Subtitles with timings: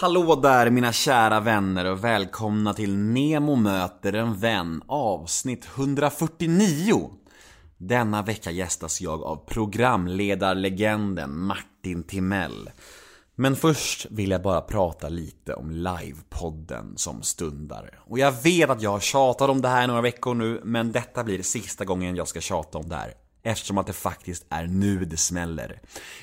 [0.00, 7.10] Hallå där mina kära vänner och välkomna till Nemo möter en vän avsnitt 149.
[7.78, 12.70] Denna vecka gästas jag av programledarlegenden Martin Timell.
[13.34, 17.98] Men först vill jag bara prata lite om livepodden som stundar.
[17.98, 21.24] Och jag vet att jag har tjatat om det här några veckor nu, men detta
[21.24, 23.14] blir sista gången jag ska tjata om det här.
[23.46, 25.80] Eftersom att det faktiskt är nu det smäller.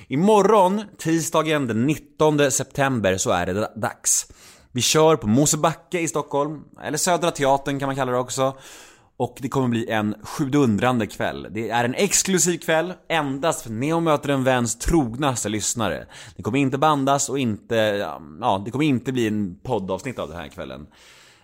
[0.07, 4.27] Imorgon, tisdagen den 19 september, så är det dags.
[4.71, 8.53] Vi kör på Mosebacke i Stockholm, eller Södra Teatern kan man kalla det också.
[9.17, 11.47] Och det kommer bli en sjudundrande kväll.
[11.51, 16.05] Det är en exklusiv kväll, endast för Neo möter en väns trognaste lyssnare.
[16.35, 17.75] Det kommer inte bandas och inte,
[18.41, 20.87] ja, det kommer inte bli en poddavsnitt av den här kvällen.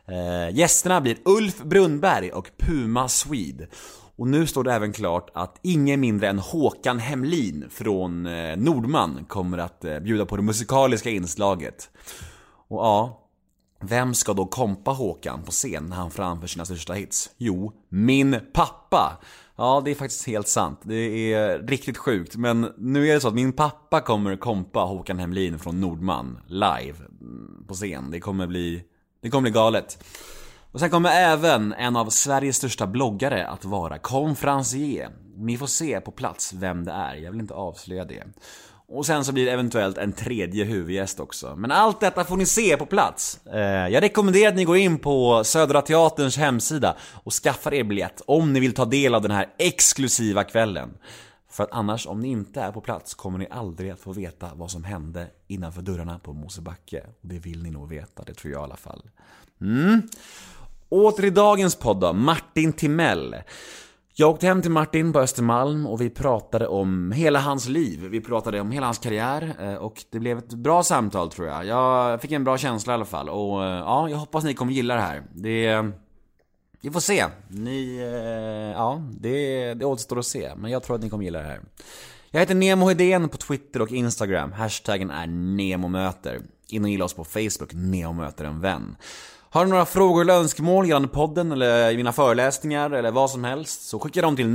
[0.07, 3.67] Eh, gästerna blir Ulf Brunnberg och Puma Swede.
[4.17, 9.25] Och nu står det även klart att ingen mindre än Håkan Hemlin från eh, Nordman
[9.27, 11.89] kommer att eh, bjuda på det musikaliska inslaget.
[12.67, 13.27] Och ja,
[13.81, 17.29] vem ska då kompa Håkan på scen när han framför sina största hits?
[17.37, 19.21] Jo, min pappa!
[19.55, 20.79] Ja, det är faktiskt helt sant.
[20.83, 22.35] Det är riktigt sjukt.
[22.35, 26.97] Men nu är det så att min pappa kommer kompa Håkan Hemlin från Nordman live
[27.21, 28.11] mm, på scen.
[28.11, 28.83] Det kommer bli,
[29.21, 30.03] det kommer bli galet.
[30.71, 35.09] Och sen kommer även en av Sveriges största bloggare att vara konferencier.
[35.35, 38.23] Ni får se på plats vem det är, jag vill inte avslöja det.
[38.89, 41.55] Och sen så blir det eventuellt en tredje huvudgäst också.
[41.55, 43.45] Men allt detta får ni se på plats.
[43.45, 48.21] Eh, jag rekommenderar att ni går in på Södra Teaterns hemsida och skaffar er biljett
[48.27, 50.97] om ni vill ta del av den här exklusiva kvällen.
[51.49, 54.49] För att annars, om ni inte är på plats, kommer ni aldrig att få veta
[54.55, 57.03] vad som hände innanför dörrarna på Mosebacke.
[57.21, 59.01] Och det vill ni nog veta, det tror jag i alla fall.
[59.61, 60.01] Mm.
[60.89, 63.35] Åter i dagens podd då, Martin Timell.
[64.19, 68.07] Jag åkte hem till Martin på Östermalm och vi pratade om hela hans liv.
[68.11, 71.65] Vi pratade om hela hans karriär eh, och det blev ett bra samtal tror jag.
[71.65, 74.73] Jag fick en bra känsla i alla fall och eh, ja, jag hoppas ni kommer
[74.73, 75.23] gilla det här.
[75.33, 75.85] Det...
[76.81, 77.25] Vi får se.
[77.49, 77.97] Ni...
[77.97, 80.51] Eh, ja, det, det återstår att se.
[80.55, 81.61] Men jag tror att ni kommer gilla det här.
[82.31, 84.51] Jag heter Nemo Hedén på Twitter och Instagram.
[84.51, 86.41] Hashtaggen är NEMOMÖTER.
[86.69, 88.95] In och gilla oss på Facebook, NEMOMÖTER en vän.
[89.57, 93.81] Har du några frågor eller önskemål gällande podden eller mina föreläsningar eller vad som helst
[93.81, 94.47] så skicka dem till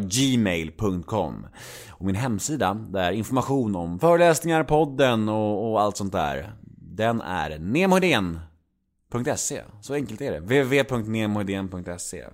[0.00, 1.46] gmail.com
[1.90, 7.58] Och min hemsida, där information om föreläsningar, podden och, och allt sånt där, den är
[7.58, 9.62] nemohedén.se.
[9.80, 10.40] Så enkelt är det.
[10.40, 12.24] www.nemohedén.se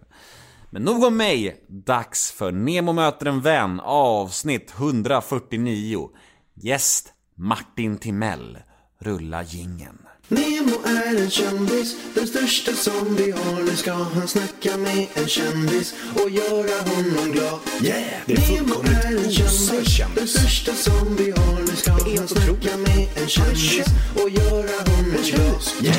[0.70, 6.08] Men nog om mig, dags för Nemo möter en vän avsnitt 149.
[6.54, 8.58] Gäst Martin Timell.
[8.98, 10.01] Rulla gingen.
[10.32, 13.62] Nemo är en kändis, den största som vi har.
[13.62, 17.58] Nu ska han snacka med en kändis och göra honom glad.
[17.82, 18.02] Yeah!
[18.26, 20.14] Det är Nemo är en kändis, kändis.
[20.14, 21.60] den största som vi har.
[21.60, 22.88] Nu ska han snacka otroligt.
[22.88, 25.62] med en kändis och göra honom glad.
[25.82, 25.96] Yeah!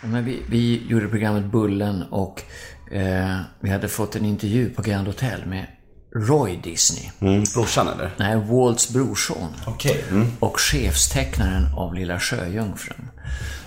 [0.00, 2.42] Men vi, vi gjorde programmet Bullen och
[2.90, 5.66] eh, vi hade fått en intervju på Grand Hotel med
[6.14, 7.10] Roy Disney.
[7.20, 8.14] Mm, brorsan eller?
[8.16, 9.54] Nej, Walts brorson.
[9.66, 10.04] Okej.
[10.10, 10.26] Mm.
[10.40, 13.10] Och chefstecknaren av Lilla Sjöjungfrun.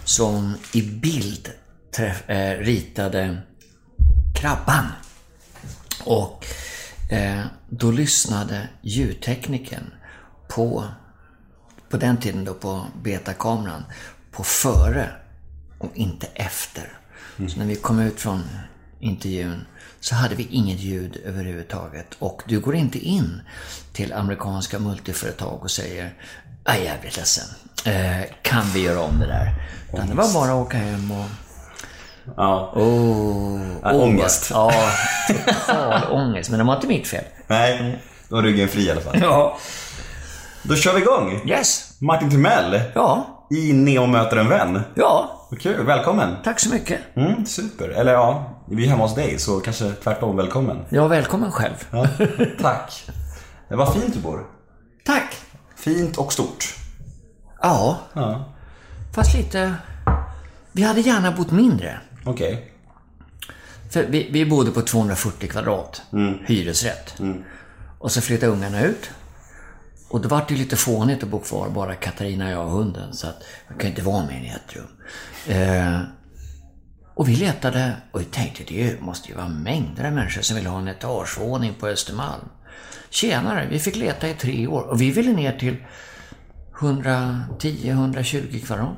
[0.04, 1.50] Som i bild
[1.96, 3.38] träff, eh, ritade
[4.36, 4.86] Krabban.
[6.04, 6.46] Och
[7.10, 9.94] eh, då lyssnade ljudteknikern
[10.50, 10.84] på,
[11.90, 13.84] på den tiden då på betakameran,
[14.32, 15.10] på före
[15.78, 16.98] och inte efter.
[17.38, 18.44] Så när vi kom ut från
[19.00, 19.66] intervjun
[20.02, 22.08] så hade vi inget ljud överhuvudtaget.
[22.20, 23.42] Och du går inte in
[23.94, 26.14] till amerikanska multiföretag och säger
[26.66, 27.46] Jag är jävligt ledsen.
[27.86, 29.54] Eh, kan vi göra om det där?
[29.94, 31.26] Utan det var bara att åka hem och
[32.38, 32.72] Ja.
[32.76, 34.48] Oh, Ja, ångest.
[34.54, 34.72] Ja,
[35.28, 36.50] total ångest.
[36.50, 37.24] Men det var inte mitt fel.
[37.48, 39.20] Nej, då var ryggen fri i alla fall.
[39.22, 39.58] Ja.
[40.64, 41.42] Då kör vi igång.
[41.50, 41.94] Yes.
[42.00, 43.26] Martin Timell Ja.
[43.52, 44.82] i Neo möter en vän.
[44.96, 45.41] Ja.
[45.52, 46.36] Vad kul, välkommen.
[46.44, 47.00] Tack så mycket.
[47.16, 47.90] Mm, super.
[47.90, 50.86] Eller ja, vi är hemma hos dig så kanske tvärtom välkommen.
[50.90, 51.74] Ja, välkommen själv.
[51.92, 52.08] Ja,
[52.62, 53.04] tack.
[53.70, 54.46] Det var fint du bor.
[55.06, 55.36] Tack.
[55.76, 56.76] Fint och stort.
[57.62, 58.46] Ja, Ja,
[59.16, 59.74] fast lite...
[60.72, 62.00] Vi hade gärna bott mindre.
[62.26, 62.72] okej.
[63.90, 66.02] För vi, vi bodde på 240 kvadrat,
[66.46, 67.22] hyresrätt.
[68.00, 69.12] Och så flyttade ungarna ut.
[70.12, 73.14] Och då var det ju lite fånigt att bo kvar, bara Katarina, jag och hunden.
[73.14, 74.88] Så att jag kan inte vara med i ett rum.
[75.48, 76.00] Eh,
[77.14, 80.66] och vi letade och vi tänkte det måste ju vara mängder av människor som vill
[80.66, 82.44] ha en etagevåning på Östermalm.
[83.10, 85.78] Tjenare, vi fick leta i tre år och vi ville ner till
[86.80, 88.98] 110-120 kvadrat.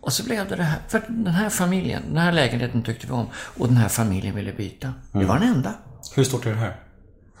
[0.00, 0.80] Och så blev det det här.
[0.88, 3.26] För den här familjen, den här lägenheten tyckte vi om.
[3.34, 4.92] Och den här familjen ville byta.
[5.12, 5.74] Det var den enda.
[6.16, 6.87] Hur stort är det här?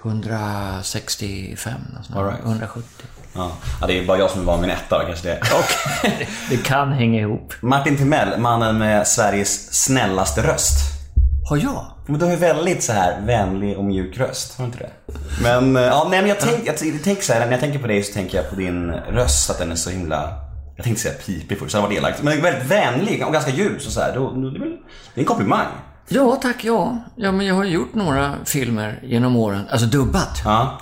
[0.02, 2.44] 165, något sånt All right.
[2.44, 3.06] 170.
[3.34, 3.52] Ja.
[3.80, 5.40] ja, det är bara jag som vid en etta kanske det.
[6.50, 7.54] Det kan hänga ihop.
[7.60, 10.78] Martin Timell, mannen med Sveriges snällaste röst.
[11.48, 11.86] Har jag?
[12.06, 14.90] Men du har ju väldigt så här vänlig och mjuk röst, har du inte det?
[15.42, 17.86] Men, eh, ja, nej men jag tänker jag, tänk så här, när jag tänker på
[17.86, 20.48] dig så tänker jag på din röst, att den är så himla
[20.78, 22.22] jag tänkte säga pipig först, så det var elakt.
[22.22, 24.12] Men väldigt vänlig och ganska ljus och så här.
[24.12, 24.58] Det
[25.14, 25.66] det är en komplimang.
[26.08, 27.04] Ja, tack, ja.
[27.16, 27.32] ja.
[27.32, 30.40] men jag har gjort några filmer genom åren, alltså dubbat.
[30.44, 30.80] Ja.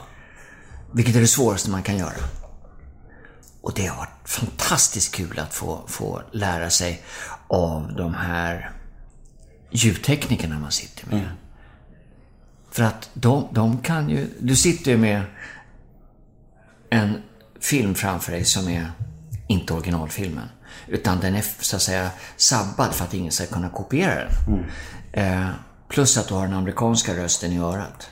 [0.93, 2.13] Vilket är det svåraste man kan göra.
[3.63, 7.03] Och det har varit fantastiskt kul att få, få lära sig
[7.49, 8.71] av de här
[9.71, 11.29] ljudteknikerna man sitter med.
[12.71, 14.27] För att de, de kan ju...
[14.41, 15.23] Du sitter ju med
[16.91, 17.23] en
[17.61, 18.91] film framför dig som är
[19.47, 20.49] inte originalfilmen.
[20.89, 24.31] Utan den är så att säga sabbad för att ingen ska kunna kopiera den.
[25.17, 25.49] Eh,
[25.89, 28.11] plus att du har den amerikanska rösten i örat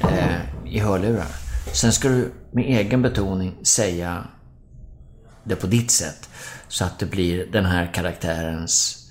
[0.00, 1.26] eh, i hörlurar.
[1.72, 4.24] Sen ska du med egen betoning säga
[5.44, 6.28] det på ditt sätt.
[6.68, 9.04] Så att det blir den här karaktärens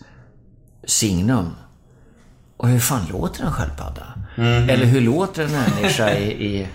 [0.87, 1.51] signum.
[2.57, 4.13] Och hur fan låter en sköldpadda?
[4.69, 6.45] Eller hur låter en människa i...
[6.45, 6.67] i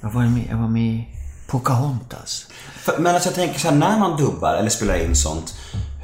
[0.00, 1.08] jag, var med, jag var med i
[1.48, 2.46] Pocahontas.
[2.72, 5.54] För, men alltså jag tänker så här, när man dubbar eller spelar in sånt.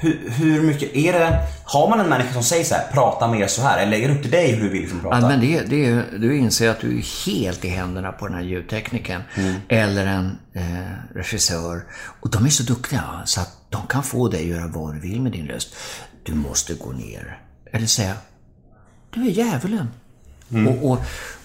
[0.05, 3.47] Hur, hur mycket, är det, har man en människa som säger så här, prata mer
[3.47, 3.79] så här?
[3.79, 5.21] Eller är det upp till dig hur du vill liksom prata?
[5.21, 8.35] Ja, men det, det är, du inser att du är helt i händerna på den
[8.37, 9.23] här ljudteknikern.
[9.69, 11.85] Eller en eh, regissör.
[12.21, 15.01] Och de är så duktiga så att de kan få dig att göra vad du
[15.01, 15.75] vill med din röst.
[16.23, 17.39] Du måste gå ner.
[17.73, 18.15] Eller säga,
[19.11, 19.89] du är djävulen.
[20.69, 20.99] Och, och,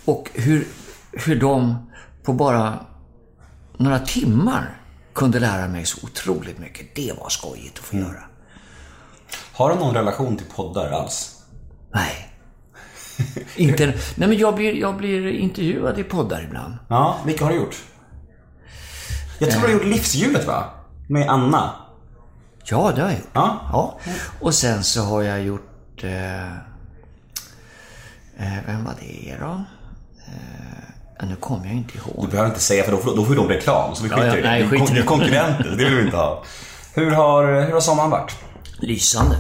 [0.06, 0.68] och hur,
[1.12, 1.90] hur de
[2.24, 2.86] på bara
[3.78, 4.80] några timmar
[5.14, 6.96] kunde lära mig så otroligt mycket.
[6.96, 8.24] Det var skojigt att få göra.
[9.60, 11.36] Har du någon relation till poddar alls?
[11.94, 12.30] Nej.
[13.56, 13.86] Inte,
[14.16, 16.74] nej men jag blir, jag blir intervjuad i poddar ibland.
[16.88, 17.76] Ja, vilka har du gjort?
[19.40, 20.64] Jag tror du har gjort Livshjulet va?
[21.10, 21.72] Med Anna.
[22.66, 23.30] Ja, det har jag gjort.
[23.34, 23.60] Ja.
[23.72, 23.98] Ja.
[24.42, 26.04] Och sen så har jag gjort...
[26.04, 26.54] Eh,
[28.38, 29.64] eh, vem var det då?
[30.28, 32.26] Eh, nu kommer jag inte ihåg.
[32.26, 34.34] Du behöver inte säga för då får, då får de reklam, så vi skiter Ja,
[34.34, 34.48] ja, i det.
[34.50, 36.44] nej, Du är i du konkurrenter, det vill vi inte ha.
[36.94, 38.36] Hur har, hur har sommaren varit?
[38.80, 39.36] Lysande.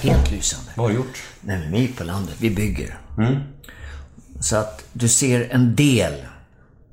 [0.00, 0.70] Helt lysande.
[0.74, 1.22] Vad har du gjort?
[1.40, 2.34] Nej, men vi är på landet.
[2.38, 2.98] Vi bygger.
[4.40, 6.14] Så att du ser en del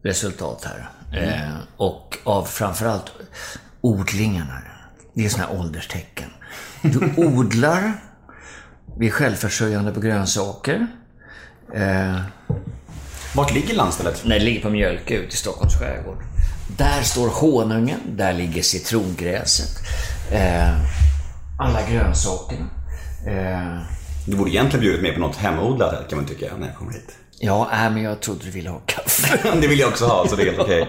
[0.04, 0.90] resultat här.
[1.22, 3.12] Eh, och av framförallt
[3.82, 4.62] odlingarna.
[5.14, 6.30] Det är sådana här ålderstecken.
[6.82, 7.94] Du odlar.
[8.98, 10.88] Vi är självförsörjande på grönsaker.
[11.76, 12.22] Eh,
[13.36, 14.22] Vart ligger landstället?
[14.26, 16.24] när det ligger på Mjölke ute i Stockholms skärgård.
[16.78, 19.78] Där står honungen, där ligger citrongräset.
[20.32, 20.74] Eh,
[21.60, 22.66] alla grönsakerna.
[23.28, 23.82] Eh,
[24.28, 27.16] Du borde egentligen bjudit mig på något hemodlat kan man tycka, när jag kommer hit
[27.40, 29.40] ja, äh, men jag trodde du ville ha kaffe.
[29.62, 30.88] det vill jag också ha, så det är helt okej.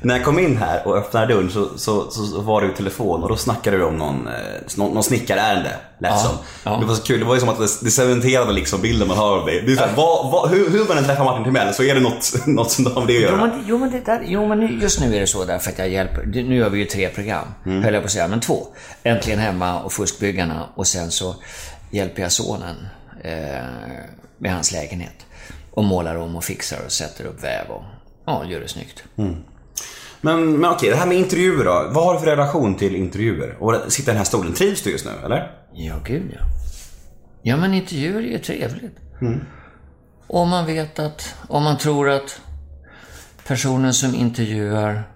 [0.00, 3.22] När jag kom in här och öppnade dörren så, så, så, var du i telefon
[3.22, 4.32] och då snackade du om någon, eh,
[4.76, 6.36] någon, någon snickarärende, lät Ja, som.
[6.64, 6.76] ja.
[6.80, 9.16] Det var så kul, det var ju som att det, det cementerade liksom bilden man
[9.16, 9.62] har av dig.
[9.66, 11.94] Det är så här, vad, vad, hur, hur man än träffar Martin Timell så är
[11.94, 13.46] det något, något som har med det att Jo göra.
[13.46, 15.88] men, jo, men det där, jo, men just nu är det så därför att jag
[15.88, 16.22] hjälper.
[16.26, 18.66] Nu gör vi ju tre program, höll jag på att säga, men två.
[19.02, 21.34] Äntligen hemma och Fuskbyggarna och sen så
[21.90, 22.76] hjälper jag sonen
[23.24, 23.32] eh,
[24.38, 25.26] med hans lägenhet.
[25.70, 27.82] Och målar om och fixar och sätter upp väv och
[28.26, 29.04] ja, gör det snyggt.
[30.20, 31.90] Men, men okej, det här med intervjuer då.
[31.92, 33.56] Vad har du för relation till intervjuer?
[33.60, 35.52] Och sitta i den här stolen, trivs du just nu eller?
[35.72, 36.44] Ja, gud ja.
[37.42, 38.96] Ja, men intervjuer är ju trevligt.
[40.26, 42.40] Om man vet att, om man tror att
[43.46, 45.09] personen som intervjuar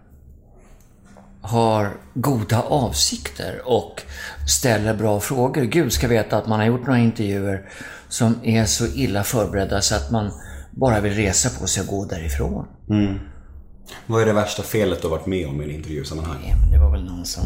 [1.45, 4.03] har goda avsikter och
[4.49, 5.63] ställer bra frågor.
[5.63, 7.69] Gud ska veta att man har gjort några intervjuer
[8.09, 10.31] som är så illa förberedda så att man
[10.71, 12.67] bara vill resa på sig och gå därifrån.
[14.07, 16.47] Vad är det värsta felet du har varit med om i en intervjusammanhang?
[16.49, 17.45] Ja, men det var väl någon som...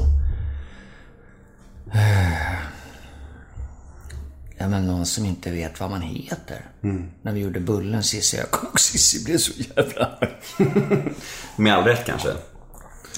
[4.59, 6.71] Ja, men någon som inte vet vad man heter.
[7.23, 10.19] När vi gjorde Bullen, Cissi jag kom och Cissi blev så jävla.
[11.57, 12.29] Med all rätt kanske?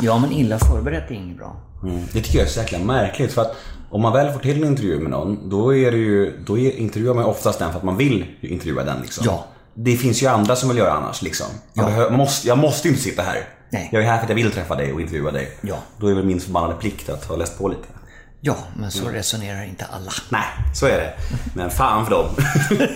[0.00, 1.56] Ja, men illa förberett är inget bra.
[1.82, 2.02] Mm.
[2.12, 3.56] Det tycker jag är så jäkla märkligt för att
[3.90, 7.14] om man väl får till en intervju med någon, då är det ju, då intervjuar
[7.14, 9.24] man oftast den för att man vill ju intervjua den liksom.
[9.26, 9.46] Ja.
[9.74, 11.46] Det finns ju andra som vill göra annars liksom.
[11.74, 13.48] Man behöver, man måste, jag måste inte sitta här.
[13.70, 13.88] Nej.
[13.92, 15.48] Jag är här för att jag vill träffa dig och intervjua dig.
[15.60, 15.76] Ja.
[15.96, 17.88] Då är väl min förbannade plikt att ha läst på lite.
[18.40, 20.10] Ja, men så resonerar inte alla.
[20.28, 20.44] Nej,
[20.74, 21.12] så är det.
[21.54, 22.26] Men fan för dem.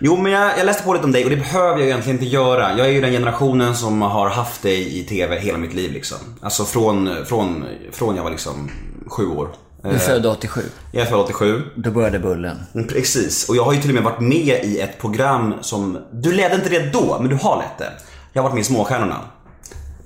[0.00, 2.30] jo, men jag, jag läste på lite om dig och det behöver jag egentligen inte
[2.30, 2.78] göra.
[2.78, 6.18] Jag är ju den generationen som har haft dig i TV hela mitt liv liksom.
[6.40, 8.70] Alltså från, från, från jag var liksom
[9.06, 9.48] sju år
[9.82, 10.60] Du är född 87.
[10.92, 11.62] Jag är född 87.
[11.74, 12.56] Då började Bullen.
[12.74, 15.98] Mm, Precis, och jag har ju till och med varit med i ett program som,
[16.12, 17.92] du ledde inte det då, men du har lett det.
[18.32, 19.16] Jag har varit med i Småstjärnorna.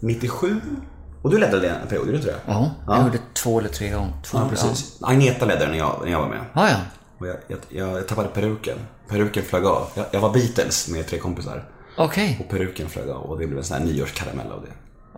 [0.00, 0.60] 97?
[1.22, 2.52] Och du ledde det en period, gjorde du inte det?
[2.52, 4.12] Ja, jag gjorde två eller tre gånger.
[4.24, 4.98] Två, Ja, precis.
[5.02, 6.38] Agneta ledde den när jag, när jag var med.
[6.52, 6.76] Ja, ja.
[7.18, 7.58] Och jag, jag,
[7.96, 8.78] jag tappade peruken.
[9.08, 9.88] Peruken flög av.
[9.94, 11.64] Jag, jag var Beatles med tre kompisar.
[11.96, 14.70] Okej, Och peruken flög av och det blev en sån här nyårskaramell av det.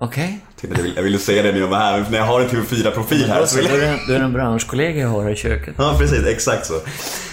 [0.05, 0.41] okej.
[0.57, 2.41] Att Jag ville, jag ville säga det när jag var här, men när jag har
[2.41, 3.99] en TV4-profil här så vill är jag...
[4.09, 5.75] då är en branschkollega jag har i köket.
[5.79, 6.27] Ja, precis.
[6.27, 6.81] Exakt så.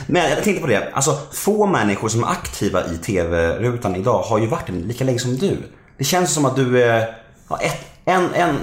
[0.08, 0.90] Men jag tänkte på det.
[0.94, 5.38] Alltså, få människor som är aktiva i TV-rutan idag har ju varit lika länge som
[5.38, 5.58] du.
[5.98, 7.16] Det känns som att du är...
[7.50, 8.56] Ja, ett, en, en,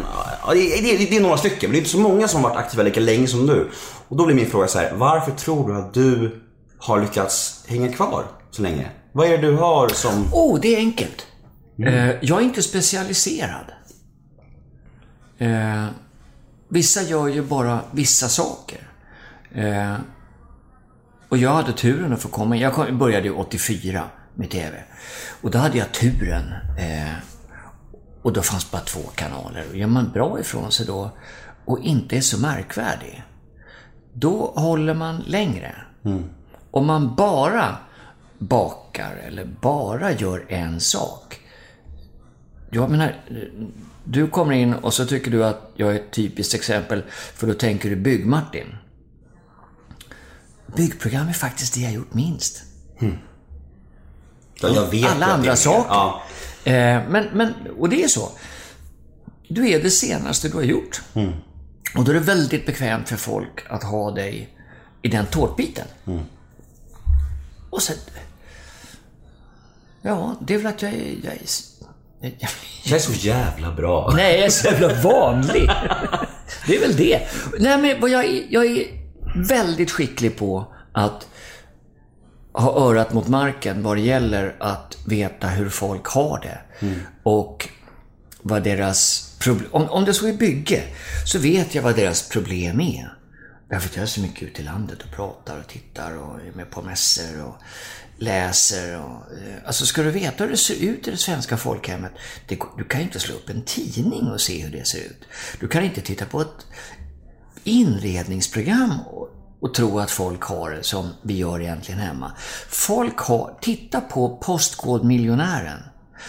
[0.53, 2.59] det, är- det, är- några stycken, men det är inte så många som har varit
[2.65, 3.71] aktiva lika länge som du.
[4.09, 4.93] Och då blir min fråga så här.
[4.95, 6.41] Varför tror du att du
[6.79, 8.87] har lyckats hänga kvar så länge?
[9.13, 10.29] Vad är det du har som...
[10.33, 11.27] Oh, det är enkelt.
[11.87, 13.65] Eh, jag är inte specialiserad.
[15.39, 15.87] Eh,
[16.69, 18.79] vissa gör ju bara vissa saker.
[19.55, 19.95] Eh,
[21.29, 22.57] och jag hade turen att få komma.
[22.57, 24.05] Jag började ju 84
[24.35, 24.77] med TV.
[25.43, 26.43] Och då hade jag turen.
[26.79, 27.13] Eh,
[28.23, 29.65] och då fanns bara två kanaler.
[29.71, 31.11] Och gör man bra ifrån sig då
[31.65, 33.23] och inte är så märkvärdig,
[34.13, 35.75] då håller man längre.
[36.71, 37.77] Om man bara
[38.39, 41.41] bakar eller bara gör en sak.
[42.71, 43.17] Jag menar,
[44.05, 47.55] du kommer in och så tycker du att jag är ett typiskt exempel, för då
[47.55, 48.77] tänker du Bygg-Martin.
[50.77, 52.63] Byggprogram är faktiskt det jag gjort minst.
[54.61, 55.89] Ja, jag vet Alla andra saker.
[55.89, 56.23] Ja.
[56.65, 58.33] Eh, men, men, och det är så.
[59.49, 61.03] Du är det senaste du har gjort.
[61.97, 64.49] Och då är det väldigt bekvämt för folk att ha dig
[65.03, 65.87] i den tårtbiten.
[67.71, 67.97] Och sen...
[70.03, 71.15] Ja, det är väl att jag är...
[71.25, 71.41] Jag är
[72.21, 72.51] jag,
[72.85, 74.13] Jag är så jävla bra.
[74.17, 75.71] Nej, jag är så jävla vanlig.
[76.67, 77.29] Det är väl det.
[77.59, 78.87] Nej, men jag, är, jag är
[79.49, 81.29] väldigt skicklig på att
[82.53, 86.87] ha örat mot marken vad det gäller att veta hur folk har det.
[87.23, 87.69] Och
[88.43, 89.69] vad deras problem...
[89.71, 90.83] Om, om det så är bygge,
[91.25, 93.17] så vet jag vad deras problem är.
[93.69, 96.53] Därför att jag är så mycket ute i landet och pratar och tittar och är
[96.53, 97.55] med på mässor och
[98.19, 99.01] läser.
[99.01, 102.13] Och, eh, alltså ska du veta hur det ser ut i det svenska folkhemmet,
[102.49, 105.25] det, du kan ju inte slå upp en tidning och se hur det ser ut.
[105.61, 106.67] Du kan inte titta på ett
[107.65, 109.29] inredningsprogram och,
[109.61, 112.33] och tro att folk har det som vi gör egentligen hemma.
[112.69, 115.83] Folk har, titta på Postkodmiljonären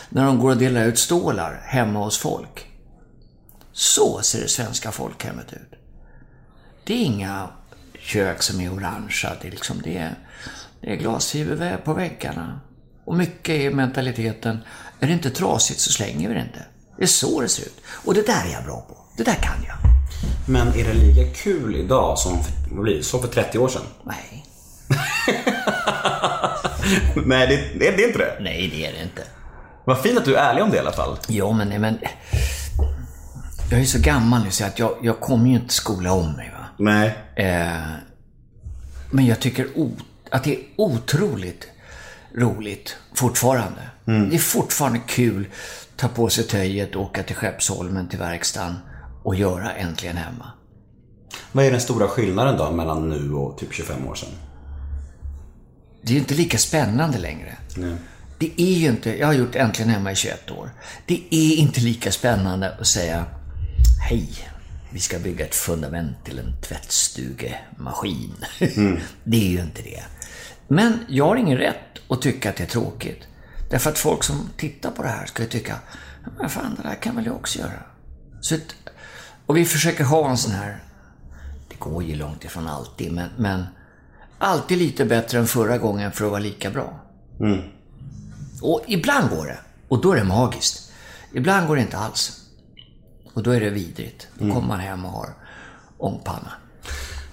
[0.09, 2.67] när de går och delar ut stålar hemma hos folk.
[3.71, 5.79] Så ser det svenska folkhemmet ut.
[6.83, 7.49] Det är inga
[7.99, 9.35] kök som är orangea.
[9.41, 10.15] Det är, liksom, det är,
[10.81, 12.59] det är glasfiberväv på väggarna.
[13.05, 14.59] Och mycket är mentaliteten,
[14.99, 16.65] är det inte trasigt så slänger vi det inte.
[16.97, 17.81] Det är så det ser ut.
[18.05, 18.97] Och det där är jag bra på.
[19.17, 20.00] Det där kan jag.
[20.47, 23.81] Men är det lika kul idag som för, blir som för 30 år sedan?
[24.03, 24.45] Nej,
[27.25, 28.37] Nej, det, det, är- det är inte det.
[28.41, 29.23] nej det är det inte.
[29.85, 31.17] Vad fint att du är ärlig om det i alla fall.
[31.27, 31.97] Ja, men, nej, men
[33.71, 36.51] jag är så gammal nu så att jag, jag kommer ju inte skola om mig.
[36.53, 36.65] Va?
[36.77, 37.17] Nej.
[37.35, 37.81] Eh,
[39.11, 39.91] men jag tycker o,
[40.31, 41.67] att det är otroligt
[42.37, 43.81] roligt fortfarande.
[44.05, 48.75] Det är fortfarande kul att ta på sig töjet och åka till Skeppsholmen till verkstaden
[49.23, 50.51] och göra Äntligen Hemma.
[51.51, 54.29] Vad är den stora skillnaden då mellan nu och typ 25 år sedan?
[56.01, 57.57] Det är ju inte lika spännande längre.
[57.77, 57.95] Nej.
[58.39, 60.69] Det är ju inte, jag har gjort Äntligen Hemma i 21 år.
[61.05, 63.25] Det är inte lika spännande att säga
[64.09, 64.29] Hej,
[64.89, 68.45] vi ska bygga ett fundament till en tvättstugemaskin.
[69.23, 70.03] det är ju inte det.
[70.67, 73.27] Men jag har ingen rätt att tycka att det är tråkigt.
[73.69, 75.75] Därför att folk som tittar på det här ska ju tycka,
[76.37, 77.83] men fan det där kan väl jag också göra.
[78.41, 78.75] Så att,
[79.51, 80.77] och vi försöker ha en sån här,
[81.69, 83.65] det går ju långt ifrån alltid, men, men
[84.37, 86.99] alltid lite bättre än förra gången för att vara lika bra.
[88.61, 89.57] Och ibland går det.
[89.87, 90.91] Och då är det magiskt.
[91.33, 92.41] Ibland går det inte alls.
[93.33, 94.27] Och då är det vidrigt.
[94.37, 95.29] Då kommer man hem och har
[95.97, 96.51] ångpanna.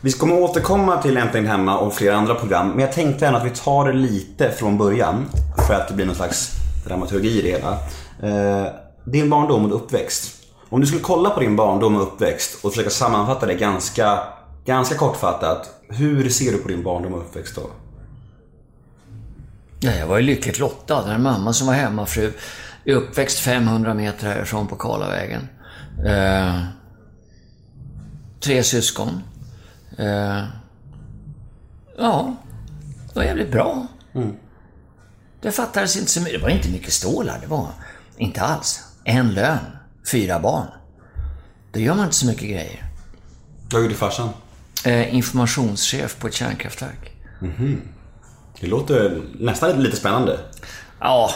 [0.01, 3.47] Vi kommer återkomma till Äntligen Hemma och flera andra program, men jag tänkte ändå att
[3.47, 5.29] vi tar det lite från början
[5.67, 6.51] för att det blir någon slags
[6.87, 7.79] dramaturgi i det hela.
[8.23, 8.73] Eh,
[9.05, 10.38] din barndom och uppväxt.
[10.71, 14.21] Om du skulle kolla på din barndom och uppväxt och försöka sammanfatta det ganska,
[14.65, 15.71] ganska kortfattat.
[15.89, 17.71] Hur ser du på din barndom och uppväxt då?
[19.81, 21.01] Ja, jag var ju lyckligt lottad.
[21.03, 22.33] Den här mamma som var hemmafru
[22.85, 25.49] är uppväxt 500 meter härifrån på Karlavägen.
[26.07, 26.61] Eh,
[28.41, 29.23] tre syskon.
[29.99, 30.45] Eh,
[31.99, 32.37] ja,
[33.09, 33.87] det var jävligt bra.
[35.41, 36.41] Det fattades inte så mycket.
[36.41, 37.39] Det var inte mycket stålar.
[37.41, 37.69] Det var
[38.17, 38.81] inte alls.
[39.05, 39.59] En lön,
[40.11, 40.67] fyra barn.
[41.73, 42.85] Då gör man inte så mycket grejer.
[43.73, 44.29] Vad gjorde farsan?
[44.85, 47.13] eh, informationschef på ett kärnkraftverk.
[48.61, 50.39] Det låter nästan lite spännande.
[51.01, 51.31] Ja,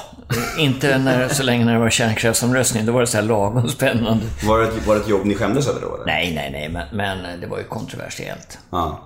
[0.59, 2.87] inte när, så länge när det var kärnkraftsomröstning.
[2.87, 4.25] Då var det så här lagom spännande.
[4.45, 6.07] Var det, ett- var det ett jobb ni skämdes över då eller?
[6.07, 8.59] Nej, nej, nej, men, men det var ju kontroversiellt.
[8.71, 9.01] Ja.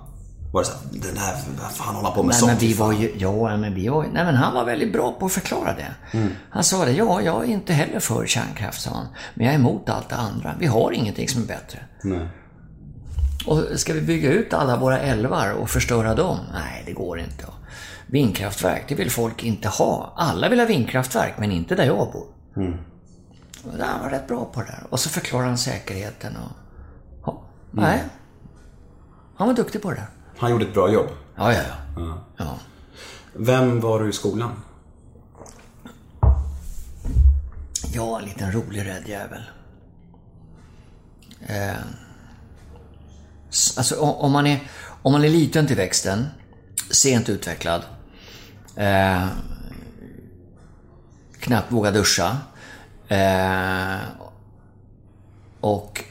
[0.52, 2.52] Var det såhär, den här, vad fan håller han på med Nej, sånt?
[2.52, 5.12] men vi var ju, ja, men vi var ju, nej men han var väldigt bra
[5.12, 6.18] på att förklara det.
[6.50, 9.06] Han sa det, ja, jag är inte heller för kärnkraft, sa han.
[9.34, 10.54] Men jag är emot allt det andra.
[10.58, 11.78] Vi har ingenting som är bättre.
[12.02, 12.28] Nej.
[13.46, 16.38] Och ska vi bygga ut alla våra älvar och förstöra dem?
[16.52, 17.44] Nej, det går inte.
[18.06, 20.12] Vindkraftverk, det vill folk inte ha.
[20.16, 22.26] Alla vill ha vindkraftverk, men inte där jag bor.
[23.64, 24.86] Och Han var rätt bra på det där.
[24.90, 26.56] Och så förklarade han säkerheten och...
[27.26, 28.02] Ja, nej.
[29.36, 30.06] Han var duktig på det där.
[30.38, 31.08] Han gjorde ett bra jobb.
[31.36, 31.62] Ja, ja,
[31.96, 32.18] ja.
[32.36, 32.58] ja.
[33.32, 34.62] Vem var du i skolan?
[37.94, 39.42] Ja, en liten rolig räddjävel.
[41.46, 41.76] Eh,
[43.50, 44.62] s- alltså om, om, man är,
[45.02, 46.26] om man är liten till växten,
[46.90, 47.82] sent utvecklad,
[48.76, 49.26] eh,
[51.40, 52.36] knappt vågar duscha,
[53.08, 53.96] eh,
[55.60, 56.04] och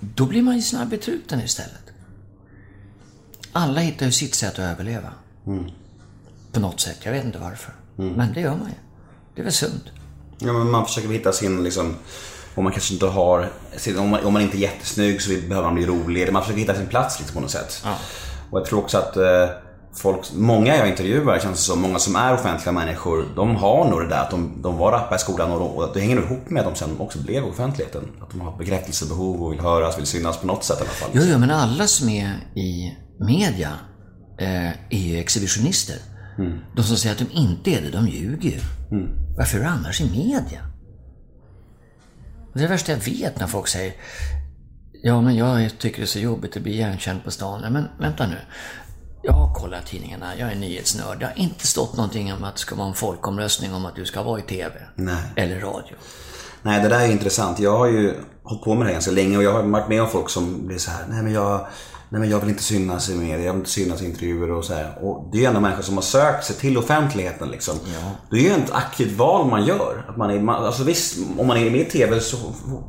[0.00, 1.89] då blir man ju snabb i truten istället.
[3.52, 5.08] Alla hittar ju sitt sätt att överleva.
[6.52, 7.72] På något sätt, jag vet inte varför.
[7.96, 8.74] Men det gör man ju.
[9.34, 9.84] Det är väl sunt.
[10.38, 11.96] Ja, men man försöker hitta sin, liksom,
[12.54, 13.48] om man kanske inte har,
[13.98, 16.32] om man, om man inte är jättesnygg så behöver man bli rolig.
[16.32, 17.84] Man försöker hitta sin plats liksom, på något sätt.
[18.50, 19.48] Och jag tror också att eh,
[19.94, 24.00] folk, många jag intervjuar känns det som, många som är offentliga människor, de har nog
[24.00, 26.24] det där att de, de var rappa i skolan och, de, och det hänger nog
[26.24, 28.02] ihop med att de sen också blev offentligheten.
[28.22, 31.10] Att de har bekräftelsebehov och vill höras, vill synas på något sätt i alla fall.
[31.12, 33.70] Jo, jo, men alla som är i media
[34.38, 35.96] eh, är ju exhibitionister.
[36.76, 38.60] De som säger att de inte är det, de ljuger ju.
[39.36, 40.60] Varför är du annars i media?
[42.52, 43.92] Och det är det värsta jag vet när folk säger
[45.02, 47.60] Ja, men jag tycker det är så jobbigt att bli igenkänd på stan.
[47.62, 48.36] Ja, men vänta nu.
[49.22, 51.18] Jag har kollat tidningarna, jag är nyhetsnörd.
[51.18, 54.06] Det har inte stått någonting om att det ska vara en folkomröstning om att du
[54.06, 54.72] ska vara i TV.
[54.94, 55.22] Nej.
[55.36, 55.96] Eller radio.
[56.62, 57.58] Nej, det där är intressant.
[57.58, 60.02] Jag har ju hållit på med det här ganska länge och jag har varit med
[60.02, 61.66] om folk som blir så här, nej men jag,
[62.10, 64.64] nej men jag vill inte synas i media, jag vill inte synas i intervjuer och
[64.64, 64.98] så här.
[65.02, 67.74] Och det är ju ändå människor som har sökt sig till offentligheten liksom.
[68.30, 70.04] Det är ju ett aktivt val man gör.
[70.08, 72.36] Att man är, alltså visst, om man är med i TV så,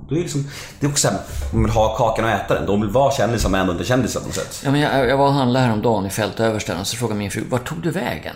[0.10, 1.20] det är liksom, det är också så här,
[1.54, 2.66] man vill ha kakan och äta den.
[2.66, 4.62] De vill vara kändisar men ändå inte kändisar på något sätt.
[4.64, 7.44] Ja, men jag, jag var och handlade häromdagen i Fältöversten och så frågade min fru,
[7.50, 8.36] vart tog du vägen?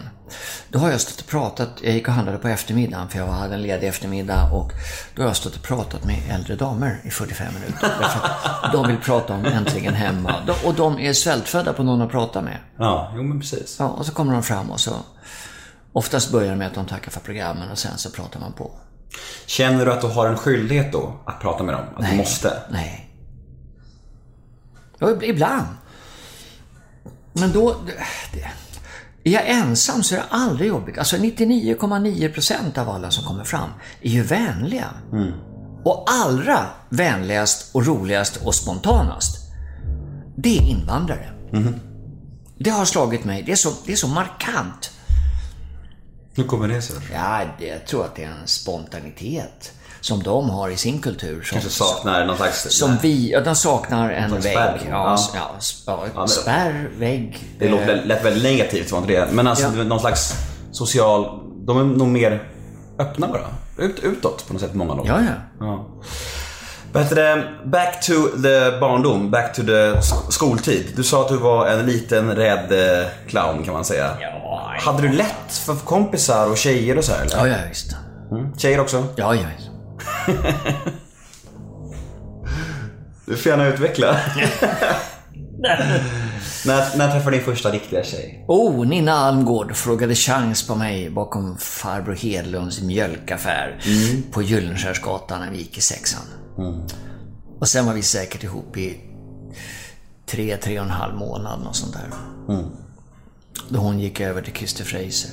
[0.70, 3.54] Då har jag stått och pratat, jag gick och handlade på eftermiddagen för jag hade
[3.56, 4.72] en ledig eftermiddag och
[5.16, 7.92] då har jag stått och pratat med äldre damer i 45 minuter.
[8.72, 10.36] De vill prata om Äntligen Hemma
[10.66, 12.58] och de är svältfödda på någon att prata med.
[12.78, 13.76] Ja, jo men precis.
[13.80, 14.96] Ja, och så kommer de fram och så
[15.94, 18.72] Oftast börjar det med att de tackar för programmen och sen så pratar man på.
[19.46, 21.86] Känner du att du har en skyldighet då att prata med dem?
[21.98, 22.62] Att du måste?
[22.70, 23.10] Nej.
[25.00, 25.66] Ja, ib- ibland.
[27.34, 27.76] Men då...
[28.34, 28.52] Det,
[29.26, 30.98] är jag ensam så är det aldrig jobbigt.
[30.98, 33.70] Alltså 99,9% av alla som kommer fram
[34.02, 34.90] är ju vänliga.
[35.84, 39.38] Och allra vänligast och roligast och spontanast,
[40.38, 41.32] det är invandrare.
[42.58, 43.44] Det har slagit mig.
[43.44, 44.92] Det är så, det är så markant.
[46.36, 46.96] Hur kommer det sig?
[47.14, 49.72] Ja, det, jag tror att det är en spontanitet
[50.06, 51.42] som de har i sin kultur.
[51.44, 52.78] Som, Kanske saknar någon slags...
[52.80, 54.42] som vi, ja, de saknar en vägg.
[54.44, 54.82] spärr.
[54.90, 56.00] Ja, Ja.
[56.16, 57.44] ja, spärr, vägg.
[57.60, 59.28] Det eh, låter lät väldigt negativt, var inte det?
[59.32, 59.84] Men alltså Ja.
[59.84, 60.34] någon slags
[60.72, 61.40] social...
[61.68, 62.44] De är nog mer
[63.00, 63.42] öppna bara.
[63.86, 65.08] Ut, utåt på något sätt, många av dem.
[65.08, 65.20] Ja,
[65.60, 65.66] ja.
[65.66, 65.86] Ja.
[67.10, 67.44] Det?
[67.66, 68.14] Back to
[68.44, 70.86] the barndom, back to the sk- skoltid.
[70.96, 74.12] Du sa att du var en liten rädd eh, clown kan man säga.
[74.22, 77.38] Ja, Hade du lätt för kompisar och tjejer och så här eller?
[77.38, 77.96] Ja, ja, visst.
[78.32, 78.58] Mm.
[78.58, 78.98] Tjejer också?
[79.16, 79.70] Ja, ja, visst.
[83.26, 84.18] Du får gärna utveckla.
[86.66, 88.46] när, när träffade du din första riktiga tjej?
[88.48, 93.80] Oh, Nina Almgård frågade chans på mig bakom farbror Hedlunds mjölkaffär
[94.32, 96.22] på Gyllenskärsgatan när vi gick i sexan.
[97.60, 98.98] Och sen var vi säkert ihop i
[100.26, 102.10] tre, tre och en halv månad, något sånt där.
[103.70, 105.32] Då hon gick över till Christer Fraser.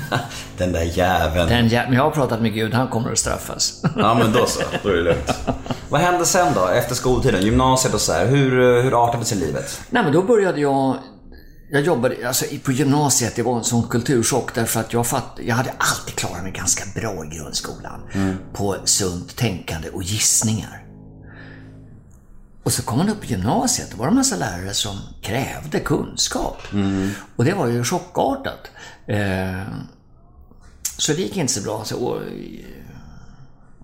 [0.58, 1.48] Den där jäveln.
[1.48, 3.82] Den jä- Men jag har pratat med Gud, han kommer att straffas.
[3.96, 5.30] Ja men då så, då är det lugnt.
[5.88, 7.42] Vad hände sen då, efter skoltiden?
[7.42, 8.26] Gymnasiet och så här.
[8.26, 9.80] Hur, eh, hur artade sig livet?
[9.90, 10.96] Nej, men då började jag...
[11.70, 15.54] Jag jobbade alltså, på gymnasiet, det var en sån kulturchock därför att jag, fatt, jag
[15.54, 18.00] hade alltid klarat mig ganska bra i grundskolan.
[18.52, 20.78] På sunt tänkande och gissningar.
[22.64, 25.80] Och så kom man upp i gymnasiet, då var det en massa lärare som krävde
[25.80, 26.58] kunskap.
[27.36, 28.70] Och det var ju chockartat.
[29.12, 29.62] Eh,
[30.96, 31.84] så det gick inte så bra.
[31.84, 32.66] Så, i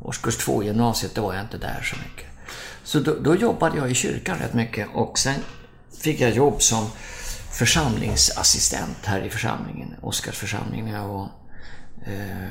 [0.01, 2.27] årskurs två i gymnasiet, då var jag inte där så mycket.
[2.85, 5.41] Så då, då jobbade jag i kyrkan rätt mycket och sen
[6.03, 6.87] fick jag jobb som
[7.53, 11.31] församlingsassistent här i församlingen, Oskarsförsamlingen, när jag var
[12.07, 12.49] eh,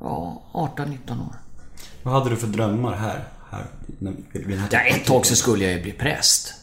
[0.00, 0.42] ja,
[0.76, 1.36] 18-19 år.
[2.02, 3.28] Vad hade du för drömmar här?
[3.50, 3.66] här
[4.00, 6.54] här Ja, ett tag så skulle jag ju bli präst.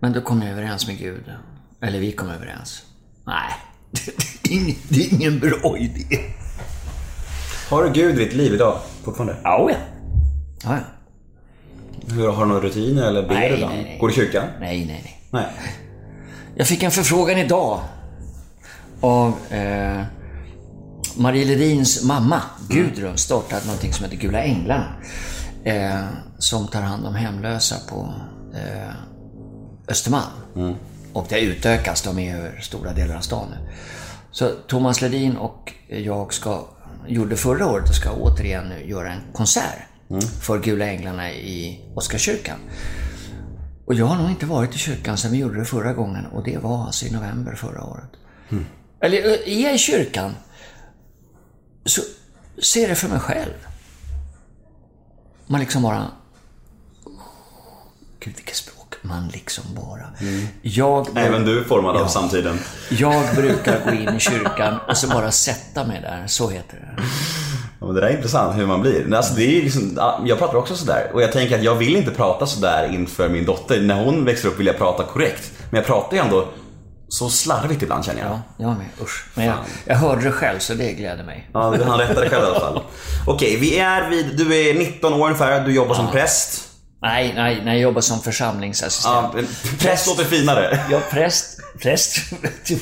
[0.00, 1.32] Men då kom jag överens med Gud.
[1.80, 2.82] Eller vi kom överens.
[3.26, 3.52] Nej,
[4.44, 6.20] det är ingen, det är ingen bra idé.
[7.70, 9.36] Har du Gud i ditt liv idag fortfarande?
[9.44, 9.76] Ja, ja.
[10.64, 10.80] ja, ja.
[12.14, 13.74] Hur, har du några rutiner eller ber Nej, du ibland?
[13.74, 13.98] nej, nej.
[14.00, 14.44] Går du i kyrkan?
[14.60, 15.20] Nej, nej, nej.
[15.30, 15.46] Nej.
[16.56, 17.80] Jag fick en förfrågan idag
[19.00, 20.02] av eh,
[21.16, 24.94] Marie Ledins mamma, Gudrun, startat någonting som heter Gula Änglarna.
[25.64, 26.04] Eh,
[26.38, 28.14] som tar hand om hemlösa på
[28.54, 28.94] eh,
[29.88, 30.74] Östermalm.
[31.12, 33.72] Och det utökas, de är över stora delar av stan nu.
[34.34, 36.66] Så Thomas Ledin och jag ska,
[37.06, 39.82] gjorde förra året och ska återigen nu göra en konsert
[40.40, 42.58] för Gula Änglarna i Oscarskyrkan.
[43.86, 46.44] Och jag har nog inte varit i kyrkan sedan vi gjorde det förra gången och
[46.44, 48.10] det var alltså i november förra året.
[49.00, 50.34] Eller eh, är jag i kyrkan
[51.84, 52.02] så
[52.62, 53.66] ser det för mig själv.
[55.46, 56.10] Man liksom bara...
[58.20, 58.73] Gud vilket språk.
[59.06, 60.02] Man liksom bara.
[60.62, 62.08] Jag, Även du är formad av Ja.
[62.08, 62.58] samtiden.
[62.90, 66.24] jag brukar gå in i kyrkan och så bara sätta mig där.
[66.26, 67.02] Så heter det.
[67.80, 69.14] Ja, men det där är intressant hur man blir.
[69.14, 71.10] Alltså, det är liksom, ja, jag pratar också sådär.
[71.14, 73.80] Och jag tänker att jag vill inte prata sådär inför min dotter.
[73.80, 75.52] När hon växer upp vill jag prata korrekt.
[75.70, 76.48] Men jag pratar ju ändå
[77.08, 78.30] så slarvigt ibland känner jag.
[78.30, 78.86] Ja, jag med.
[79.02, 79.24] Usch.
[79.34, 81.50] Men jag, jag hörde det själv så det gläder mig.
[81.52, 82.82] Ja, han rättade själv i alla fall.
[83.26, 86.70] Okej, vi är vid, du är 19 år ungefär, du jobbar som präst.
[87.04, 89.34] Nej, nej, nej, jag jobbar som församlingsassistent.
[89.34, 89.42] Ja,
[89.80, 90.80] präst låter finare.
[90.90, 92.16] Ja, präst, präst,
[92.68, 92.76] då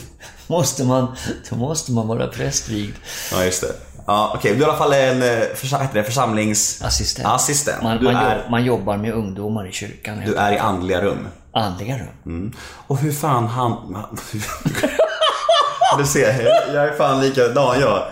[0.46, 1.16] måste man,
[1.50, 2.96] då måste man vara prästvigd.
[3.32, 3.72] Ja, just det.
[4.06, 7.28] Ja, okej, du är i alla fall en eh, försa, heter det, församlingsassistent.
[7.28, 7.82] Assistent.
[7.82, 10.22] Man, man, är, jobb, man jobbar med ungdomar i kyrkan.
[10.26, 11.28] du är i andliga rum.
[11.52, 12.08] Andliga rum.
[12.26, 12.52] Mm.
[12.86, 14.04] Och hur fan han...
[15.98, 18.02] du ser, jag är fan likadan jag.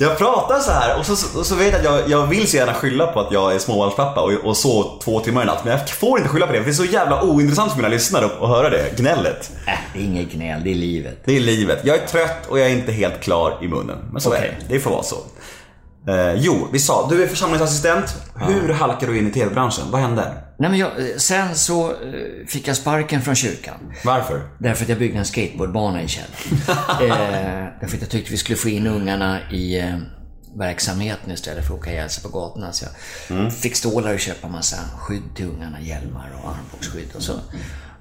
[0.00, 2.56] Jag pratar så här och så, och så vet jag att jag, jag vill så
[2.56, 5.64] gärna skylla på att jag är småbarnspappa och, och så två timmar i natt.
[5.64, 7.88] Men jag får inte skylla på det för det är så jävla ointressant för mina
[7.88, 9.50] lyssnare att att höra det gnället.
[9.66, 11.18] Äh, det är inget gnäll, det är livet.
[11.24, 11.78] Det är livet.
[11.84, 13.96] Jag är trött och jag är inte helt klar i munnen.
[14.12, 14.56] Men så är Okej.
[14.60, 14.74] det.
[14.74, 15.16] Det får vara så.
[16.08, 18.14] Eh, jo, vi sa, du är församlingsassistent.
[18.34, 19.84] Hur halkar du in i TV-branschen?
[19.90, 20.32] Vad hände?
[20.58, 23.92] Nej, men jag, sen så eh, fick jag sparken från kyrkan.
[24.04, 24.48] Varför?
[24.58, 26.40] Därför att jag byggde en skateboardbana i källaren.
[27.10, 29.98] eh, därför att jag tyckte vi skulle få in ungarna i eh,
[30.56, 32.72] verksamheten istället för att åka ihjäl sig på gatorna.
[32.72, 32.86] Så
[33.28, 37.32] jag fick stålar och köpa massa skydd till ungarna, hjälmar och armbågsskydd och så.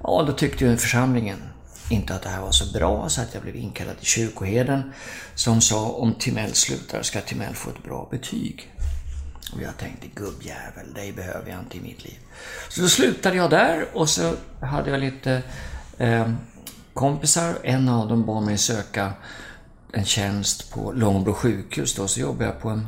[0.04, 1.38] Ja, då tyckte ju församlingen
[1.89, 4.93] inte att det här var så bra så att jag blev inkallad till kyrkoherden
[5.36, 8.74] som sa om Timell slutar ska Timell få ett bra betyg.
[9.54, 12.18] Och jag tänkte gubbjävel, dig behöver jag inte i mitt liv.
[12.70, 15.44] Så då slutade jag där och så hade jag lite
[15.98, 16.32] eh,
[16.94, 17.58] kompisar.
[17.64, 19.14] En av dem bad mig söka
[19.94, 22.88] en tjänst på Långbro sjukhus då, så jobbade jag på en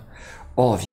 [0.55, 0.85] avgift.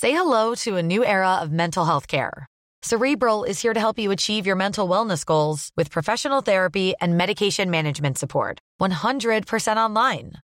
[0.00, 2.46] Say hello to a new era of mental health care.
[2.84, 7.16] Cerebral is here to help you achieve your mental wellness goals with professional therapy and
[7.16, 8.58] medication management support.
[8.80, 10.32] 100% online.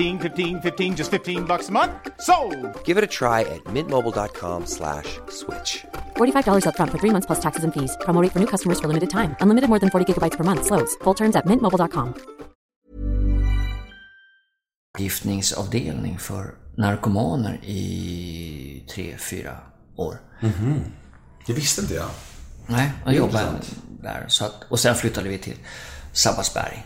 [0.00, 1.92] 15, 15 15, just 15 bucks a month.
[2.20, 2.34] So,
[2.86, 5.84] Give it a try at mintmobile.com slash switch.
[6.16, 7.96] $45 upfront for three months plus taxes and fees.
[8.04, 9.36] Promo for new customers for limited time.
[9.42, 10.64] Unlimited more than 40 gigabytes per month.
[10.64, 10.96] Slows.
[11.04, 12.14] Full terms at mintmobile.com.
[14.98, 19.56] giftningsavdelning för narkomaner i tre, fyra
[19.96, 20.20] år.
[20.40, 20.84] Mhm.
[21.46, 22.10] Det visste inte jag.
[22.66, 23.48] Nej, jag jobbade
[24.02, 24.24] där.
[24.28, 25.56] Så att, och sen flyttade vi till
[26.12, 26.84] Sabbatsberg.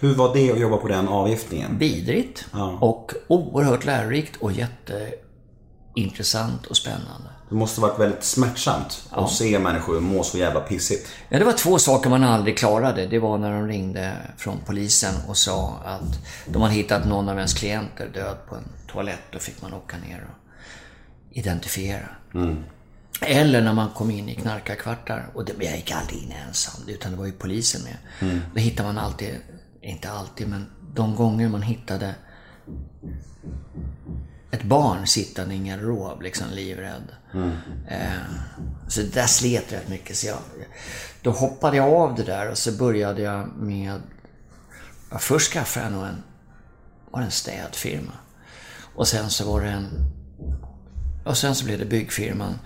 [0.00, 1.78] Hur var det att jobba på den avgiftningen?
[1.78, 2.78] Vidrigt Ja.
[2.80, 5.12] och oerhört lärorikt och jätte
[5.94, 7.28] intressant och spännande.
[7.48, 11.08] Det måste varit väldigt smärtsamt att se människor må så jävla pissigt.
[11.28, 13.06] Ja, det var två saker man aldrig klarade.
[13.06, 17.36] Det var när de ringde från polisen och sa att de hade hittat någon av
[17.36, 19.20] ens klienter död på en toalett.
[19.32, 20.46] Då fick man åka ner och
[21.36, 22.08] identifiera.
[23.22, 25.26] Eller när man kom in i knarkarkvartar.
[25.34, 27.96] Och det, jag gick aldrig in ensam, utan det var ju polisen med.
[28.54, 29.34] Då hittade man alltid,
[29.80, 32.14] inte alltid, men de gånger man hittade
[34.50, 37.14] ett barn sittande i en garderob, liksom livrädd.
[37.88, 38.22] Eh,
[38.88, 40.16] så det där slet rätt mycket.
[40.16, 40.38] Så jag,
[41.22, 44.00] då hoppade jag av det där och så började jag med...
[45.10, 46.22] Ja, först skaffade jag nog en,
[47.10, 48.12] var en städfirma.
[48.94, 49.88] Och sen så var det en...
[51.24, 52.58] Och sen så blev det byggfirman.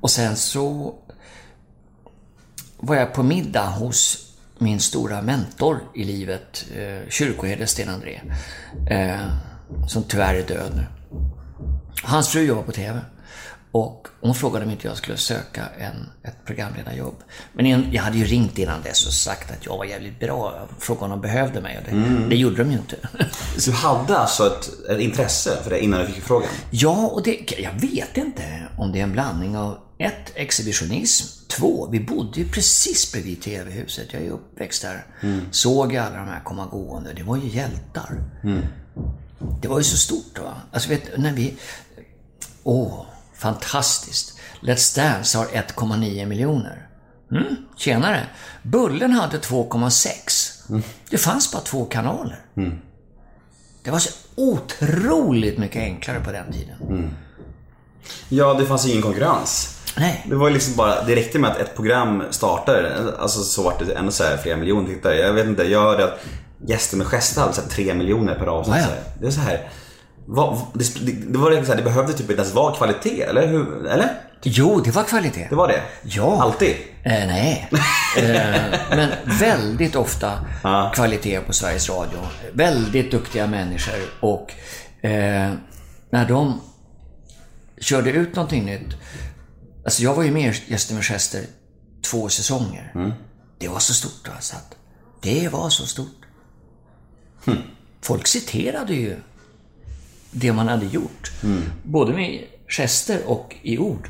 [0.00, 0.94] Och sen så
[2.76, 4.27] var jag på middag hos
[4.58, 8.20] min stora mentor i livet, eh, kyrkoherde Sten André.
[8.90, 9.20] Eh,
[9.88, 10.86] som tyvärr är död nu.
[12.02, 13.00] Hans fru jobbar på TV.
[13.72, 17.14] Och hon frågade om inte jag skulle söka en, ett programledarjobb.
[17.52, 20.68] Men jag hade ju ringt innan dess och sagt att jag var jävligt bra.
[20.78, 22.96] Frågade om de behövde mig och det, det gjorde de ju inte.
[23.56, 26.48] Så du hade alltså ett, ett intresse för det innan du fick frågan?
[26.70, 31.37] Ja, och det, jag vet inte om det är en blandning av ett, exhibitionism.
[31.48, 34.12] Två, vi bodde ju precis bredvid TV-huset.
[34.12, 35.06] Jag är uppväxt där.
[35.50, 37.12] Såg alla de här komma gående.
[37.12, 38.22] Det var ju hjältar.
[39.62, 40.54] Det var ju så stort va.
[40.72, 41.56] Alltså vet när vi...
[42.62, 44.38] Åh, fantastiskt.
[44.60, 46.88] Let's Dance har 1,9 miljoner.
[47.30, 48.26] Mm, tjenare.
[48.62, 50.82] Bullen hade 2,6.
[51.10, 52.40] Det fanns bara två kanaler.
[53.84, 56.76] Det var så otroligt mycket enklare på den tiden.
[58.28, 59.78] Ja, det fanns ingen konkurrens.
[59.96, 60.24] Nej.
[60.28, 63.94] Det var liksom bara, det räckte med att ett program startade, alltså så vart det
[63.94, 65.16] ännu så här flera miljoner tittare.
[65.16, 66.20] Jag vet inte, jag hörde att
[66.66, 68.76] Gäster med gester hade tre miljoner per avsnitt.
[68.76, 69.12] Ja, ja.
[69.20, 69.68] Det är så här,
[70.26, 73.22] vad, det, det, det var liksom så här, det behövde typ inte ens vara kvalitet,
[73.22, 73.86] eller hur?
[73.86, 74.08] Eller?
[74.42, 75.46] Jo, det var kvalitet.
[75.50, 75.82] Det var det?
[76.02, 76.42] Ja.
[76.42, 76.76] Alltid?
[77.04, 77.70] Eh, nej.
[78.16, 78.54] Eh,
[78.90, 80.38] men väldigt ofta
[80.94, 82.18] kvalitet på Sveriges Radio.
[82.52, 84.52] Väldigt duktiga människor och
[85.06, 85.52] eh,
[86.10, 86.60] när de
[87.80, 88.96] körde ut någonting nytt.
[89.84, 91.44] Alltså jag var ju med i Gäster med gester
[92.02, 93.14] två säsonger.
[93.58, 94.56] Det var så stort alltså.
[94.56, 94.76] Att
[95.20, 96.26] det var så stort.
[98.02, 99.16] Folk citerade ju
[100.30, 101.32] det man hade gjort.
[101.82, 104.08] Både med gester och i ord.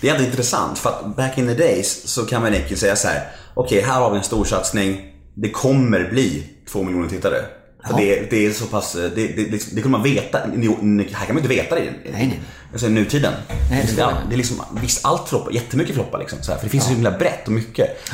[0.00, 2.96] Det är ändå intressant för att back in the days så kan man enkelt säga
[2.96, 3.30] så här.
[3.54, 5.14] Okej, här har vi en stor satsning.
[5.34, 7.44] Det kommer bli två miljoner tittare.
[7.88, 7.96] Ja.
[7.96, 10.38] det, det är så pass, det, det, det, det kunde man veta.
[10.38, 12.40] Här kan man inte veta det i Nej, nej.
[12.72, 13.32] Alltså, nutiden.
[13.70, 14.16] Nej, det är, det.
[14.28, 16.38] det är liksom, visst allt floppar, jättemycket floppar liksom.
[16.42, 18.04] Så här, för det finns så himla brett och mycket.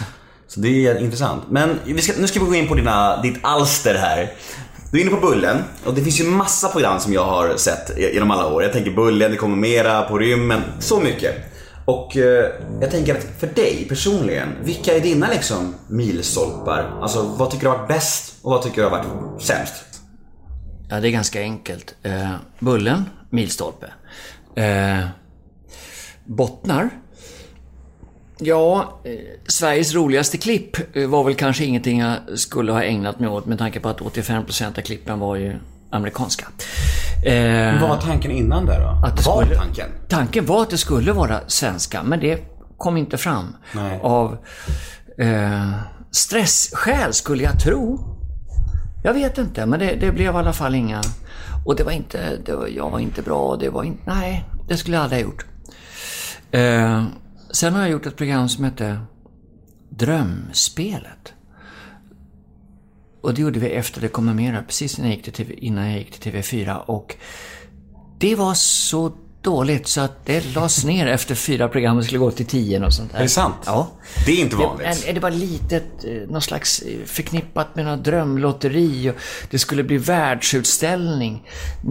[0.49, 1.45] Så det är intressant.
[1.51, 4.33] Men ska, nu ska vi gå in på dina, ditt alster här.
[4.91, 7.99] Du är inne på Bullen och det finns ju massa program som jag har sett
[7.99, 8.63] genom alla år.
[8.63, 11.56] Jag tänker Bullen, det kommer mera, på rymmen, så mycket.
[11.87, 16.99] Och eh, jag tänker att för dig personligen, vilka är dina liksom milstolpar?
[17.03, 19.85] Alltså vad tycker du har varit bäst och vad tycker du har varit sämst?
[20.89, 21.95] Ja, det är ganska enkelt.
[22.03, 23.87] Eh, bullen, milstolpe.
[24.55, 25.07] Eh,
[26.25, 26.91] bottnar.
[28.39, 29.13] Ja, eh,
[29.47, 33.59] Sveriges roligaste klipp eh, var väl kanske ingenting jag skulle ha ägnat mig åt med
[33.59, 35.57] tanke på att 85% av klippen var ju
[35.91, 36.47] amerikanska.
[37.27, 39.07] Eh, Vad var tanken innan där då?
[39.07, 39.87] Att det var skulle- tanken?
[40.09, 42.45] Tanken var att det skulle vara svenska, men det
[42.79, 43.57] kom inte fram.
[43.75, 44.01] Nej.
[44.03, 44.37] Av
[45.19, 45.71] eh,
[46.11, 48.13] stressskäl skulle jag tro.
[49.05, 51.03] Jag vet inte, men det, det blev i alla fall inga...
[51.67, 52.37] Och det var inte...
[52.47, 54.03] Det var, jag var inte bra, det var inte...
[54.07, 55.47] Nej, det skulle jag aldrig ha gjort.
[56.51, 57.05] Eh,
[57.51, 58.99] sen har jag gjort ett program som hette
[59.91, 61.33] Drömspelet.
[63.27, 65.99] Och det gjorde vi efter det kommer mera, precis innan jag, gick till innan jag
[65.99, 66.77] gick till TV4.
[66.77, 67.17] Och
[68.19, 69.13] det var så
[69.43, 72.93] dåligt så att det lades ner efter fyra program och skulle gå till tio och
[72.95, 73.19] sånt där.
[73.19, 73.55] Är det sant?
[73.67, 73.89] Ja.
[74.27, 75.05] Det är inte vanligt.
[75.07, 79.15] Det, det var litet, eh, någon slags eh, förknippat med något drömlotteri och
[79.51, 81.43] det skulle bli världsutställning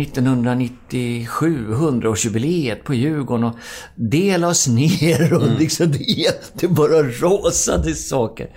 [0.02, 3.56] 1997, 100-årsjubileet på Djurgården och
[3.96, 5.58] det lades ner och Mm.
[5.58, 8.50] liksom det, det bara rasade saker.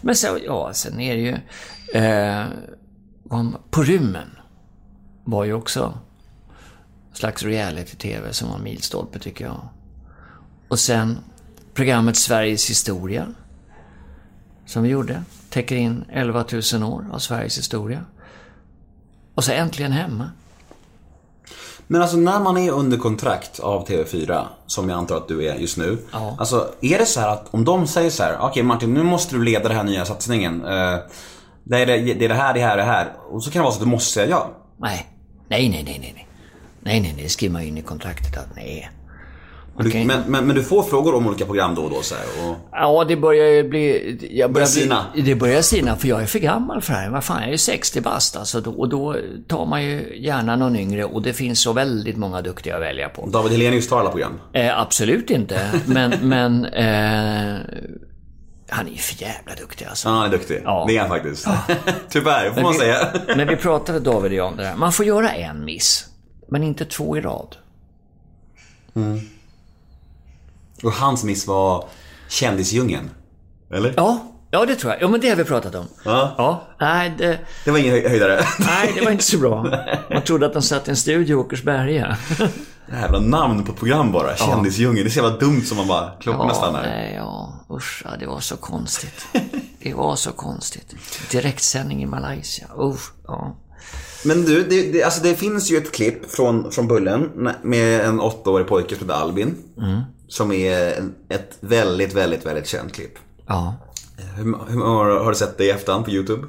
[0.00, 1.36] Men så, ja, sen är det ju,
[1.92, 2.44] eh,
[3.30, 4.28] om- på rymmen
[5.24, 5.98] var ju också
[7.10, 9.68] en slags reality-tv som var en milstolpe tycker jag.
[10.68, 11.18] Och sen
[11.74, 13.26] programmet Sveriges historia.
[14.66, 15.22] Som vi gjorde.
[15.50, 18.04] Täcker in 11 000 år av Sveriges historia.
[19.34, 20.30] Och så Äntligen Hemma.
[21.86, 25.54] Men alltså när man är under kontrakt av TV4, som jag antar att du är
[25.54, 25.98] just nu.
[26.12, 26.36] Ja.
[26.38, 29.34] Alltså är det så här att om de säger så här, okej Martin nu måste
[29.34, 30.64] du leda den här nya satsningen.
[30.64, 30.98] Eh,
[31.70, 33.12] är det, det är det här, det här, det här.
[33.30, 34.50] Och så kan det vara så att du måste säga ja.
[34.80, 35.06] Nej.
[35.48, 36.12] Nej, nej, nej, nej.
[36.14, 36.26] nej.
[36.84, 38.90] Nej, nej, nej, det skriver man in i kontraktet att nej.
[39.78, 40.04] Du, Okej.
[40.04, 42.56] men, men, men du får frågor om olika program då och då så här, och...
[42.72, 44.18] Ja, det börjar ju bli...
[44.30, 45.06] Jag Börjar bli- sina.
[45.14, 47.10] Det börjar sina, för jag är för gammal för det här.
[47.10, 48.60] Vad fan, jag är ju 60 bast alltså.
[48.60, 49.16] Då, och då
[49.48, 53.08] tar man ju gärna någon yngre och det finns så väldigt många duktiga att välja
[53.08, 53.26] på.
[53.26, 54.40] David Hellenius tar alla program.
[54.52, 56.12] Eh, absolut inte, men...
[56.22, 57.60] men eh,
[58.72, 60.08] han är ju för jävla duktig alltså.
[60.08, 60.62] Ja, han är duktig.
[60.64, 60.84] Ja.
[60.88, 61.46] Det är han faktiskt.
[62.08, 63.08] Tyvärr, får man vi, säga.
[63.36, 64.76] Men vi pratade David och jag om det där.
[64.76, 66.06] Man får göra en miss,
[66.48, 67.56] men inte två i rad.
[70.82, 71.84] Och hans miss var
[72.28, 73.10] Kändisdjungeln.
[73.70, 73.94] Eller?
[73.96, 75.02] Ja, ja det tror jag.
[75.02, 75.86] Ja, men det har vi pratat om.
[76.04, 76.34] Ja.
[76.38, 78.44] Ja, nej, det, Det var ingen höj- höjdare.
[78.58, 79.62] nej, det var inte så bra.
[80.10, 82.16] Man trodde att de satt i en studio i Åkersberga.
[82.90, 84.36] Jävla namn på program bara.
[84.36, 85.04] Kändisdjungeln.
[85.04, 86.82] Det är så jävla dumt som man bara, klockorna Ja, stannar.
[86.82, 89.26] nej, ja, usch, ja, det var så konstigt.
[89.82, 90.94] Det var så konstigt.
[91.30, 93.56] Direktsändning i Malaysia, usch, ja.
[94.24, 97.30] Men du, det, det, alltså det finns ju ett klipp från, från Bullen
[97.62, 99.54] med en åttaårig pojke som heter Albin.
[99.78, 100.00] Mm.
[100.28, 103.14] Som är ett väldigt, väldigt, väldigt känt klipp.
[103.46, 103.74] Ja.
[104.36, 106.46] Hur, hur, har, har du sett det i efterhand på YouTube?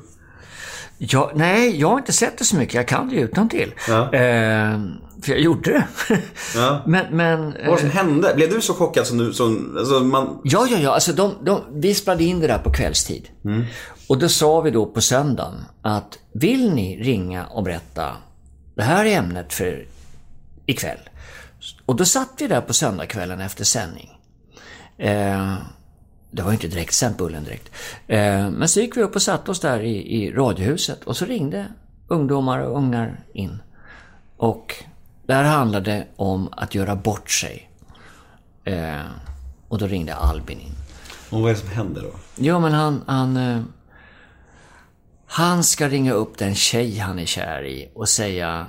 [0.98, 2.74] Ja, nej, jag har inte sett det så mycket.
[2.76, 3.74] Jag kan det utantill.
[3.88, 4.14] Ja.
[4.14, 4.80] Eh,
[5.22, 5.88] för jag gjorde det.
[6.56, 6.84] Ja.
[6.88, 7.44] Men, men...
[7.44, 8.34] Vad var det som hände?
[8.36, 10.94] Blev du så chockad som du, som, alltså man, Ja, ja, ja.
[10.94, 13.30] Alltså de, de, vi spelade in det där på kvällstid.
[14.08, 18.12] Och då sa vi då på söndagen att vill ni ringa och berätta
[18.76, 19.86] det här är ämnet för
[20.66, 21.00] ikväll.
[21.86, 24.10] Och då satt vi där på söndagskvällen efter sändning.
[24.98, 25.56] Eh,
[26.34, 27.70] det var inte direkt sänt Bullen direkt.
[28.08, 31.26] Eh, men så gick vi upp och satte oss där i, i radiohuset och så
[31.26, 31.68] ringde
[32.08, 33.62] ungdomar och ungar in.
[34.38, 34.76] Och
[35.26, 37.70] där handlade det om att göra bort sig.
[38.64, 39.02] Eh,
[39.68, 40.72] och då ringde Albin in.
[41.30, 42.12] och vad är det som händer då?
[42.36, 43.38] Jo, men han, han...
[43.38, 43.62] eh,
[45.26, 48.66] Han ska ringa upp den tjej han är kär i och säga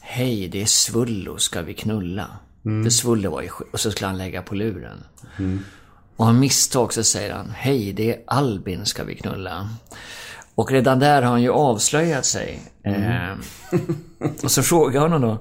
[0.00, 2.26] Hej, det är Svullo, ska vi knulla?
[2.62, 5.04] För Svullo var ju Och så skulle han lägga på luren.
[6.18, 9.68] Och han misstag så säger han Hej, det är Albin, ska vi knulla?
[10.54, 12.60] Och redan där har han ju avslöjat sig.
[12.84, 13.32] Eh,
[14.42, 15.38] och så frågar honom då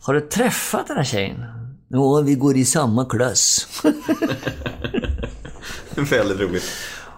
[0.00, 1.44] Har du träffat den här tjejen?
[1.88, 3.68] Ja, vi går i samma klass.
[5.94, 6.64] Väldigt roligt.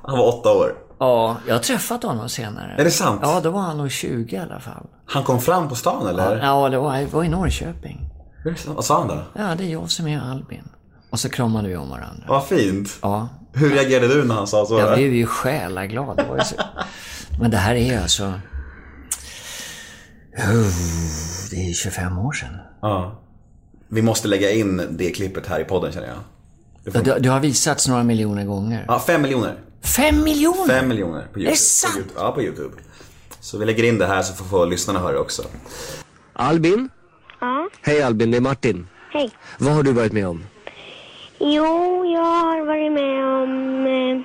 [0.03, 0.75] Han var åtta år.
[0.99, 2.75] Ja, jag har träffat honom senare.
[2.79, 3.21] Är det sant?
[3.23, 4.87] Ja, då var han nog 20 i alla fall.
[5.07, 6.39] Han kom fram på stan eller?
[6.43, 8.11] Ja, det var, det var i Norrköping.
[8.67, 9.23] Vad sa han då?
[9.35, 10.69] Ja, det är jag som är Albin.
[11.11, 12.25] Och så kramade vi om varandra.
[12.29, 12.99] Vad fint.
[13.03, 14.79] Ja, Hur reagerade du när han sa så?
[14.79, 16.17] jag blev ju själaglad.
[16.17, 16.55] Det var ju så...
[17.41, 18.25] Men det här är alltså...
[20.39, 20.71] Oh,
[21.51, 22.57] Det är 25 år sedan.
[22.83, 23.23] Ja.
[23.89, 26.17] Vi måste lägga in det klippet här i podden känner jag.
[26.85, 28.85] Det får- Det, det har visats några miljoner gånger.
[28.89, 29.59] Ja, fem miljoner.
[29.83, 30.67] Fem miljoner?
[30.75, 31.51] Fem miljoner på YouTube.
[31.51, 31.95] det sant?
[31.95, 32.21] På YouTube.
[32.21, 32.75] Ja, på YouTube.
[33.41, 35.43] Så vi lägger in det här så får, får lyssnarna höra också.
[36.33, 36.89] Albin?
[37.41, 38.87] Ja, Hej Albin, det är Martin.
[39.13, 39.31] hej.
[39.59, 40.45] Vad har du varit med om?
[41.39, 43.87] Jo, jag har varit med om...
[43.87, 44.21] Eh,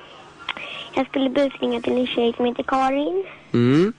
[0.94, 3.24] jag skulle busringa till en tjej som heter Karin.
[3.52, 3.92] Mm.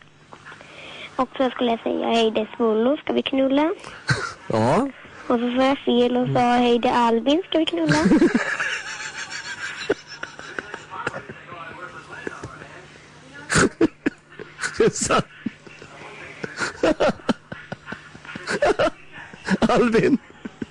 [1.15, 3.73] Och så skulle jag säga hej det är Svullo, ska vi knulla?
[4.47, 4.87] Ja.
[5.27, 7.97] Och så sa jag fel och sa hej det är Albin, ska vi knulla?
[19.59, 20.17] Albin,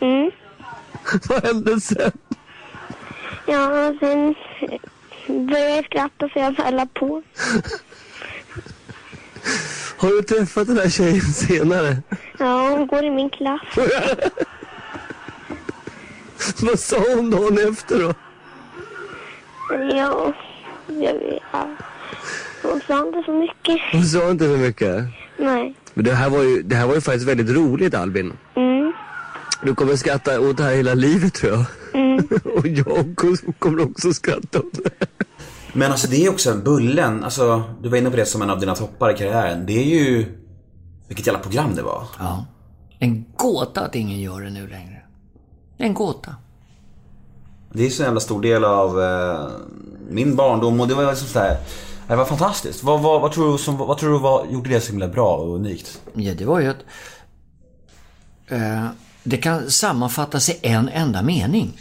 [0.00, 0.30] Mm.
[1.28, 2.12] vad hände sen?
[3.46, 4.34] Ja, sen
[5.26, 7.22] började jag skratta så jag la på.
[9.96, 11.96] Har du träffat den här tjejen senare?
[12.38, 13.60] Ja, hon går i min klass.
[16.62, 18.14] Vad sa hon dagen efter då?
[19.96, 20.32] Ja,
[20.86, 21.42] jag vet.
[22.62, 23.78] Hon sa inte så mycket.
[23.92, 25.04] Hon sa inte så mycket.
[25.36, 25.74] Nej.
[25.94, 28.32] Men det här var ju, det här var ju faktiskt väldigt roligt Albin.
[28.54, 28.81] Mm.
[29.64, 31.64] Du kommer skratta åt det här hela livet tror jag.
[32.02, 32.28] Mm.
[32.56, 33.16] Och jag
[33.58, 35.06] kommer också skratta åt det.
[35.72, 38.60] Men alltså det är också Bullen, alltså du var inne på det som en av
[38.60, 39.66] dina toppar i karriären.
[39.66, 40.38] Det är ju...
[41.08, 42.04] Vilket jävla program det var.
[42.18, 42.46] Ja.
[42.98, 45.02] En gåta att ingen gör det nu längre.
[45.78, 46.34] En gåta.
[47.72, 49.48] Det är så en jävla stor del av eh,
[50.10, 51.56] min barndom och det var liksom sådär...
[52.08, 52.82] Det var fantastiskt.
[52.82, 55.36] Vad, vad, vad tror du, som, vad tror du var, gjorde det så himla bra
[55.36, 56.00] och unikt?
[56.14, 56.84] Ja, det var ju att...
[58.48, 58.86] Eh,
[59.22, 61.78] det kan sammanfattas i en enda mening.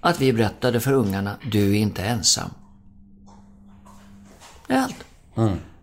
[0.00, 2.50] Att vi berättade för ungarna, du är inte ensam.
[4.66, 5.04] Det är allt.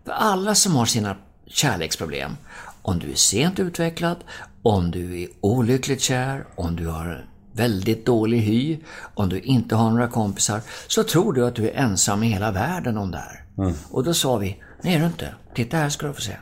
[0.04, 1.16] För alla som har sina
[1.46, 2.36] kärleksproblem,
[2.82, 4.16] om du är sent utvecklad,
[4.62, 8.78] om du är olyckligt kär, om du har väldigt dålig hy,
[9.14, 12.52] om du inte har några kompisar, så tror du att du är ensam i hela
[12.52, 13.44] världen om det här.
[13.90, 15.34] Och då sa vi, nej är du inte.
[15.54, 16.36] Titta här ska du få se.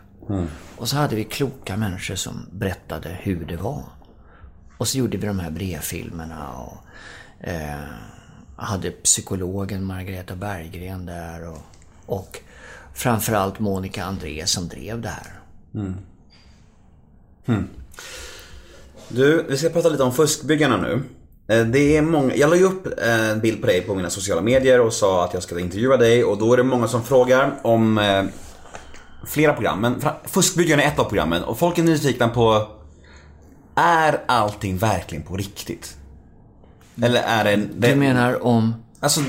[0.76, 3.84] Och så hade vi kloka människor som berättade hur det var.
[4.79, 6.76] Och så gjorde vi de här brevfilmerna och
[7.49, 7.81] eh,
[8.57, 11.59] hade psykologen Margareta Berggren där och,
[12.07, 12.41] och
[12.95, 15.33] framförallt Monica André som drev det här.
[15.74, 15.95] Mm.
[17.47, 17.68] Mm.
[19.09, 21.03] Du, vi ska prata lite om fuskbyggarna nu.
[21.49, 24.41] Eh, det är många, jag la ju upp en bild på dig på mina sociala
[24.41, 27.55] medier och sa att jag skulle intervjua dig och då är det många som frågar
[27.62, 28.24] om eh,
[29.26, 29.81] flera program.
[29.81, 32.78] Men Fuskbyggarna är ett av programmen och folk är nyfikna på
[33.79, 35.97] är allting verkligen på riktigt?
[37.03, 37.57] Eller är det...
[37.57, 39.20] det Du menar om Alltså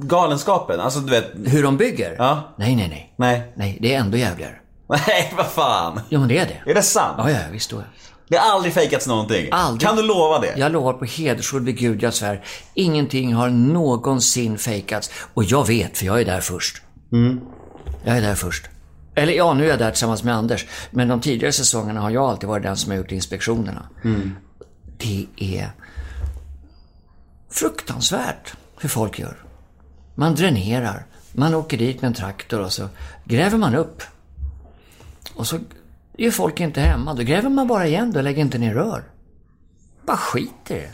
[0.00, 1.30] galenskapen, alltså du vet...
[1.44, 2.14] hur de bygger?
[2.18, 2.54] Ja.
[2.58, 3.14] Nej, nej, nej.
[3.16, 3.52] Nej.
[3.56, 4.54] Nej, det är ändå jävligare.
[4.88, 6.00] Nej, vad fan.
[6.08, 6.70] Jo, men det är det.
[6.70, 7.14] Är det sant?
[7.18, 7.82] Ja, ja, visst då.
[8.28, 9.48] Det har aldrig fejkats någonting.
[9.50, 9.88] Aldrig.
[9.88, 10.54] Kan du lova det?
[10.56, 12.44] Jag lovar på hedersord vid Gud jag svär.
[12.74, 15.10] Ingenting har någonsin fejkats.
[15.34, 16.82] Och jag vet, för jag är där först.
[18.04, 18.66] Jag är där först.
[19.14, 20.66] Eller ja, nu är jag där tillsammans med Anders.
[20.90, 23.88] Men de tidigare säsongerna har jag alltid varit den som har gjort inspektionerna.
[24.96, 25.70] Det är
[27.50, 29.36] fruktansvärt hur folk gör.
[30.14, 31.06] Man dränerar.
[31.32, 32.88] Man åker dit med en traktor och så
[33.24, 34.02] gräver man upp.
[35.34, 35.58] Och så
[36.18, 37.14] är folk inte hemma.
[37.14, 39.04] Då gräver man bara igen och lägger inte ner rör.
[40.06, 40.90] Bara skiter i det.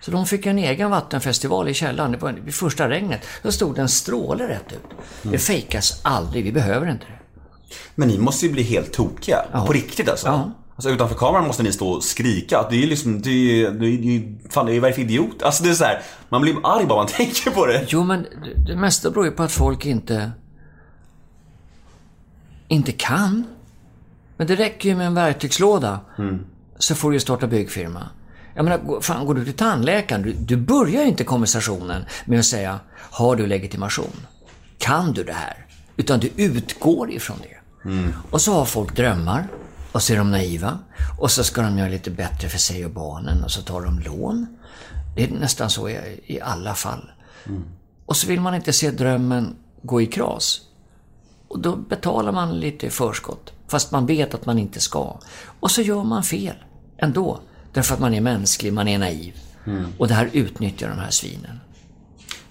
[0.00, 2.12] Så de fick en egen vattenfestival i källaren.
[2.12, 3.26] Det var vid första regnet.
[3.42, 4.84] Då stod det en stråle rätt ut.
[5.22, 6.44] Det fejkas aldrig.
[6.44, 7.18] Vi behöver inte det.
[7.94, 9.44] Men ni måste ju bli helt tokiga.
[9.52, 9.66] Ja.
[9.66, 10.26] På riktigt alltså.
[10.26, 10.50] Ja.
[10.76, 12.66] Alltså utanför kameran måste ni stå och skrika.
[12.70, 15.00] Det är ju liksom, det är ju, det är ju, fan det är ju varför
[15.02, 15.42] idiot.
[15.42, 17.84] Alltså det är så här, man blir arg bara man tänker på det.
[17.88, 18.26] Jo, men
[18.66, 20.30] det- mesta beror ju på att folk inte...
[22.68, 23.44] inte kan.
[24.36, 26.00] Men det räcker ju med en verktygslåda.
[26.78, 28.08] Så får du ju starta byggfirma.
[28.54, 32.44] Jag menar, fan, går du till tandläkaren, du, du börjar ju inte konversationen med att
[32.44, 34.12] säga Har du legitimation?
[34.78, 35.66] Kan du det här?
[35.96, 37.56] Utan du utgår ifrån det.
[38.30, 39.48] Och så har folk drömmar.
[39.92, 40.78] Och så är de naiva.
[41.18, 43.44] Och så ska de göra lite bättre för sig och barnen.
[43.44, 44.46] Och så tar de lån.
[45.16, 47.10] Det är nästan så i, alla fall.
[48.06, 50.60] Och så vill man inte se drömmen gå i kras.
[51.48, 53.52] Och då betalar man lite i förskott.
[53.68, 55.18] Fast man vet att man inte ska.
[55.60, 56.56] Och så gör man fel
[56.98, 57.40] ändå.
[57.72, 59.34] Därför att man är mänsklig, man är naiv.
[59.98, 61.60] Och det här utnyttjar de här svinen.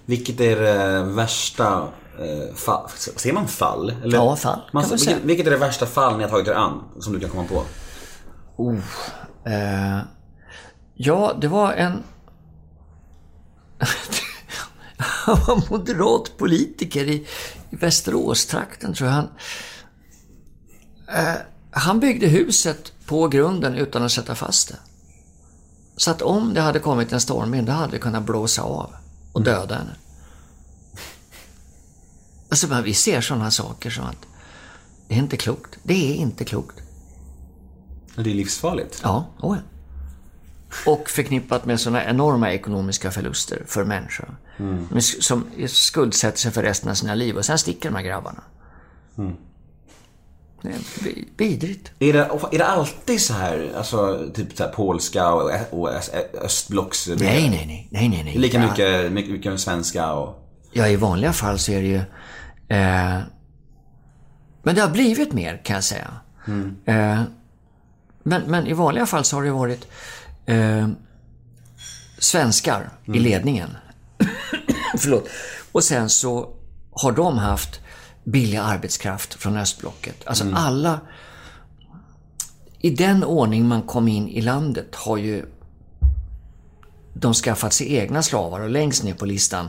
[0.04, 1.88] Vilket är det värsta
[2.54, 3.94] fall, ser man fall?
[4.02, 4.18] Eller?
[4.18, 5.16] Ja, fall, kan man vilket, säga.
[5.22, 6.84] vilket är det värsta fall ni har tagit er an?
[7.00, 7.64] Som du kan komma på?
[9.44, 10.00] Eh,
[10.94, 12.02] ja, det var en...
[14.96, 17.26] Han var moderat politiker i,
[17.70, 19.14] i Västeråstrakten, tror jag.
[19.14, 19.28] Han,
[21.08, 21.34] eh,
[21.70, 24.76] han byggde huset på grunden utan att sätta fast det.
[25.96, 28.90] Så att om det hade kommit en stormvind, då hade det kunnat blåsa av
[29.32, 29.94] och döda henne.
[32.52, 34.26] Alltså, men vi ser sådana saker som att
[35.08, 35.78] det är inte klokt.
[35.82, 36.76] Det är inte klokt.
[38.16, 39.00] Det är livsfarligt.
[39.02, 39.62] Ja, oh ja.
[40.92, 44.36] Och förknippat med sådana enorma ekonomiska förluster för människor.
[44.90, 48.42] Sk- Som skuldsätter sig för resten av sina liv och sen sticker de här grabbarna.
[50.62, 51.90] Det är vi- vidrigt.
[51.98, 52.18] Är det,
[52.52, 55.90] är det alltid så här, alltså typ så här polska och, och
[56.42, 57.08] östblocks...
[57.08, 57.88] Nej, nej, nej.
[57.90, 58.38] nej, nej, nej.
[58.38, 60.38] Lika mycket, mycket, mycket svenska och...
[60.72, 62.00] Ja, i vanliga fall så är det ju...
[62.72, 63.20] Eh,
[64.62, 66.10] men det har blivit mer, kan jag säga.
[66.84, 67.22] Eh,
[68.22, 69.88] men, men i vanliga fall så har det varit
[70.46, 70.88] eh,
[72.18, 73.76] svenskar i ledningen.
[74.98, 75.28] Förlåt.
[75.72, 76.54] Och sen så
[76.92, 77.80] har de haft
[78.24, 80.26] billig arbetskraft från östblocket.
[80.26, 81.00] Alltså alla...
[82.78, 85.46] I den ordning man kom in i landet har ju
[87.14, 89.68] de skaffat sig egna slavar och längst ner på listan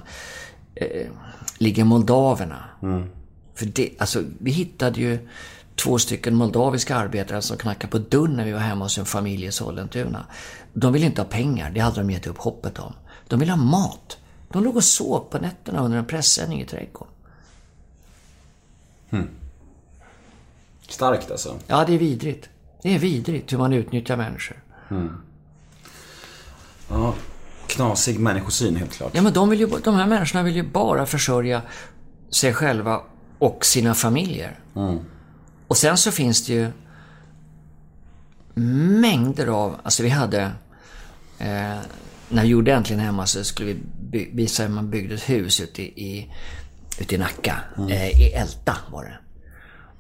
[0.76, 1.08] eh,
[1.64, 2.64] ligger moldaverna.
[3.56, 5.30] För det, alltså, vi hittade ju
[5.76, 9.46] två stycken moldaviska arbetare som knackade på dörren när vi var hemma hos en familj
[9.46, 10.26] i Sollentuna.
[10.74, 12.94] De ville inte ha pengar, det hade de gett upp hoppet om.
[13.28, 14.18] De ville ha mat.
[14.50, 17.14] De låg och sov på nätterna under en pressändning i trädgården.
[20.88, 21.60] Starkt alltså.
[21.68, 22.50] Ja, det är vidrigt.
[22.82, 24.64] Det är vidrigt hur man utnyttjar människor.
[26.90, 27.16] Ja,
[27.68, 29.12] knasig människosyn helt klart.
[29.16, 31.62] Ja, men de, vill ju, de här människorna vill ju bara försörja
[32.30, 33.02] sig själva
[33.40, 34.60] och sina familjer.
[35.68, 36.72] Och sen så finns det ju
[39.02, 40.42] mängder av, alltså vi hade,
[41.40, 41.78] eh,
[42.30, 45.62] när vi gjorde Äntligen Hemma så skulle vi by, visa hur man byggde ett hus
[45.62, 46.32] ute i, i,
[47.00, 47.60] ute i Nacka.
[47.90, 49.18] Eh, I Älta var det.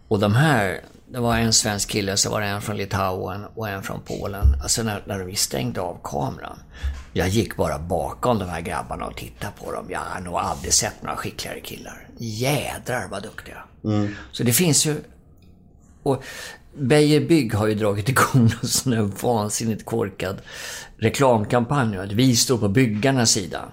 [0.07, 0.81] Och de här,
[1.13, 4.55] det var en svensk kille, så var det en från Litauen och en från Polen.
[4.61, 6.59] Alltså när, när vi stängde av kameran.
[7.13, 9.85] Jag gick bara bakom de här grabbarna och tittade på dem.
[9.89, 12.07] Jag har nog aldrig sett några skickligare killar.
[12.17, 13.57] Jädrar vad duktiga.
[14.31, 14.95] Så det finns ju
[16.03, 16.23] Och
[16.77, 20.41] Beijer Bygg har ju dragit igång en sån här vansinnigt korkad
[20.97, 23.71] reklamkampanj att vi står på byggarnas sida.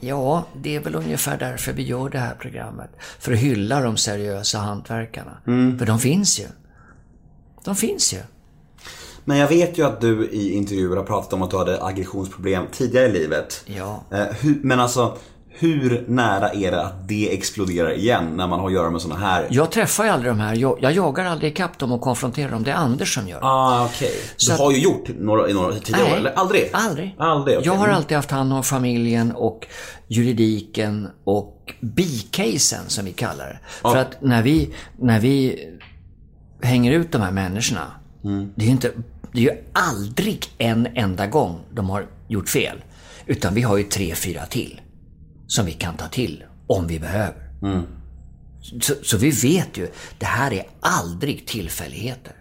[0.00, 2.90] Ja, det är väl ungefär därför vi gör det här programmet.
[3.18, 5.38] För att hylla de seriösa hantverkarna.
[5.78, 6.46] För de finns ju.
[7.64, 8.18] De finns ju.
[9.24, 12.64] Men jag vet ju att du i intervjuer har pratat om att du hade aggressionsproblem
[12.72, 13.62] tidigare i livet.
[13.66, 14.04] Ja.
[14.10, 14.26] Eh,
[14.62, 15.18] men alltså,
[15.58, 19.16] hur nära är det att det exploderar igen när man har att göra med såna
[19.16, 19.46] här...
[19.50, 20.54] Jag träffar ju aldrig de här.
[20.54, 22.62] Jag, jag jagar aldrig ikapp dem och konfronterar dem.
[22.62, 23.46] Det är Anders som gör det.
[23.46, 24.10] Ah, okej.
[24.36, 26.32] Så Du att- har ju gjort några, i några tidigare år, eller?
[26.32, 26.70] Aldrig?
[26.72, 27.14] Aldrig.
[27.18, 27.66] Aldrig, okej.
[27.66, 27.96] Jag har Mm.
[27.96, 29.66] alltid haft hand om familjen och
[30.08, 33.58] juridiken och bicasen som vi kallar det.
[33.82, 35.64] För att när vi, när vi
[36.62, 37.86] hänger ut de här människorna,
[38.54, 38.90] det är ju inte,
[39.32, 42.76] det är ju aldrig en enda gång de har gjort fel.
[43.26, 44.80] Utan vi har ju tre, fyra till
[45.46, 47.50] som vi kan ta till om vi behöver.
[48.80, 49.88] Så, så vi vet ju,
[50.18, 52.32] det här är aldrig tillfälligheter.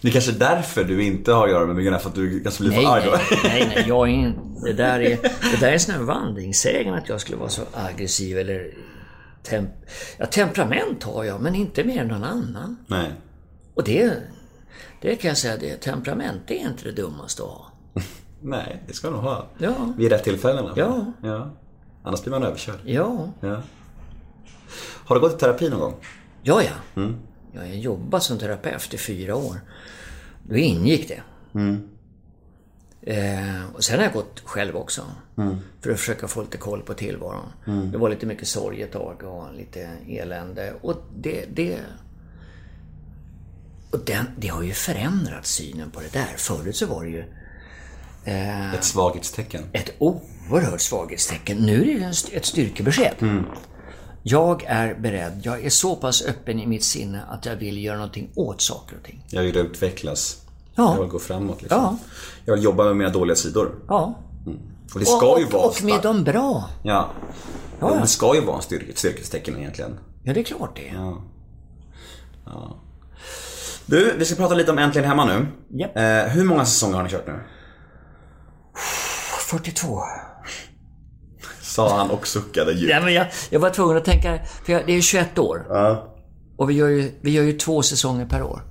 [0.00, 2.42] Det är kanske är därför du inte har att göra med byggarna, för att du
[2.42, 3.10] kanske blir Nej, för arg då.
[3.10, 4.34] nej, nej, nej, jag är in,
[4.64, 5.16] det där är,
[5.52, 8.70] det där är sån här vandringssägen att jag skulle vara så aggressiv eller
[9.42, 9.70] temp,
[10.18, 12.76] ja, temperament har jag, men inte mer än någon annan.
[12.86, 13.12] Nej.
[13.74, 14.12] Och det,
[15.00, 17.72] det kan jag säga, det temperament, det är inte det dummaste att ha.
[18.40, 19.46] Nej, det ska du nog ha.
[19.58, 19.92] Ja.
[19.96, 20.72] Vid rätt tillfällen.
[20.76, 21.12] Ja.
[21.22, 21.50] ja.
[22.02, 22.78] Annars blir man överkörd.
[22.84, 23.62] Ja, Ja.
[24.80, 25.94] Har du gått i terapi någon gång?
[26.42, 27.02] ja, ja.
[27.52, 29.60] Jag har jobbat som terapeut i fyra år.
[30.48, 31.22] Då ingick det.
[33.02, 35.02] Eh, och sen har jag gått själv också.
[35.80, 37.52] För att försöka få lite koll på tillvaron.
[37.92, 40.74] Det var lite mycket sorg ett tag och lite elände.
[40.80, 41.44] Och det...
[41.54, 41.78] det
[43.90, 46.34] och den, det har ju förändrat synen på det där.
[46.36, 47.24] Förut så var det ju
[48.24, 49.64] Ett svaghetstecken.
[49.72, 51.58] ett oerhört svaghetstecken.
[51.58, 53.14] Nu är det ett styrkebesked.
[54.22, 57.96] Jag är beredd, jag är så pass öppen i mitt sinne att jag vill göra
[57.96, 59.24] någonting åt saker och ting.
[59.28, 60.42] Jag vill utvecklas.
[60.74, 60.94] Ja.
[60.94, 61.80] Jag vill gå framåt liksom.
[61.80, 61.96] Ja.
[62.44, 63.74] Jag vill jobba med mina dåliga sidor.
[63.88, 64.18] Ja.
[64.94, 66.70] Och det ska och, ju vara och med de bra.
[66.82, 67.10] Ja.
[67.80, 67.98] Ja.
[68.00, 69.98] Det ska ju vara en styrke, ett styrkestecken egentligen.
[70.22, 71.14] Ja, det är klart det är.
[73.86, 75.46] Du, vi ska prata lite om Äntligen Hemma nu.
[75.78, 75.96] Japp.
[75.96, 77.40] Eh, hur många säsonger har ni kört nu?
[79.48, 80.02] 42.
[81.60, 82.92] Sa han och suckade djupt.
[82.92, 85.66] Ja, men jag, jag var tvungen att tänka, för jag, det är ju 21 år.
[85.68, 86.14] Ja.
[86.56, 88.62] Och vi gör, ju, vi gör ju två säsonger per år.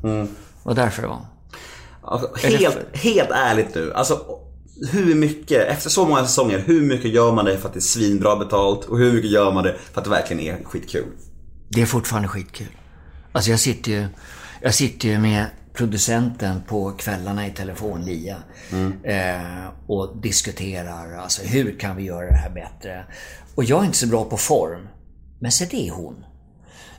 [0.63, 1.25] Och därför det var.
[2.01, 3.93] Alltså, helt, helt ärligt nu.
[3.93, 4.19] Alltså,
[4.91, 7.81] hur mycket, efter så många säsonger, hur mycket gör man det för att det är
[7.81, 8.85] svinbra betalt?
[8.85, 11.05] Och hur mycket gör man det för att det verkligen är skitkul?
[11.69, 12.67] Det är fortfarande skitkul.
[13.31, 14.07] Alltså jag sitter ju,
[14.61, 15.45] jag sitter ju med
[15.77, 18.37] producenten på kvällarna i telefon, Lia.
[19.03, 23.05] Eh, och diskuterar, alltså hur kan vi göra det här bättre?
[23.55, 24.87] Och jag är inte så bra på form.
[25.39, 26.25] Men se det är hon.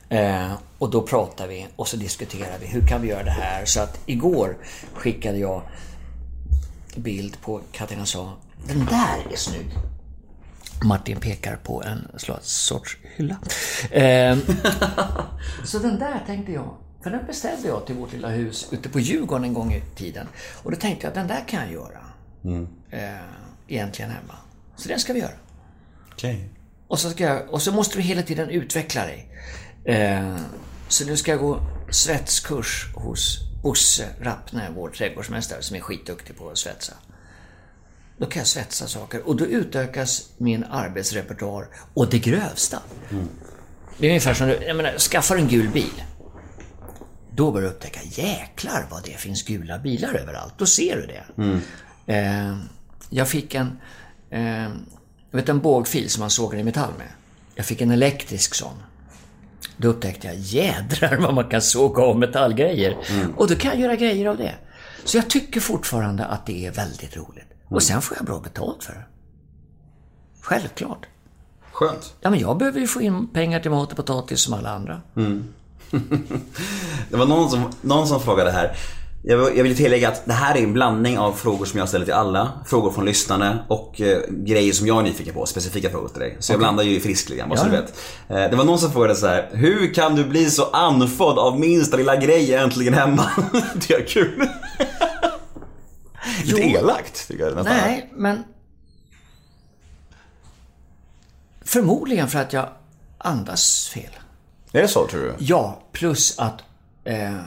[0.09, 3.65] Eh, och då pratar vi och så diskuterar vi, hur kan vi göra det här?
[3.65, 4.57] Så att igår
[4.93, 5.61] skickade jag
[6.95, 8.33] bild på Katarina sa,
[8.67, 9.69] den där är snygg.
[10.83, 12.07] Martin pekar på en
[12.41, 13.37] sorts hylla.
[13.91, 14.37] Eh,
[15.63, 18.99] så den där tänkte jag, för den beställde jag till vårt lilla hus ute på
[18.99, 20.27] Djurgården en gång i tiden.
[20.63, 21.99] Och då tänkte jag, den där kan jag göra.
[22.91, 23.19] Eh,
[23.67, 24.35] egentligen hemma.
[24.75, 25.31] Så den ska vi göra.
[26.11, 26.49] Okej.
[26.87, 29.29] Och så, ska jag, och så måste du hela tiden utveckla dig.
[29.85, 30.37] Eh,
[30.87, 36.49] så nu ska jag gå svetskurs hos Bosse Rappne, vår trädgårdsmästare, som är skitduktig på
[36.49, 36.93] att svetsa.
[38.17, 42.79] Då kan jag svetsa saker och då utökas min arbetsrepertoar och det grövsta.
[43.97, 46.03] Det är ungefär som du, jag menar, skaffar en gul bil.
[47.39, 50.53] Då börjar du upptäcka, jäklar vad det finns gula bilar överallt.
[50.57, 51.23] Då ser du det.
[52.13, 52.57] Eh,
[53.09, 53.79] jag fick en,
[54.29, 54.71] eh,
[55.31, 57.07] vet en bågfil som man sågar i metall med.
[57.55, 58.73] Jag fick en elektrisk sån.
[59.77, 62.97] Då upptäckte jag, jädrar vad man kan såga av metallgrejer.
[63.37, 64.55] Och då kan jag göra grejer av det.
[65.05, 67.53] Så jag tycker fortfarande att det är väldigt roligt.
[67.67, 69.05] Och sen får jag bra betalt för det.
[70.41, 71.05] Självklart.
[71.71, 72.15] Skönt.
[72.21, 75.01] Ja, men jag behöver ju få in pengar till mat och potatis som alla andra.
[77.09, 78.77] Det var någon som, någon som frågade här.
[79.23, 81.89] Jag vill, jag vill tillägga att det här är en blandning av frågor som jag
[81.89, 82.51] ställer till alla.
[82.65, 85.45] Frågor från lyssnarna och eh, grejer som jag är nyfiken på.
[85.45, 86.37] Specifika frågor till dig.
[86.39, 87.81] Så jag blandar ju i frisk lite bara så Ja, du ja.
[87.81, 88.43] vet.
[88.45, 89.49] Eh, det var någon som frågade så här.
[89.53, 93.25] Hur kan du bli så andfådd av minsta lilla grej äntligen hemma?
[93.87, 94.47] det är kul.
[96.43, 97.77] Lite elakt tycker jag nästan.
[97.77, 98.43] Nej, men...
[101.61, 102.69] Förmodligen för att jag
[103.17, 104.11] andas fel.
[104.71, 105.35] Är det så tror du?
[105.39, 106.61] Ja, plus att
[107.03, 107.41] eh,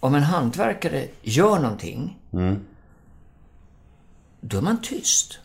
[0.00, 2.18] om en hantverkare gör någonting,
[4.40, 5.38] då är man tyst.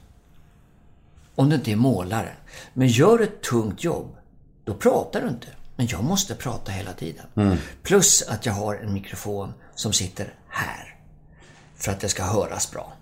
[1.36, 2.32] Om du inte är målare.
[2.73, 4.15] Men gör ett tungt jobb,
[4.63, 5.47] då pratar du inte.
[5.75, 7.25] Men jag måste prata hela tiden.
[7.84, 10.95] Plus att jag har en mikrofon som sitter här.
[11.75, 12.93] För att det ska höras bra.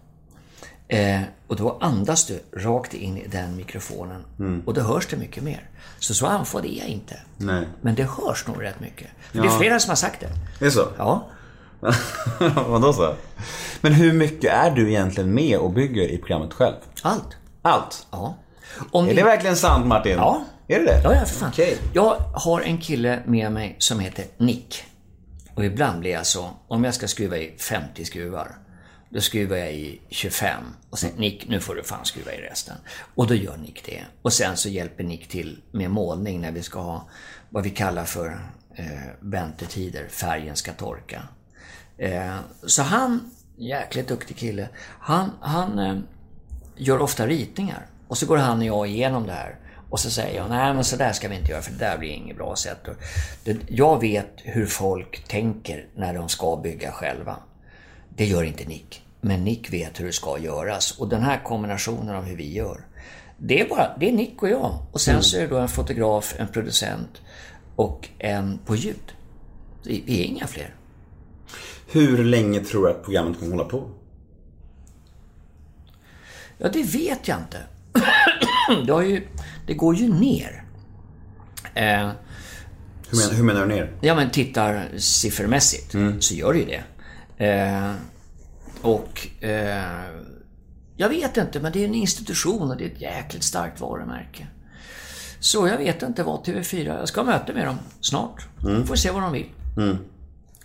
[0.87, 4.23] Eh, och då andas du rakt in i den mikrofonen.
[4.65, 5.69] Och då hörs det mycket mer.
[5.99, 7.19] Så så andfådd är jag inte.
[7.37, 7.67] Nej.
[7.81, 9.07] Men det hörs nog rätt mycket.
[9.31, 10.25] För Det är flera som har sagt det.
[10.25, 10.87] Är det så?
[10.97, 11.27] Ja.
[12.67, 13.13] Vadå så?
[13.81, 16.75] Men hur mycket är du egentligen med och bygger i programmet själv?
[17.01, 17.37] Allt.
[17.61, 18.07] Allt?
[18.11, 18.35] Ja.
[18.91, 20.15] Om Är vi- det verkligen sant Martin?
[20.17, 20.43] Ja.
[20.67, 21.01] Är det det?
[21.03, 21.49] Ja, ja, för fan.
[21.53, 21.77] Okej.
[21.93, 24.83] Jag har en kille med mig som heter Nick.
[25.55, 28.55] Och ibland blir jag så, om jag ska skruva i 50 skruvar,
[29.15, 32.75] då skruvar jag i 25 och säger Nick, nu får du fan skruva i resten.
[33.15, 34.01] Och då gör Nick det.
[34.21, 37.07] Och sen så hjälper Nick till med målning när vi ska ha
[37.49, 38.39] vad vi kallar för
[38.75, 38.85] eh,
[39.19, 41.21] väntetider, färgen ska torka.
[41.97, 45.97] Eh, så han, jäkligt duktig kille, han, han eh,
[46.77, 47.85] gör ofta ritningar.
[48.07, 49.59] Och så går han och jag igenom det här.
[49.89, 51.97] Och så säger jag, nej men så där ska vi inte göra för det där
[51.97, 52.87] blir inget bra sätt.
[52.87, 52.95] Och
[53.43, 57.37] det, jag vet hur folk tänker när de ska bygga själva.
[58.09, 59.04] Det gör inte Nick.
[59.25, 60.91] Men Nick vet hur det ska göras.
[60.99, 62.85] Och den här kombinationen av hur vi gör.
[63.37, 64.79] Det är bara, det är Nick och jag.
[64.91, 67.21] Och sen så är det då en fotograf, en producent
[67.75, 69.13] och en på ljud.
[69.83, 70.75] Vi är inga fler.
[71.91, 73.89] Hur länge tror du att programmet kommer hålla på?
[76.57, 77.57] Ja, det vet jag inte.
[78.87, 79.27] det, ju,
[79.67, 80.63] det går ju ner.
[81.73, 82.11] Eh,
[83.09, 83.91] Hur menar, hur menar du ner?
[84.01, 86.83] ja, men tittar siffermässigt så gör det ju det.
[87.45, 87.91] Eh,
[88.85, 90.03] och eh,
[90.97, 94.47] jag vet inte, men det är en institution och det är ett jäkligt starkt varumärke.
[95.39, 98.47] Så jag vet inte vad TV4, jag ska ha möte med dem snart.
[98.87, 99.49] Får se vad de vill.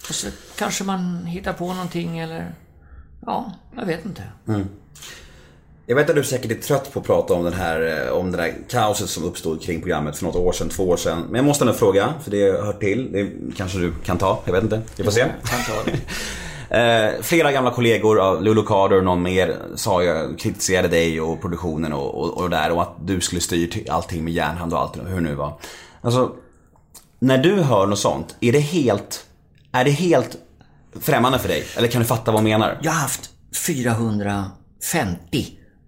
[0.09, 2.55] Och så kanske man hittar på någonting eller...
[3.27, 4.23] Ja, jag vet inte.
[5.87, 8.31] Jag vet att du säkert är trött på att prata om, den här, eh, om
[8.33, 11.23] det där kaoset som uppstod kring programmet för något år sedan, två år sedan.
[11.23, 13.13] Men jag måste ändå fråga, för det hör till.
[13.13, 14.83] Det kanske du kan ta, jag vet inte.
[14.97, 15.25] Vi får se.
[16.71, 21.41] Eh, flera gamla kollegor, av Lulu Carter och någon mer, sa jag, kritiserade dig och
[21.41, 24.97] produktionen och, och, och där och att du skulle styrt allting med järnhand och allt
[25.07, 25.59] hur nu var.
[26.01, 26.33] Alltså,
[27.19, 29.27] när du hör något sånt, är det helt,
[29.73, 30.37] är det helt
[31.01, 31.65] främmande för dig?
[31.77, 32.79] Eller kan du fatta vad jag menar?
[32.83, 33.31] Jag har haft
[33.67, 35.47] 450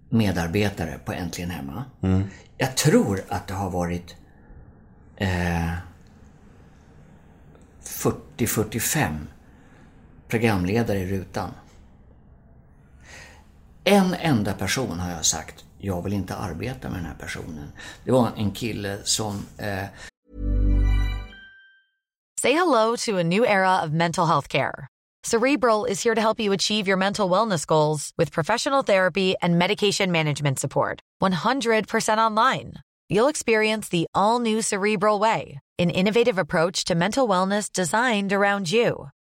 [0.09, 1.83] medarbetare på Äntligen Hemma.
[2.57, 4.15] Jag tror att det har varit
[5.17, 5.69] eh,
[8.37, 9.17] 40-45
[10.27, 11.51] programledare i rutan.
[13.83, 17.71] En enda person har jag sagt, jag vill inte arbeta med den här personen.
[18.05, 19.85] Det var en kille som eh,
[22.41, 24.87] Say hello to a new era of mental health care.
[25.23, 29.57] Cerebral is here to help you achieve your mental wellness goals with professional therapy and
[29.57, 30.99] medication management support.
[31.21, 32.73] 100% online.
[33.09, 38.69] You'll experience the all new Cerebral Way, an innovative approach to mental wellness designed around
[38.69, 39.09] you.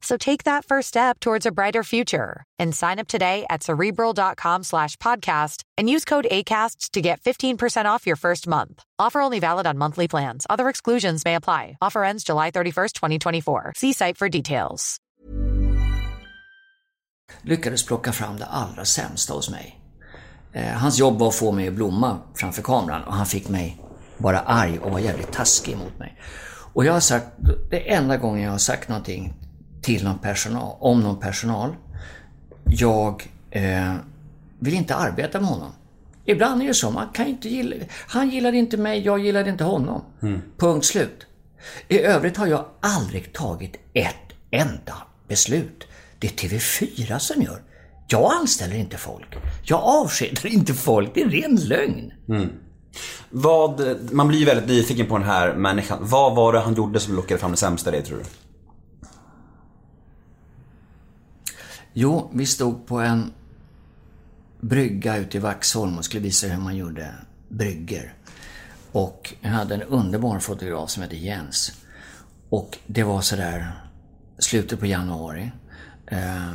[0.00, 4.62] So take that first step towards a brighter future and sign up today at cerebral.com
[4.62, 8.82] slash podcast and use code ACAST to get 15% off your first month.
[8.98, 10.46] Offer only valid on monthly plans.
[10.48, 11.76] Other exclusions may apply.
[11.82, 13.72] Offer ends July 31st, 2024.
[13.76, 15.00] See site for details.
[17.42, 19.80] lyckades plocka fram det allra sämsta hos mig.
[20.52, 23.82] Eh, hans jobb var att få mig att blomma framför kameran och han fick mig
[24.16, 26.18] vara arg och var jävligt taskig mot mig.
[26.72, 27.26] Och jag har sagt,
[27.70, 29.34] det enda gången jag har sagt någonting
[29.82, 31.74] till någon personal, om någon personal,
[32.64, 33.94] jag eh,
[34.58, 35.72] vill inte arbeta med honom.
[36.24, 39.64] Ibland är det så, man kan inte gilla, han gillade inte mig, jag gillade inte
[39.64, 40.02] honom.
[40.56, 41.26] Punkt slut.
[41.88, 44.14] I övrigt har jag aldrig tagit ett
[44.50, 44.94] enda
[45.28, 45.84] beslut.
[46.18, 47.62] Det är TV4 som gör.
[48.08, 49.36] Jag anställer inte folk.
[49.62, 51.10] Jag avskedar inte folk.
[51.14, 52.12] Det är ren lögn.
[53.30, 55.98] Vad, man blir ju väldigt nyfiken på den här människan.
[56.00, 58.24] Vad var det han gjorde som lockade fram det sämsta i dig tror du?
[62.00, 63.32] Jo, vi stod på en
[64.60, 67.14] brygga ute i Vaxholm och skulle visa hur man gjorde
[67.48, 68.14] brygger.
[68.92, 71.72] Och jag hade en underbar fotograf som hette Jens.
[72.48, 73.72] Och det var sådär
[74.38, 75.50] slutet på januari.
[76.06, 76.50] Eh,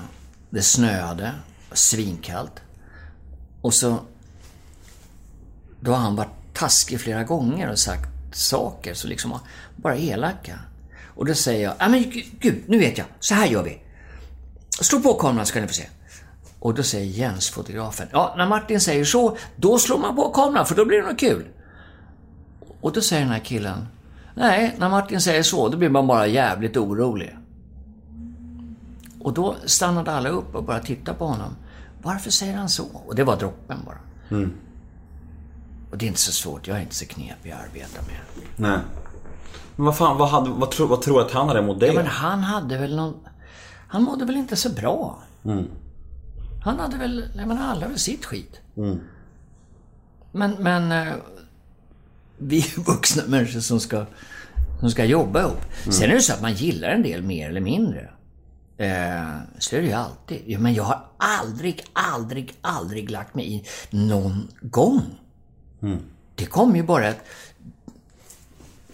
[0.49, 1.31] det snöade,
[1.71, 2.61] svinkallt.
[3.61, 3.99] Och så...
[5.79, 9.39] Då har han varit taskig flera gånger och sagt saker, så liksom
[9.75, 10.59] bara elaka.
[11.05, 13.82] Och då säger jag, ja men gud, nu vet jag, så här gör vi.
[14.82, 15.88] Slå på kameran ska ni få se.
[16.59, 20.65] Och då säger Jens, fotografen, ja när Martin säger så, då slår man på kameran
[20.65, 21.45] för då blir det något kul.
[22.82, 23.88] Och då säger den här killen,
[24.36, 27.38] nej, när Martin säger så, då blir man bara jävligt orolig.
[29.19, 31.55] Och då stannade alla upp och började titta på honom.
[32.01, 32.86] Varför säger han så?
[33.07, 33.97] Och det var droppen bara.
[34.38, 34.53] Mm.
[35.91, 38.45] Och det är inte så svårt, jag är inte så knepig att arbeta med.
[38.55, 38.80] Nej.
[39.76, 41.89] Men vad fan, vad, hade, vad, tror, vad tror du att han hade emot dig?
[41.89, 43.13] Ja, men han hade väl någon...
[43.93, 45.19] Han mådde väl inte så bra.
[45.45, 45.65] Mm.
[46.63, 47.29] Han hade väl...
[47.35, 48.59] Jag menar, alla väl sitt skit.
[48.77, 48.99] Mm.
[50.31, 50.91] Men, men...
[51.07, 51.13] eh,
[52.37, 54.05] Vi vuxna människor som ska,
[54.79, 55.61] som ska jobba ihop.
[55.89, 58.09] Sen är det så att man gillar en del mer eller mindre.
[58.77, 60.59] Eh, så är det ju alltid.
[60.59, 65.01] Men jag har aldrig, aldrig, aldrig lagt mig i någon gång.
[66.35, 67.21] Det kom ju bara ett,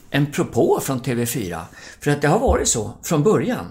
[0.09, 1.61] en propå från TV4.
[1.99, 3.65] För att det har varit så från början.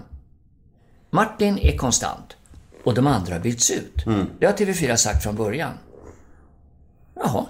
[1.09, 2.35] Martin är konstant
[2.83, 4.05] och de andra har bytts ut.
[4.39, 5.73] Det har TV4 sagt från början.
[7.15, 7.45] Jaha.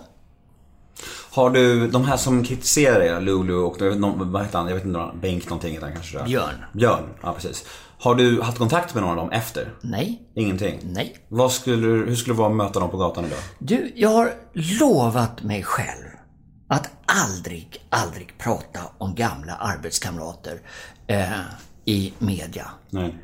[1.31, 3.89] Har du, de här som kritiserar er, Lulu och inte,
[4.23, 4.67] vad heter han?
[4.67, 6.17] Jag vet inte, Bengt någonting heter han kanske?
[6.17, 6.25] jag.
[6.25, 6.65] Björn.
[6.73, 7.65] Björn, ja precis.
[7.99, 9.73] Har du haft kontakt med någon av dem efter?
[9.81, 10.21] Nej.
[10.35, 10.79] Ingenting?
[10.83, 11.17] Nej.
[11.27, 13.39] Vad skulle, hur skulle det vara att möta dem på gatan idag?
[13.59, 14.33] Du, jag har
[14.79, 16.05] lovat mig själv
[16.67, 20.61] att aldrig, aldrig prata om gamla arbetskamrater
[21.07, 21.29] eh,
[21.85, 22.65] i media.
[22.89, 23.15] Nej.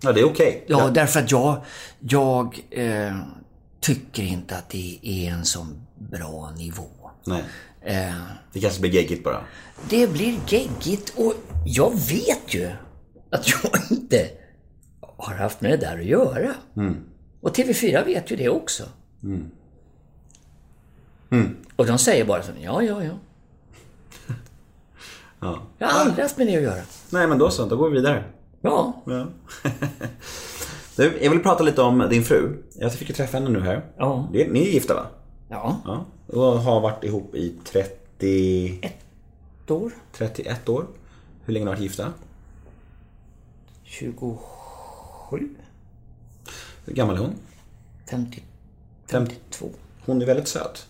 [0.00, 0.64] Ja, det är okej.
[0.68, 1.64] Ja, därför att jag,
[2.00, 3.16] jag eh,
[3.80, 6.88] tycker inte att det är en sån bra nivå.
[7.24, 7.44] Nej.
[7.80, 8.14] Eh,
[8.52, 9.40] Det kanske blir geggigt bara.
[9.90, 11.34] det blir geggigt och
[11.66, 12.70] jag vet ju
[13.30, 14.28] att jag inte
[15.00, 16.54] har haft med det där att göra.
[16.76, 16.96] Mm.
[17.40, 18.82] Och TV4 vet ju det också.
[19.22, 19.50] Mm.
[21.76, 23.12] Och de säger bara så, ja, ja, ja.
[25.40, 25.62] Ja.
[25.78, 26.82] Jag har aldrig haft med det att göra.
[27.10, 27.66] Nej, men då så.
[27.66, 28.24] Då går vi vidare.
[28.60, 29.02] Ja.
[29.06, 29.26] Ja.
[30.96, 32.62] du, jag vill prata lite om din fru.
[32.74, 33.84] Jag fick ju träffa henne nu här.
[33.96, 34.28] Ja.
[34.32, 35.06] Det, ni är gifta va?
[35.48, 35.80] Ja.
[35.84, 36.04] Ja.
[36.26, 38.78] Och har varit ihop i 30...
[38.82, 39.92] Ett år.
[40.12, 40.86] 31 år.
[41.44, 42.12] Hur länge har ni varit gifta?
[43.82, 44.36] 27.
[46.84, 47.34] Hur gammal är hon?
[48.10, 48.42] 50.
[49.06, 49.70] 52.
[50.06, 50.86] Hon är väldigt söt.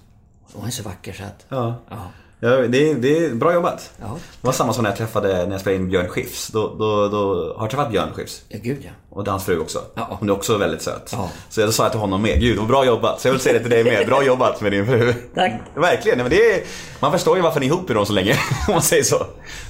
[0.52, 1.46] Hon är så vacker så att...
[1.48, 1.74] Ja.
[1.88, 2.10] Ja.
[2.40, 3.90] Ja, det, är, det är bra jobbat.
[4.00, 4.06] Ja.
[4.40, 6.48] Det var samma som när jag träffade, när jag spelade in Björn Skifs.
[6.48, 8.42] Då, då, då, har du träffat Björn Skifs?
[8.48, 8.90] Ja, gud ja.
[9.10, 9.78] Och hans fru också.
[9.94, 10.16] Ja.
[10.20, 11.10] Hon är också väldigt söt.
[11.12, 11.30] Ja.
[11.48, 13.20] Så jag sa till honom med, gud vad bra jobbat.
[13.20, 15.14] Så jag vill säga det till dig med, bra jobbat med din fru.
[15.34, 15.52] Tack.
[15.74, 16.62] Verkligen, men det är,
[17.00, 18.32] man förstår ju varför ni är ihop med dem så länge.
[18.68, 19.26] Om man säger så.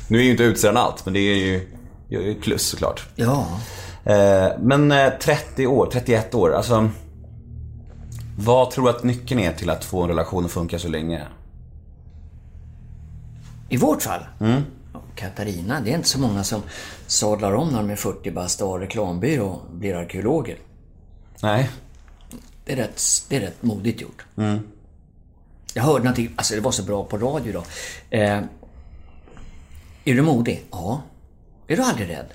[0.08, 1.72] Nu är ju inte utseendet allt, men det är ju
[2.08, 3.02] det är ju plus såklart.
[3.14, 3.46] Ja.
[4.04, 6.88] Eh, Men eh, 30 år, 31 år, alltså.
[8.38, 11.22] Vad tror du att nyckeln är till att få en relation att funka så länge?
[13.68, 14.26] I vårt fall.
[14.40, 14.62] Mm.
[15.14, 16.62] Katarina, det är inte så många som
[17.06, 20.58] sadlar om när de är 40 bast och har reklambyrå och blir arkeologer.
[21.42, 21.70] Nej.
[22.64, 24.26] Det är rätt, det är rätt modigt gjort.
[24.36, 24.58] Mm.
[25.74, 27.64] Jag hörde någonting, alltså det var så bra på radio idag.
[28.10, 28.42] Eh,
[30.04, 30.66] är du modig?
[30.70, 31.02] Ja.
[31.66, 32.26] Är du aldrig rädd?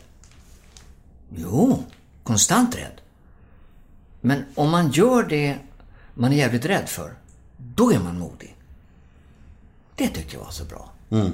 [1.36, 1.84] Jo,
[2.24, 3.02] konstant rädd.
[4.22, 5.58] Men om man gör det
[6.14, 7.14] man är jävligt rädd för,
[7.58, 8.56] då är man modig.
[9.96, 10.92] Det tyckte jag var så bra.
[11.12, 11.32] Mm.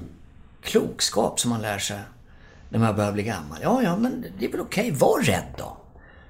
[0.62, 2.00] Klokskap som man lär sig
[2.70, 3.60] när man börjar bli gammal.
[3.62, 4.92] Ja, ja, men det är väl okej.
[4.92, 5.78] Var rädd då.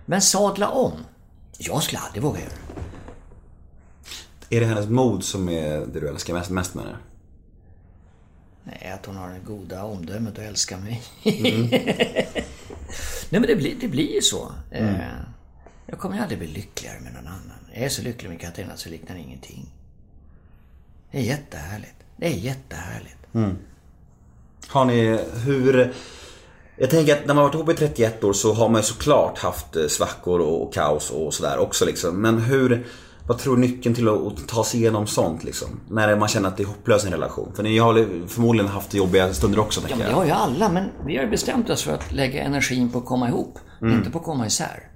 [0.06, 0.94] Men sadla om.
[1.58, 2.56] Jag skulle aldrig våga göra det.
[4.56, 6.98] Är det hennes mod som är det du älskar mest, mest med henne?
[8.64, 11.04] Nej, att hon har det goda omdömet och älskar mig.
[11.24, 11.68] Mm.
[13.30, 14.52] Nej, men det blir, det blir ju så.
[14.72, 14.96] Mm.
[14.96, 15.02] Eh,
[15.86, 17.60] jag kommer aldrig bli lyckligare med någon annan.
[17.74, 19.74] Jag är så lycklig med Katarina så liknar ingenting.
[21.12, 21.96] Det är jättehärligt.
[22.18, 23.17] Det är jättehärligt.
[23.34, 23.56] Mm.
[24.68, 25.94] Har ni, hur...
[26.80, 29.38] Jag tänker att när man varit ihop i 31 år så har man ju såklart
[29.38, 32.22] haft eh, svackor och, kaos och sådär också liksom.
[32.22, 32.86] Men hur,
[33.28, 35.68] vad tror du nyckeln till att, ta sig igenom sånt liksom?
[35.90, 37.52] När man känner att det är hopplöst i en relation?
[37.56, 40.18] För ni har förmodligen haft jobbiga stunder också Ja, tänker men det jag.
[40.18, 43.06] har ju alla, men vi har ju bestämt oss för att lägga energin på att
[43.06, 43.60] komma ihop.
[43.82, 43.94] Mm.
[43.94, 44.92] Inte på att komma isär.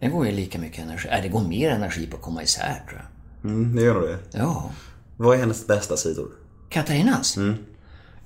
[0.00, 2.84] Det går ju lika mycket energi, äh, det går mer energi på att komma isär
[2.88, 3.00] tror
[3.42, 3.50] jag.
[3.50, 4.18] Mm, det gör nog det.
[4.32, 4.70] Ja.
[5.16, 6.28] Vad är hennes bästa sidor?
[6.70, 7.36] Katarinas?
[7.36, 7.56] Mm.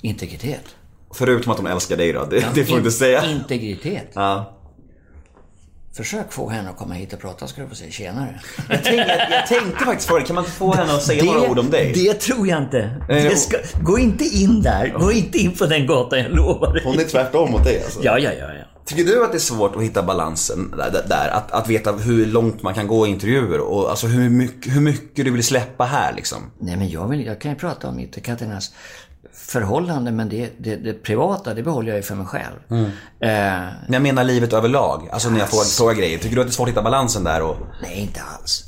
[0.03, 0.65] Integritet.
[1.15, 3.25] Förutom att hon älskar dig då, det, Ja, det får du in- inte säga.
[3.25, 4.11] Integritet.
[4.15, 4.57] Ja.
[5.97, 8.41] Försök få henne att komma hit och prata ska du få säga tjenare.
[8.69, 11.59] Jag tänkte, jag tänkte faktiskt fråga, kan man inte få henne att säga några ord
[11.59, 11.93] om dig?
[11.95, 12.97] Det tror jag inte.
[13.09, 14.89] Det ska, gå inte in där.
[14.99, 16.83] Gå inte in på den gatan, jag lovar dig.
[16.85, 18.01] Hon är tvärtom mot dig alltså.
[18.03, 18.47] Ja, ja, ja.
[18.55, 18.65] ja.
[18.85, 21.05] Tycker du att det är svårt att hitta balansen där?
[21.09, 24.77] där att, att veta hur långt man kan gå i intervjuer och alltså hur mycket,
[24.77, 26.39] hur mycket du vill släppa här liksom?
[26.59, 28.73] Nej, men jag, vill, jag kan ju prata om mitt och Katarinas
[29.33, 32.57] förhållande men det, det, det privata det behåller jag ju för mig själv.
[32.71, 32.85] Mm.
[32.85, 35.09] Eh, Men jag menar livet överlag.
[35.13, 36.19] Alltså när jag frågar, frågar grejer.
[36.19, 37.43] Tycker du att det är svårt att hitta balansen där?
[37.43, 38.65] Och, nej, inte alls.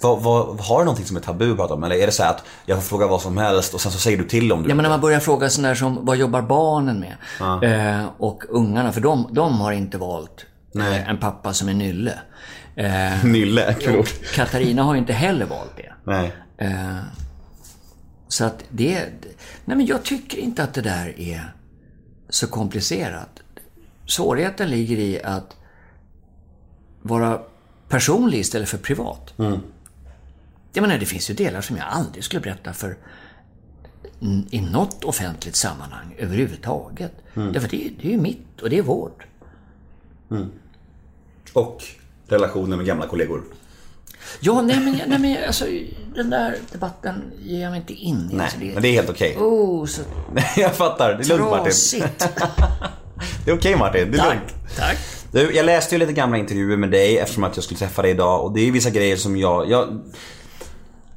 [0.00, 1.84] Vad, vad, har du någonting som är tabu att prata om?
[1.84, 4.18] Eller är det så att jag får fråga vad som helst och sen så säger
[4.18, 7.00] du till om du Ja, men när man börjar fråga sådär som vad jobbar barnen
[7.00, 7.16] med?
[8.00, 10.46] Eh, och ungarna, för de, de har inte valt
[10.78, 12.18] eh, en pappa som är nylle.
[12.76, 14.06] Eh, Nylle, kul.
[14.34, 15.92] Katarina har inte heller valt det.
[16.04, 16.32] Nej.
[16.58, 16.96] Eh,
[18.28, 19.04] så att det...
[19.64, 21.52] Nej men jag tycker inte att det där är
[22.28, 23.42] så komplicerat.
[24.06, 25.56] Svårigheten ligger i att
[27.02, 27.40] vara
[27.88, 29.34] personlig istället för privat.
[30.76, 32.96] Jag menar, det finns ju delar som jag aldrig skulle berätta för
[34.50, 37.12] i något offentligt sammanhang överhuvudtaget.
[37.34, 39.26] Därför det, är- det är ju mitt och det är vårt.
[41.52, 41.84] Och
[42.28, 43.42] relationer med gamla kollegor.
[44.40, 45.64] Ja, nej men, nej, men alltså,
[46.14, 48.34] den där debatten ger jag mig inte in i.
[48.34, 49.36] Nej, Alltså, men det är helt okej.
[49.36, 50.02] Oh, så
[50.56, 51.14] jag fattar.
[51.14, 52.02] Det är lugnt Martin.
[53.44, 54.54] Det är okej Martin, det är lugnt.
[54.76, 54.76] Tack.
[54.76, 54.98] Tack.
[55.32, 58.10] Du, jag läste ju lite gamla intervjuer med dig eftersom att jag skulle träffa dig
[58.10, 59.70] idag och det är vissa grejer som jag...
[59.70, 60.00] jag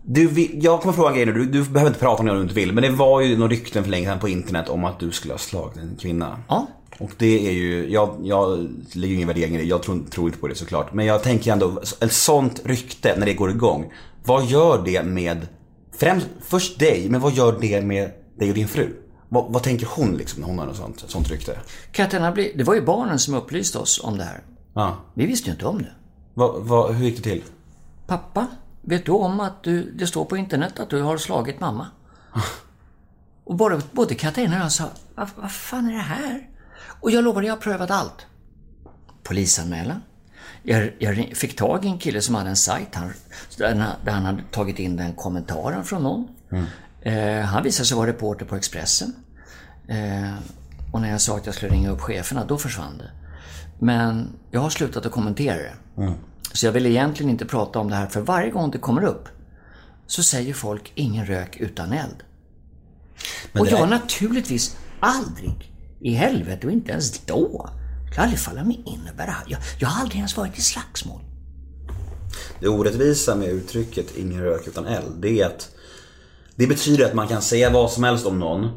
[0.03, 2.37] du, jag kommer fråga en grej nu, du, du behöver inte prata om det om
[2.37, 4.85] du inte vill men det var ju några rykten för länge sedan på internet om
[4.85, 6.39] att du skulle ha slagit en kvinna.
[6.47, 6.67] Ja.
[6.99, 10.39] Och det är ju, jag, jag lägger ingen värdering i det, jag tror, tror inte
[10.39, 10.93] på det såklart.
[10.93, 13.93] Men jag tänker ändå, ett sånt rykte när det går igång.
[14.25, 15.47] Vad gör det med,
[15.97, 18.95] främst, först dig, men vad gör det med dig och din fru?
[19.29, 21.59] Vad, vad tänker hon liksom när hon har något sånt, sånt rykte?
[21.91, 24.43] Katarina, bli- det var ju barnen som upplyste oss om det här.
[24.73, 24.97] Ja.
[25.13, 25.91] Vi visste ju inte om det.
[26.33, 27.43] Vad, vad, hur gick det till?
[28.07, 28.47] Pappa,
[28.81, 31.87] vet du om att du, det står på internet att du har slagit mamma?
[33.43, 36.49] Och både, både Katarina och jag sa, vad, vad fan är det här?
[37.01, 38.25] Och jag lovade, jag har prövat allt.
[39.23, 40.01] Polisanmälan.
[40.63, 43.11] Jag, jag fick tag i en kille som hade en sajt han,
[43.57, 46.27] där, han- där han hade tagit in den kommentaren från någon.
[47.01, 49.15] Eh, han visade sig vara reporter på Expressen.
[49.87, 50.33] Eh,
[50.93, 53.11] och när jag sa att jag skulle ringa upp cheferna, då försvann det.
[53.79, 55.73] Men jag har slutat att kommentera det.
[56.53, 59.27] Så jag vill egentligen inte prata om det här, för varje gång det kommer upp
[60.07, 62.23] så säger folk ingen rök utan eld.
[63.51, 67.69] Men och jag har naturligtvis aldrig i helvete och inte ens då
[68.05, 69.35] skulle aldrig falla mig in och bära.
[69.47, 71.21] Jag, jag har aldrig ens varit i slagsmål.
[72.59, 75.69] Det orättvisa med uttrycket ingen rök utan eld, det är att
[76.55, 78.69] det betyder att man kan säga vad som helst om någon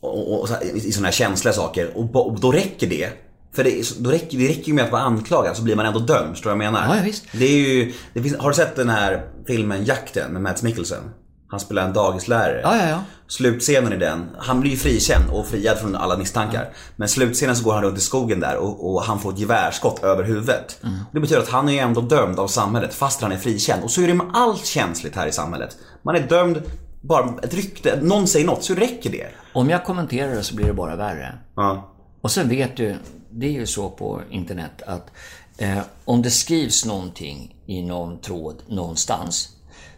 [0.00, 3.27] och, och, och i, i sådana här känsliga saker och, och då räcker det.
[3.54, 5.98] För det, då räcker, det räcker ju med att vara anklagad så blir man ändå
[5.98, 6.88] dömd, förstår du vad jag menar?
[6.88, 7.24] Ja, ja, visst.
[7.32, 11.02] Det är ju, det finns, har du sett den här filmen Jakten med Mads Mikkelsen?
[11.50, 12.60] Han spelar en dagislärare.
[12.62, 13.02] Ja, ja, ja.
[13.28, 16.68] Slutscenen i den, han blir ju frikänd och friad från alla misstankar.
[16.96, 20.04] Men slutscenen så går han runt i skogen där och, och han får ett gevärsskott
[20.04, 20.80] över huvudet.
[21.12, 23.84] Det betyder att han är ändå dömd av samhället fast han är frikänd.
[23.84, 25.76] Och så är det med allt känsligt här i samhället.
[26.02, 26.62] Man är dömd,
[27.00, 29.26] bara ett rykte, någon säger något så räcker det.
[29.52, 31.38] Om jag kommenterar det så blir det bara värre.
[31.56, 31.94] Ja.
[32.20, 32.96] Och sen vet du,
[33.30, 35.10] det är ju så på internet att
[35.58, 39.56] eh, om det skrivs någonting i någon tråd någonstans,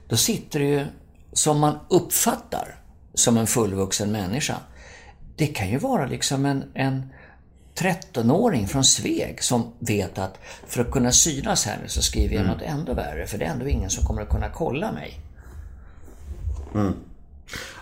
[0.08, 0.86] då sitter det ju
[1.32, 2.76] som man uppfattar
[3.14, 4.56] som en fullvuxen människa.
[5.36, 7.12] Det kan ju vara liksom en, en
[7.74, 12.46] 13-åring från Sveg som vet att för att kunna synas här nu så skriver jag
[12.46, 15.20] något ändå värre, för det är ändå ingen som kommer att kunna kolla mig.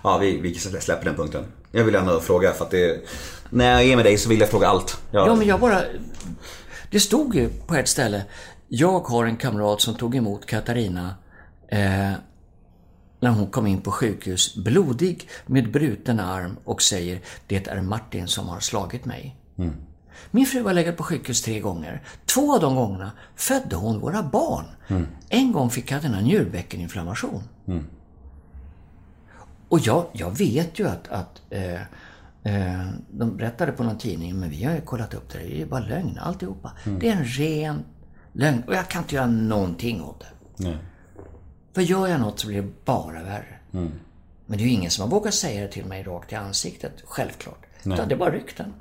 [0.03, 1.45] Ja, vi, vi släpper den punkten.
[1.73, 3.01] Jag vill ändå fråga för att det...
[3.51, 5.01] När jag är med dig så vill jag fråga allt.
[5.11, 5.81] Jag, Ja, men jag bara...
[6.91, 8.25] Det stod ju på ett ställe.
[8.69, 11.15] Jag har en kamrat som tog emot Katarina
[11.69, 12.13] eh,
[13.21, 18.29] när hon kom in på sjukhus, blodig med bruten arm och säger det är Martin
[18.29, 19.37] som har slagit mig.
[20.31, 22.03] Min fru har legat på sjukhus tre gånger.
[22.27, 24.65] Två av de gångerna födde hon våra barn.
[25.29, 27.43] En gång fick Katarina njurbäckeninflammation.
[29.69, 31.81] Och jag, jag vet ju att, att eh,
[33.11, 35.67] de berättade på någon tidning, men vi har ju kollat upp det, det är ju
[35.67, 36.73] bara lögn alltihopa.
[37.01, 37.85] Det är en ren
[38.33, 40.27] lögn och jag kan inte göra någonting åt det.
[40.65, 40.77] Nej.
[41.75, 43.59] För gör jag något så blir det bara värre.
[44.47, 46.93] Men det är ju ingen som har vågat säga det till mig rakt i ansiktet,
[47.05, 47.67] självklart.
[47.85, 48.73] Utan det är bara rykten.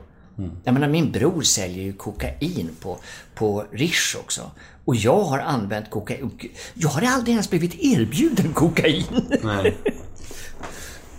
[0.64, 2.98] Jag menar, min bror säljer ju kokain på,
[3.36, 4.52] på Rish också.
[4.86, 6.40] Och jag har använt kokain.
[6.74, 9.04] Jag har aldrig ens blivit erbjuden kokain.
[9.44, 9.78] Nej.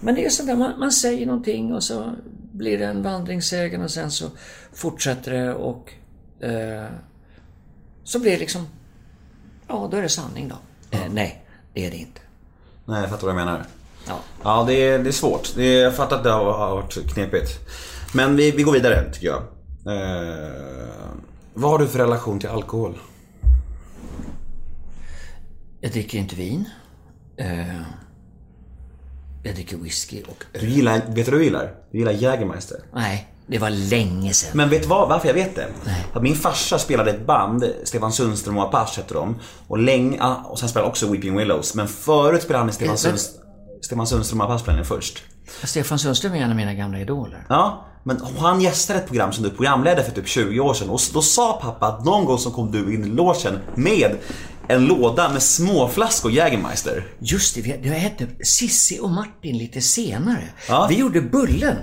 [0.00, 2.12] Men det är sådär, man, man säger någonting och så
[2.52, 4.30] blir det en vandringssägen och sen så
[4.72, 5.92] fortsätter det och
[6.40, 6.86] eh,
[8.04, 8.66] så blir det liksom,
[9.68, 10.56] ja då är det sanning då.
[10.90, 11.44] Eh, nej,
[11.74, 12.20] det är det inte.
[12.84, 13.64] Nej, jag fattar vad jag menar.
[14.06, 14.18] Ja.
[14.42, 15.52] Ja, det är, det är svårt.
[15.56, 17.58] Det är, jag fattar att det har, har varit knepigt.
[18.14, 19.42] Men vi, vi går vidare, tycker jag.
[19.86, 20.50] Eh,
[21.54, 22.98] vad har du för relation till alkohol?
[25.80, 26.68] Jag dricker inte vin.
[27.36, 27.82] Eh,
[29.42, 30.60] Jag dricker whisky och öl.
[30.60, 31.74] Du gillar, vet du vad du gillar?
[31.92, 32.76] Du gillar Jägermeister.
[32.94, 34.50] Nej, det var länge sedan.
[34.54, 35.66] Men vet du vad, varför jag vet det?
[35.84, 36.06] Nej.
[36.12, 39.38] Att min farsa spelade ett band, Stefan Sundström och Apache hette de.
[39.66, 41.74] Och länge, och sen spelade också Weeping Willows.
[41.74, 43.44] Men förut spelade han i Stefan, Eh, Sundström,
[43.82, 45.22] Stefan Sundström och Apache först.
[45.64, 47.46] Stefan Sundström är en av mina gamla idoler.
[47.48, 51.00] Ja, men han gästade ett program som du programledde för typ 20 år sedan och
[51.12, 54.16] då sa pappa att någon gång så kom du in i logen med
[54.68, 57.06] en låda med småflaskor Jägermeister.
[57.18, 60.44] Just det, vi- det hette Sissi och Martin lite senare.
[60.68, 60.86] Ja.
[60.90, 61.76] Vi gjorde Bullen.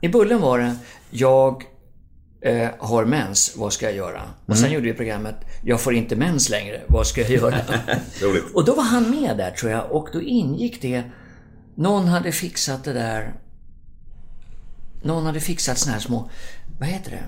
[0.00, 0.76] I Bullen var det,
[1.10, 1.62] jag
[2.42, 4.22] eh, har mens, vad ska jag göra?
[4.46, 7.54] Och sen gjorde vi programmet, jag får inte mens längre, vad ska jag göra?
[8.54, 11.02] Och då var han med där tror jag och då ingick det,
[11.76, 13.34] någon hade fixat det där,
[15.02, 16.30] någon hade fixat såna här små,
[16.80, 17.22] vad heter det?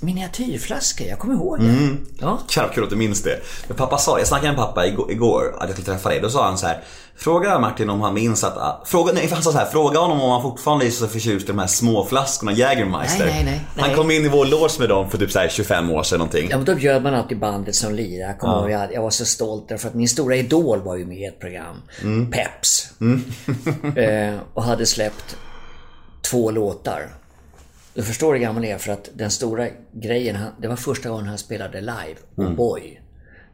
[0.00, 1.96] Miniatyrflaskor, jag kommer ihåg det.
[2.20, 2.38] Ja.
[2.74, 3.40] Kul att du minns det.
[3.68, 6.20] Men pappa sa jag snackade med pappa igår, att jag skulle träffa dig.
[6.20, 6.80] Då sa han så här.
[7.16, 8.56] Fråga Martin om han minns att...
[8.56, 11.44] ah, Fråga, nej, han sa så här, fråga honom om han fortfarande är så förtjust
[11.44, 13.26] i de här små flaskorna Jägermeister.
[13.26, 13.96] Nej, nej, nej, Han nej.
[13.96, 16.48] kom in i vår loge med dem för typ så här 25 år sedan någonting.
[16.50, 18.36] Ja, men då bjöd man alltid bandet som lirade.
[18.40, 18.70] Ja.
[18.70, 21.40] jag, jag var så stolt därför att min stora idol var ju med i ett
[21.40, 21.76] program.
[22.02, 22.30] Mm.
[22.30, 22.90] Peps.
[23.96, 25.36] eh, och hade släppt
[26.30, 27.17] två låtar.
[27.98, 31.26] Du förstår hur gammal jag är för att den stora grejen, det var första gången
[31.26, 32.16] han spelade live.
[32.34, 32.56] Och Mm.
[32.56, 33.00] boy,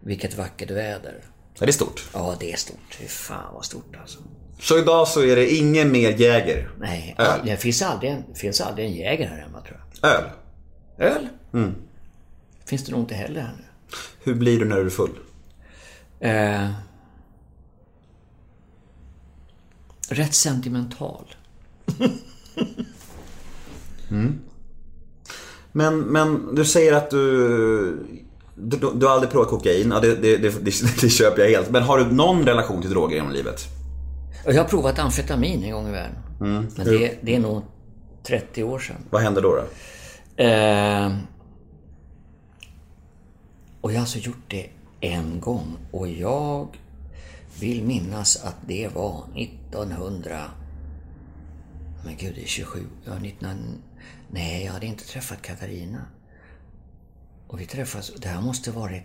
[0.00, 1.14] vilket vackert väder.
[1.58, 2.08] Ja, det är stort.
[2.12, 2.94] Ja, det är stort.
[3.00, 4.18] Fy fan vad stort alltså.
[4.60, 6.70] Så idag så är det ingen mer Jäger.
[6.80, 7.40] Nej, Öl.
[7.44, 10.10] det finns aldrig en, finns aldrig en Jäger här hemma tror jag.
[10.10, 10.24] Öl.
[10.98, 11.28] Öl?
[11.52, 11.74] Mm.
[12.64, 13.64] Finns det nog inte heller här nu.
[14.24, 15.18] Hur blir du när du är full?
[16.20, 16.70] Eh,
[20.08, 21.34] rätt sentimental.
[25.72, 28.06] Men, men du säger att du...
[28.56, 30.54] Du, du har aldrig provat kokain, ja, det, det, det,
[31.00, 31.70] det, köper jag helt.
[31.70, 33.64] Men har du någon relation till droger genom livet?
[34.46, 36.16] Jag har provat amfetamin en gång i världen.
[36.40, 36.66] Mm.
[36.76, 37.62] Men det, det är nog
[38.22, 38.96] 30 år sedan.
[39.10, 39.56] Vad hände då?
[39.56, 39.64] då?
[40.42, 41.12] Eh,
[43.80, 44.66] och jag har alltså gjort det
[45.00, 45.76] en gång.
[45.90, 46.68] Och jag
[47.60, 50.40] vill minnas att det var 1900...
[52.04, 52.80] Men gud, det är 27.
[53.04, 53.82] Ja, 19...
[54.34, 56.00] Nej, jag hade inte träffat Katarina.
[57.48, 58.12] Och vi träffades...
[58.16, 59.02] Det här måste varit...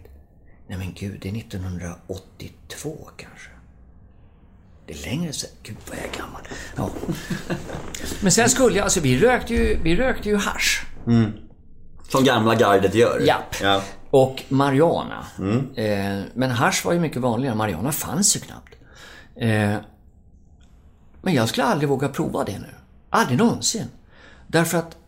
[0.67, 3.49] Nej men gud, det är 1982 kanske.
[4.87, 5.49] Det är längre sedan.
[5.63, 6.41] Gud vad jag är gammal.
[6.75, 6.89] Ja.
[8.21, 8.83] Men sen skulle jag...
[8.83, 10.85] Alltså vi rökte ju, vi rökte ju hasch.
[11.07, 11.31] Mm.
[12.09, 13.19] Som gamla gardet gör.
[13.19, 13.55] Japp.
[13.61, 13.83] Ja.
[14.09, 15.25] Och marijuana.
[15.37, 15.75] Mm.
[15.75, 17.55] Eh, men hasch var ju mycket vanligare.
[17.55, 18.75] Marijuana fanns ju knappt.
[19.35, 19.75] Eh,
[21.21, 22.75] men jag skulle aldrig våga prova det nu.
[23.09, 23.87] Aldrig någonsin.
[24.47, 24.98] Därför att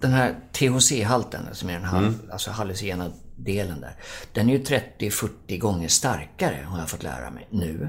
[0.00, 2.30] den här THC-halten, som är den halv, Mm.
[2.32, 3.94] alltså hallucinogena delen där.
[4.32, 7.88] Den är ju 30-40 gånger starkare har jag fått lära mig nu.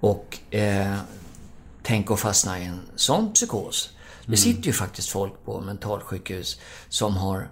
[0.00, 0.96] Och eh,
[1.82, 3.90] tänk att fastna i en sån psykos.
[4.20, 4.36] Det Mm.
[4.36, 7.48] sitter ju faktiskt folk på mentalsjukhus som har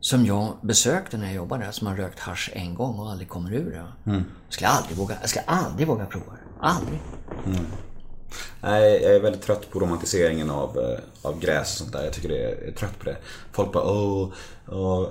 [0.00, 3.28] som jag besökte när jag jobbade där, som har rökt hasch en gång och aldrig
[3.28, 4.10] kommer ur det.
[4.10, 4.24] Mm.
[4.46, 6.66] Jag skulle aldrig våga, jag skulle aldrig våga prova det.
[6.66, 7.00] Aldrig.
[7.46, 7.66] Mm.
[8.60, 10.98] Nej, jag är väldigt trött på romantiseringen av, eh,
[11.28, 12.04] av gräs och sånt där.
[12.04, 13.16] Jag tycker det är, är trött på det.
[13.52, 14.28] Folk bara åh,
[14.68, 15.08] åh eh,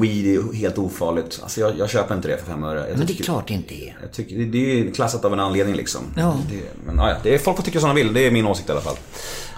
[0.00, 1.40] weed är helt ofarligt.
[1.42, 2.84] Alltså jag, jag köper inte det för fem öre.
[2.88, 3.98] Men det är tycker- klart det inte är.
[4.02, 6.00] Jag tycker, det- det är ju klassat av en anledning liksom.
[6.16, 6.36] Ja.
[6.50, 8.68] Det, men ja, det är, folk får tycka som de vill, det är min åsikt
[8.68, 8.96] i alla fall.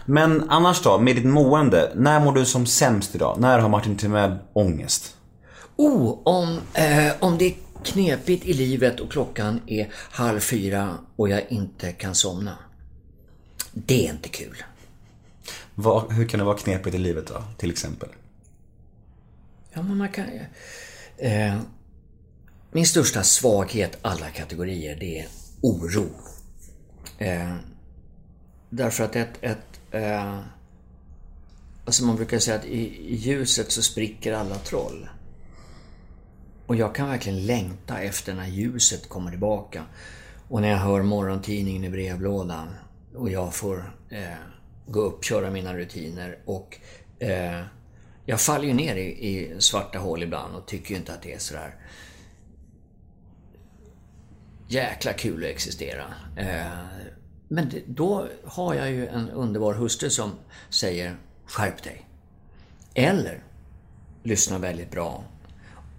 [0.05, 1.93] Men annars då, med ditt mående.
[1.95, 3.37] När mår du som sämst idag?
[3.41, 5.15] När har Martin Timell ångest?
[5.77, 7.55] Oh, om, eh, om det är
[7.85, 12.59] knepigt i livet och klockan är halv fyra och jag inte kan somna.
[13.73, 14.63] Det är inte kul.
[15.75, 18.09] Vad, hur kan det vara knepigt i livet då, till exempel?
[19.73, 20.27] Ja, men man kan
[21.17, 21.61] eh,
[22.73, 25.27] Min största svaghet alla kategorier, det är
[25.61, 26.09] oro.
[27.19, 27.57] Eh,
[28.71, 29.39] därför att ett...
[29.41, 30.41] ett eh,
[31.85, 35.09] alltså man brukar säga att i, i ljuset så spricker alla troll.
[36.69, 39.85] Och jag kan verkligen längta efter när ljuset kommer tillbaka.
[40.49, 42.69] Och när jag hör morgontidningen i brevlådan
[43.15, 44.39] och jag får eh,
[44.87, 46.79] gå upp, köra mina rutiner och
[47.19, 47.63] eh,
[48.25, 51.35] jag faller ju ner i, i svarta hål ibland och tycker ju inte att det
[51.35, 51.75] är sådär
[54.69, 56.05] jäkla kul att existera.
[56.37, 56.79] Eh,
[57.49, 60.33] men det, då har jag ju en underbar hustru som
[60.71, 61.17] säger
[61.47, 62.07] skärp dig.
[62.95, 63.43] Eller
[64.23, 65.25] lyssna väldigt bra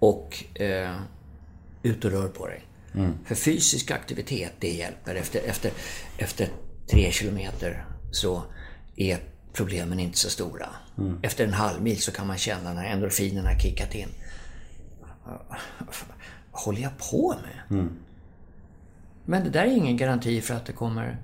[0.00, 0.96] och eh,
[1.82, 2.62] ut och rör på dig.
[2.94, 3.12] Mm.
[3.24, 5.14] För fysisk aktivitet, det hjälper.
[5.14, 5.70] Efter, efter,
[6.18, 6.48] efter
[6.90, 8.42] tre kilometer så
[8.96, 9.18] är
[9.52, 10.68] problemen inte så stora.
[10.98, 11.18] Mm.
[11.22, 14.08] Efter en halv mil så kan man känna när endorfinerna kickat in.
[15.24, 15.58] Vad
[16.50, 17.78] håller jag på med?
[17.78, 17.92] Mm.
[19.24, 21.18] Men det där är ingen garanti för att det kommer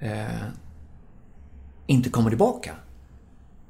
[0.00, 0.26] eh,
[1.86, 2.74] inte kommer tillbaka.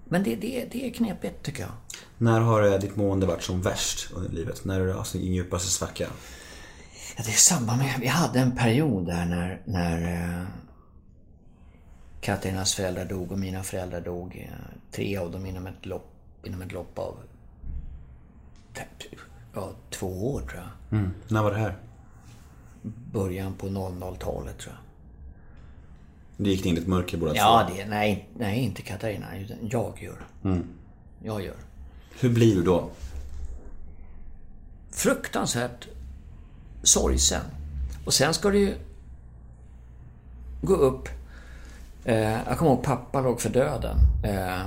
[0.04, 1.72] Men det, det, det är knepigt tycker jag.
[2.18, 4.64] När har ditt mående varit som värst under livet?
[4.64, 6.06] När är det alltså din djupaste svacka?
[7.16, 10.46] Ja, det är samma med, vi hade en period där när, när eh,
[12.20, 14.36] Katarinas föräldrar dog och mina föräldrar dog.
[14.36, 16.10] Eh, tre av dem inom ett lopp,
[16.44, 17.16] inom ett lopp av
[19.54, 20.98] ja, två år tror jag.
[20.98, 21.10] Mm.
[21.28, 21.76] När var det här?
[23.12, 24.83] Början på 00-talet tror jag.
[26.36, 29.26] Det gick in i ett mörker båda Ja, det, nej, nej, inte Katarina.
[29.60, 30.26] Jag gör.
[30.44, 30.64] Mm.
[31.22, 31.56] Jag gör.
[32.20, 32.90] Hur blir du då?
[34.90, 35.88] Fruktansvärt
[36.82, 37.44] sorgsen.
[38.04, 38.74] Och sen ska det ju
[40.62, 41.08] gå upp.
[42.04, 43.96] Eh, jag kommer ihåg pappa låg för döden.
[44.24, 44.60] Eh,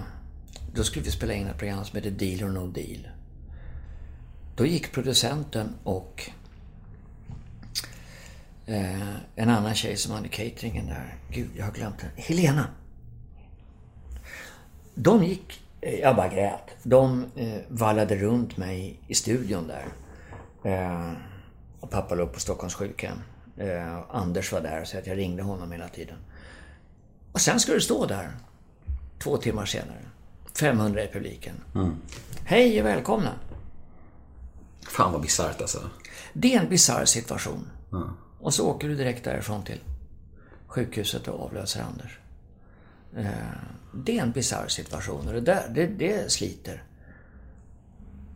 [0.75, 3.07] då skulle vi spela in ett program som heter Deal or No Deal.
[4.55, 6.31] Då gick producenten och
[8.67, 11.15] eh, en annan tjej som hade cateringen där.
[11.29, 12.09] Gud, jag har glömt den.
[12.15, 12.67] Helena.
[14.95, 16.75] De gick, eh, jag bara grät.
[16.83, 19.85] De eh, vallade runt mig i studion där.
[20.63, 21.11] Eh,
[21.79, 23.17] och pappa låg på Stockholms sjukhem.
[23.57, 26.17] Eh, Anders var där så att jag ringde honom hela tiden.
[27.31, 28.31] Och sen ska du stå där.
[29.19, 30.01] Två timmar senare.
[30.59, 31.55] 500 i publiken.
[31.75, 31.95] Mm.
[32.45, 33.31] Hej och välkomna.
[34.87, 35.89] Fan vad bisarrt alltså.
[36.33, 37.69] Det är en bisarr situation.
[37.91, 38.09] Mm.
[38.47, 39.79] Och så åker du direkt därifrån till
[40.67, 42.19] sjukhuset och avlöser Anders.
[43.17, 43.25] Eh,
[43.93, 46.83] Det är en bisarr situation och det, där, det, det sliter.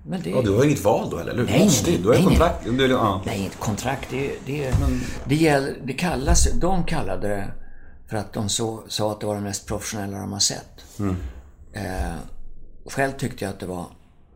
[0.05, 0.29] Men det...
[0.29, 1.45] Ja, du har inget val då eller hur?
[1.45, 2.65] Nej, måste nej, Du har nej, kontrakt.
[2.65, 3.21] Du, ja.
[3.25, 4.09] Nej, inte kontrakt.
[4.09, 4.73] Det, det,
[5.25, 7.51] det, gäller, det kallas, de kallade det
[8.07, 10.99] för att de så, sa att det var det mest professionella de har sett.
[10.99, 11.15] Mm.
[11.73, 12.15] Eh,
[12.85, 13.85] själv tyckte jag att det var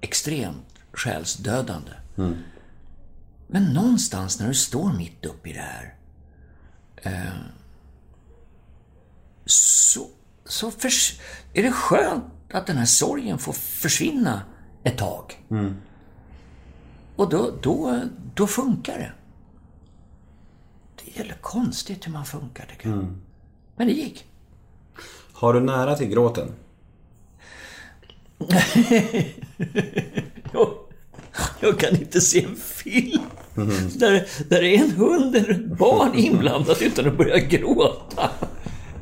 [0.02, 1.92] extremt själsdödande.
[2.18, 2.36] Mm.
[3.48, 5.96] Men någonstans när du står mitt uppe i det här
[6.96, 7.34] eh,
[9.46, 10.08] så,
[10.46, 11.20] så förs-
[11.54, 14.42] är det skönt att den här sorgen får försvinna
[14.84, 15.44] ett tag.
[15.52, 15.76] Mm.
[17.16, 18.02] Och då, då,
[18.36, 19.12] då funkar det.
[21.06, 22.98] Det är konstigt hur man funkar tycker jag.
[22.98, 23.22] Mm.
[23.76, 24.26] Men det gick.
[25.34, 26.52] Har du nära till gråten?
[31.60, 33.22] jag, kan inte se en film
[33.96, 38.30] där, där det är en hund eller ett barn inblandat utan att börja gråta.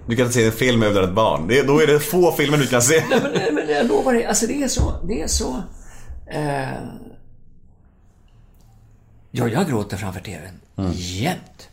[0.08, 1.48] Du kan inte se en film utan ett barn.
[1.48, 3.04] Det, då är det få filmer du kan se.
[3.10, 4.94] Nej, men, men jag lovar dig, alltså det är så...
[5.08, 5.64] Det är så
[6.28, 6.74] eh,
[9.32, 10.60] ja, jag gråter framför TVn.
[10.78, 10.92] Mm.
[10.96, 11.70] Jämt.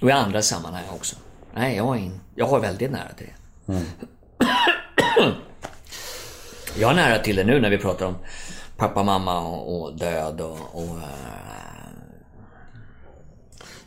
[0.00, 1.16] Och i andra sammanhang också.
[1.54, 3.72] Nej, jag är, in, jag har väldigt nära till det.
[3.72, 3.84] Mm.
[6.78, 8.14] Jag har nära till det nu när vi pratar om
[8.78, 10.58] pappa, mamma och, och död och...
[10.72, 11.04] och eh,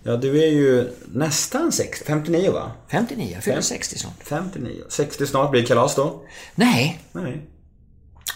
[0.04, 2.06] Ja, du är ju nästan 60.
[2.06, 2.72] 59 va?
[2.88, 4.14] 59, jag fyller Fem- 60 snart.
[4.24, 4.82] 59.
[4.90, 5.52] 60 snart.
[5.52, 6.22] Blir det kalas då?
[6.56, 7.48] Nej, Nej.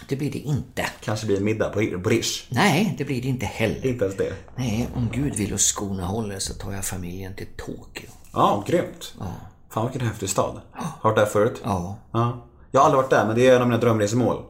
[0.09, 0.85] det blir det inte.
[1.01, 2.45] Kanske blir en middag på, på Rish.
[2.49, 3.85] Nej, det blir det inte heller.
[3.85, 4.33] Inte ens det.
[4.55, 8.09] Nej, om Gud vill och skorna håller så tar jag familjen till Tokyo.
[8.33, 9.13] Ja, grymt.
[9.19, 9.25] Ja.
[9.69, 10.61] Fan vilken häftig stad.
[10.71, 11.61] Har du varit där förut?
[11.63, 11.97] Ja.
[12.11, 12.45] ja.
[12.71, 14.43] Jag har aldrig varit där, men det är en av mina drömresmål.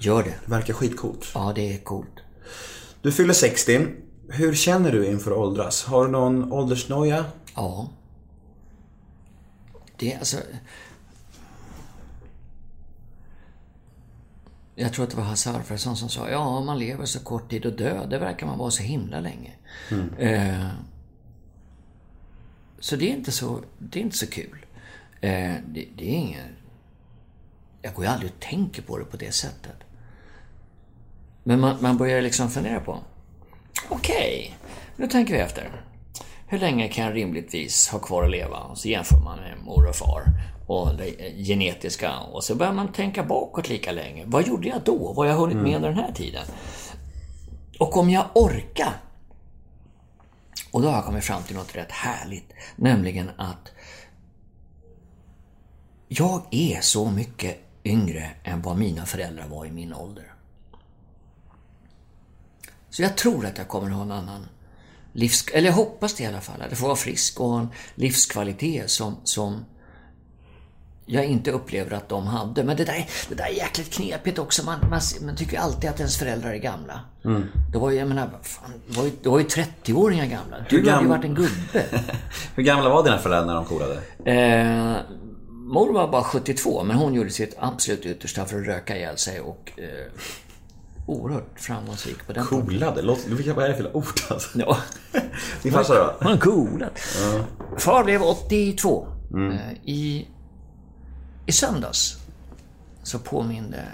[0.00, 0.34] Gör det.
[0.44, 1.30] Det verkar skitcoolt.
[1.34, 2.20] Ja, det är coolt.
[3.02, 3.86] Du fyller 60.
[4.28, 5.84] Hur känner du inför att åldras?
[5.84, 7.24] Har du någon åldersnoja?
[7.54, 7.88] Ja.
[9.96, 10.36] Det är alltså...
[14.74, 17.66] Jag tror att det var Hasse Alfredson som sa, ja man lever så kort tid
[17.66, 19.52] och dö, det verkar man vara så himla länge.
[19.90, 20.14] Mm.
[20.14, 20.68] Eh,
[22.78, 24.66] så det är inte så, det är inte så kul.
[25.20, 26.46] Eh, det, det är inget...
[27.82, 29.76] Jag går ju aldrig och tänker på det på det sättet.
[31.50, 32.98] Men man, man börjar liksom fundera på,
[33.88, 34.58] okej,
[34.96, 35.84] nu tänker vi efter.
[36.46, 38.58] Hur länge kan jag rimligtvis ha kvar att leva?
[38.58, 40.22] Och så jämför man med mor och far
[40.66, 44.24] och det genetiska och så börjar man tänka bakåt lika länge.
[44.26, 45.12] Vad gjorde jag då?
[45.12, 46.44] Vad har jag hunnit med under den här tiden?
[47.78, 48.92] Och om jag orkar
[50.72, 52.52] och då har jag kommit fram till något rätt härligt.
[52.76, 53.72] Nämligen att
[56.08, 60.29] jag är så mycket yngre än vad mina föräldrar var i min ålder.
[62.90, 64.46] Så jag tror att jag kommer ha en annan
[65.12, 65.44] livs...
[65.52, 66.62] Eller jag hoppas det i alla fall.
[66.62, 69.64] Att jag får vara frisk och ha en livskvalitet som, som
[71.06, 72.64] jag inte upplever att de hade.
[72.64, 74.64] Men det där, är- det där är jäkligt knepigt också.
[74.64, 77.00] Man, man, man tycker alltid att ens föräldrar är gamla.
[77.24, 77.42] Mm.
[77.72, 80.56] Det var ju, jag menar, fan, det var ju, det var ju 30-åringar gamla.
[80.68, 81.84] Hur Du hade ju varit en gubbe.
[82.54, 83.94] Hur gamla var dina föräldrar när de korade?
[84.24, 84.96] Eh,
[85.48, 89.40] mor var bara 72, men hon gjorde sitt absolut yttersta för att röka ihjäl sig
[89.40, 90.12] och, eh,
[91.10, 92.44] oerhört framgångsrik på den.
[92.44, 93.02] Coolade?
[93.02, 94.58] Låt, vilka, vad är det för ord alltså?
[94.58, 94.78] Ja.
[95.62, 96.16] Din farsa då?
[96.20, 96.90] Han coolad.
[97.78, 99.06] Far blev 82.
[99.34, 100.28] Eh, I,
[101.46, 102.18] I söndags
[103.02, 103.84] så påminde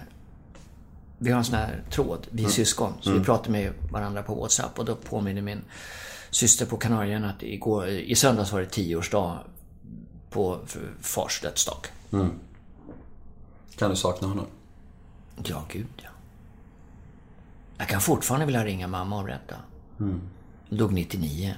[1.18, 4.78] vi har en sån här tråd, vi syskon, så vi pratar med varandra på WhatsApp
[4.78, 5.64] och då påminner min
[6.30, 9.38] syster på Kanarieöarna att igår, i söndags var det tioårsdag
[10.30, 10.59] på
[11.01, 11.76] fars dödsdag.
[13.78, 14.47] Kan du sakna honom?
[15.44, 16.09] Ja, gud ja.
[17.78, 19.55] Jag kan fortfarande vilja ringa mamma och berätta.
[20.70, 21.55] Dog 99.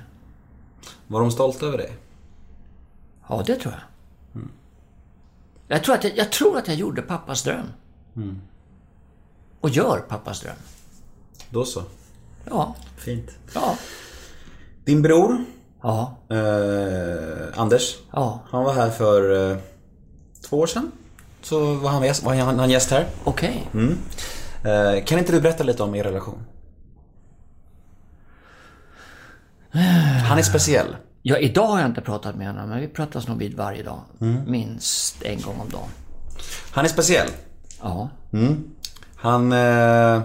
[1.06, 1.92] Var de stolta över dig?
[3.28, 3.82] Ja, det tror jag.
[5.68, 7.66] Jag, tror att jag, jag tror att jag gjorde pappas dröm.
[9.60, 10.56] Och gör pappas dröm.
[11.50, 11.82] Då så.
[12.44, 13.30] Ja, Fint.
[13.54, 13.76] ja,
[14.84, 15.44] Din bror,
[15.82, 18.40] ja, eh, Anders, ja.
[18.50, 19.58] han var här för eh,
[20.48, 20.92] två år sedan.
[21.42, 23.06] Så var han gäst, var han, han gäst här.
[23.24, 23.68] Okej.
[23.74, 23.80] Eh,
[25.06, 26.44] kan inte du berätta lite om er relation?
[30.28, 30.96] Han är speciell.
[31.22, 34.00] Ja, idag har jag inte pratat med honom, men vi pratas nog vid varje dag.
[34.46, 35.88] Minst en gång om dagen.
[36.72, 37.28] Han är speciell.
[37.82, 38.08] Ja.
[39.16, 39.52] Han...
[39.52, 40.22] Eh,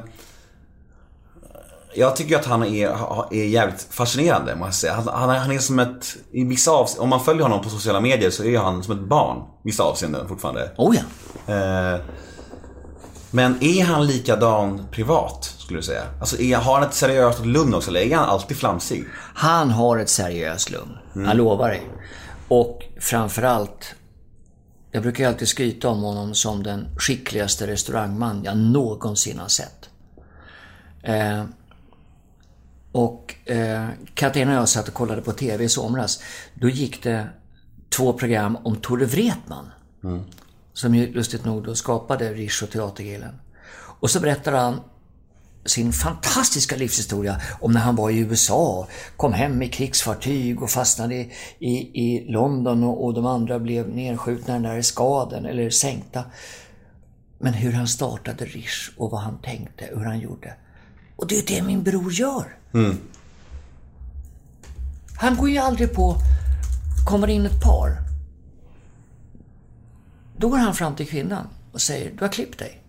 [1.95, 2.87] jag tycker att han är,
[3.33, 5.11] är jävligt fascinerande, måste jag säga.
[5.15, 6.15] Han, han är som ett...
[6.31, 9.07] I vissa avseenden, om man följer honom på sociala medier så är han som ett
[9.07, 9.37] barn.
[9.37, 10.71] I vissa avseenden fortfarande.
[10.77, 11.01] Oh ja.
[11.53, 11.99] Eh,
[13.35, 16.03] men är han likadan privat, skulle du säga?
[16.19, 19.05] Alltså, är, har han ett seriöst lugn också, eller är han alltid flamsig?
[19.35, 20.97] Han har ett seriöst lugn.
[21.13, 21.89] Jag lovar dig.
[22.47, 23.95] Och framförallt,
[24.91, 29.89] jag brukar ju alltid skryta om honom som den skickligaste restaurangman jag någonsin har sett.
[31.03, 31.43] Eh,
[32.91, 36.23] och eh, Katarina och jag satt och kollade på TV i somras.
[36.53, 37.27] Då gick det
[37.89, 39.71] två program om Tore Wretman.
[40.73, 43.35] Som ju lustigt nog då skapade Rish och Teatergillen.
[43.99, 44.79] Och så berättar han
[45.65, 48.87] sin fantastiska livshistoria om när han var i USA,
[49.17, 53.89] kom hem i krigsfartyg och fastnade i, i, i London och, och de andra blev
[53.89, 56.23] nedskjutna där i skaden eller sänkta.
[57.39, 60.53] Men hur han startade Rish och vad han tänkte, hur han gjorde.
[61.15, 62.57] Och det är det min bror gör.
[65.15, 66.15] Han går ju aldrig på,
[67.05, 67.97] kommer in ett par.
[70.43, 72.81] Då går han fram till kvinnan och säger, du har klippt dig.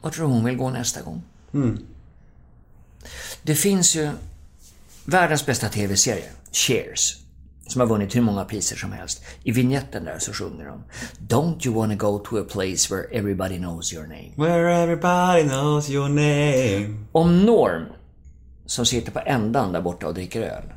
[0.00, 1.22] Vart tror du hon vill gå nästa gång?
[3.42, 4.10] Det finns ju
[5.04, 7.16] världens bästa tv-serie, Cheers,
[7.66, 9.24] som har vunnit hur många priser som helst.
[9.42, 10.82] I vignetten där så sjunger de
[11.34, 14.32] Don't you wanna go to a place where everybody knows your name.
[14.36, 17.06] Where everybody knows your name.
[17.12, 17.86] Om Norm,
[18.66, 20.72] som sitter på ändan där borta och dricker öl,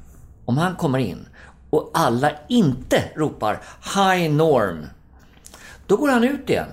[0.45, 1.27] om han kommer in
[1.69, 3.61] och alla inte ropar
[3.95, 4.85] Hi Norm,
[5.89, 6.67] då går han ut igen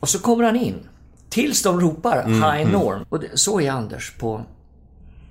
[0.00, 0.88] och så kommer han in
[1.28, 3.04] tills de ropar Hi Norm.
[3.08, 4.44] Och det, så är Anders på...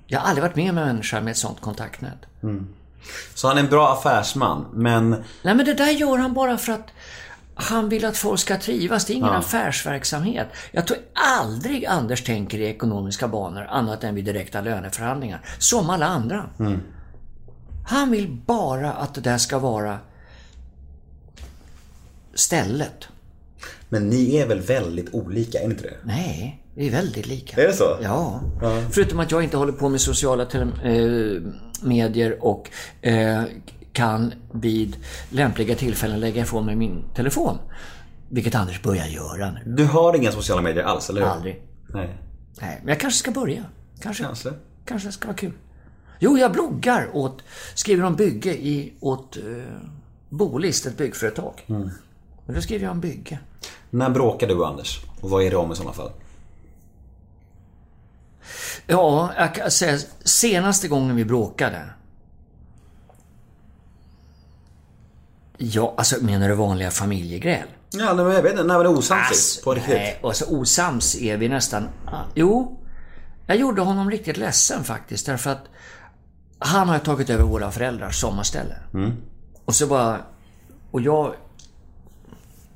[0.08, 2.26] Jag har aldrig varit med om en människa med ett sånt kontaktnät.
[3.34, 5.10] Så han är en bra affärsman, men...
[5.42, 6.88] Nej men det där gör han bara för att
[7.56, 9.06] han vill att folk ska trivas.
[9.06, 10.48] Det är ingen affärsverksamhet.
[10.72, 11.00] Jag tror
[11.40, 15.42] aldrig Anders tänker i ekonomiska banor annat än vid direkta löneförhandlingar.
[15.58, 16.46] Som alla andra.
[17.88, 20.00] Han vill bara att det där ska vara
[22.34, 23.08] stället.
[23.90, 25.98] Men ni är väl väldigt olika, är ni inte det?
[26.04, 27.62] Nej, vi är väldigt lika.
[27.62, 27.98] Är det så?
[28.02, 28.42] Ja.
[28.92, 31.42] Förutom att jag inte håller på med sociala eh,
[31.82, 32.70] medier och
[33.02, 33.44] eh,
[33.94, 34.96] kan vid
[35.30, 37.58] lämpliga tillfällen lägga ifrån mig min telefon.
[38.30, 39.60] Vilket Anders börjar göra nu.
[39.66, 41.28] Du har inga sociala medier alls, eller hur?
[41.28, 41.62] Aldrig.
[41.94, 42.18] Nej.
[42.62, 43.66] Nej, men jag kanske ska börja.
[44.02, 44.24] Kanske.
[44.24, 44.50] Kanske.
[44.86, 45.54] Kanske det ska vara kul.
[46.20, 47.44] Jo, jag bloggar åt,
[47.74, 49.44] skriver om bygge i, åt eh,
[50.30, 51.66] Bolist, ett byggföretag.
[51.68, 51.90] Mm.
[52.50, 53.40] Men då skriver jag om bygge.
[53.90, 55.00] När bråkar du och Anders?
[55.22, 56.12] Och vad är det om i sådana fall?
[58.88, 61.90] Ja, jag kan säga senaste gången vi bråkade.
[65.58, 67.68] Ja, alltså menar du vanliga familjegräl?
[67.92, 68.64] Ja, men jag vet inte.
[68.64, 69.94] När var det osams På riktigt?
[69.94, 71.88] nej, alltså osams är vi nästan...
[72.06, 72.80] ah, Jo,
[73.48, 75.64] jag gjorde honom riktigt ledsen faktiskt därför att
[76.60, 78.76] han har tagit över våra föräldrars sommarställe.
[79.66, 80.18] Och så bara...
[80.92, 81.34] Och jag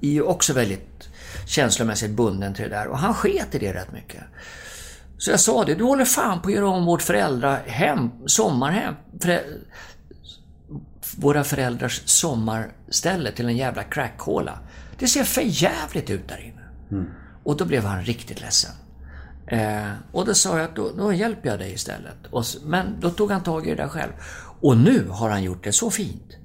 [0.04, 1.10] är ju också väldigt
[1.46, 4.24] känslomässigt bunden till det där och han sket i det rätt mycket.
[5.18, 9.44] Så jag sa det, du håller fan på att göra om vårt föräldrahem, sommarhem, förä,
[11.18, 14.60] våra föräldrars sommarställe till en jävla crackhåla.
[15.00, 16.64] Det ser för jävligt ut där inne.
[17.44, 18.72] Och då blev han riktigt ledsen.
[19.48, 22.18] Eh, och då sa jag att då, då hjälper jag dig istället.
[22.32, 24.12] Och, men då tog han tag i det där själv.
[24.62, 26.38] Och nu har han gjort det så fint.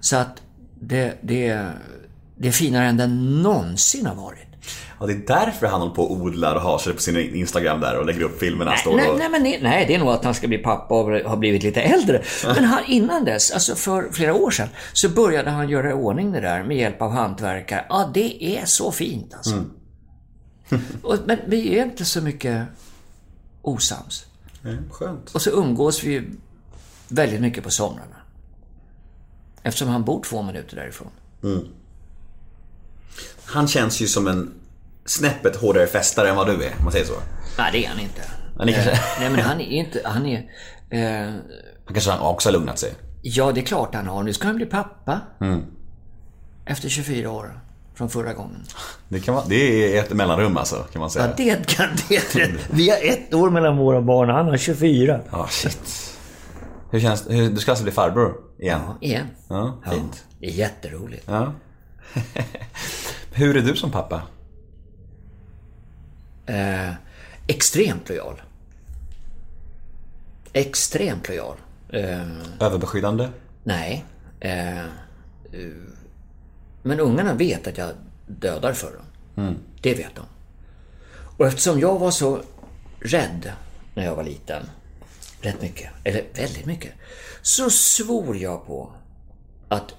[0.00, 0.42] Så att
[0.80, 1.70] det, det,
[2.38, 3.06] det är finare än det
[3.42, 4.46] någonsin har varit.
[5.00, 7.80] Ja, det är därför han håller på och odlar och har sig på sin Instagram
[7.80, 8.74] där och lägger upp filmerna.
[8.86, 9.18] Nej, och...
[9.18, 11.62] nej, men, nej, nej, det är nog att han ska bli pappa och har blivit
[11.62, 12.22] lite äldre.
[12.44, 16.32] Men han, innan dess, alltså för flera år sedan, så började han göra i ordning
[16.32, 17.86] det där med hjälp av hantverkare.
[17.88, 19.54] Ja, det är så fint alltså.
[19.54, 19.70] Mm.
[21.02, 22.66] och, men vi är inte så mycket
[23.62, 24.26] osams.
[24.62, 25.34] Nej, skönt.
[25.34, 26.22] Och så umgås vi
[27.08, 28.16] väldigt mycket på somrarna.
[29.62, 31.10] Eftersom han bor två minuter därifrån.
[31.42, 31.64] Mm.
[33.46, 34.54] Han känns ju som en
[35.04, 37.12] snäppet hårdare festare än vad du är, om man säger så.
[37.58, 38.20] Nej, det är han inte.
[38.58, 40.00] Ja, ni kanske- Eh, nej, men han är inte...
[40.04, 40.38] Han är...
[40.90, 41.30] Eh,
[41.84, 42.92] Han kanske också har lugnat sig.
[43.22, 44.22] ja, det är klart han har.
[44.22, 45.20] Nu ska han bli pappa.
[45.40, 45.62] Mm.
[46.66, 47.60] Efter 24 år.
[47.94, 48.64] Från förra gången.
[49.08, 51.26] Det, kan vara, det är ett mellanrum alltså, kan man säga.
[51.26, 52.60] Ja, det kan det är rätt.
[52.70, 55.20] Vi har ett år mellan våra barn han har 24.
[55.30, 56.12] Ja, shit.
[56.90, 57.48] Hur känns det?
[57.48, 58.80] Du ska alltså bli farbror igen?
[59.00, 59.26] Igen.
[59.48, 60.24] Ja, fint.
[60.40, 61.24] Det är jätteroligt.
[61.26, 61.52] Ja.
[63.36, 64.22] Hur är du som pappa?
[66.46, 66.92] Eh,
[67.46, 68.42] extremt lojal.
[70.52, 71.56] Extremt lojal.
[71.88, 72.22] Eh,
[72.60, 73.28] Överbeskyddande?
[73.64, 74.04] nej.
[74.40, 74.84] Eh,
[76.82, 77.90] men ungarna vet att jag
[78.26, 79.04] dödar för dem.
[79.46, 79.58] Mm.
[79.80, 80.24] Det vet de.
[81.36, 82.40] Och eftersom jag var så
[83.00, 83.52] rädd
[83.94, 84.66] när jag var liten,
[85.40, 86.92] rätt mycket, eller väldigt mycket,
[87.42, 88.92] så svor jag på
[89.68, 89.94] att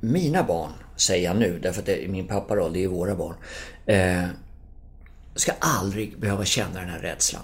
[0.00, 3.34] mina barn, säger jag nu, därför att det är min papparoll, det är våra barn,
[3.86, 4.24] eh,
[5.34, 7.42] ska aldrig behöva känna den här rädslan.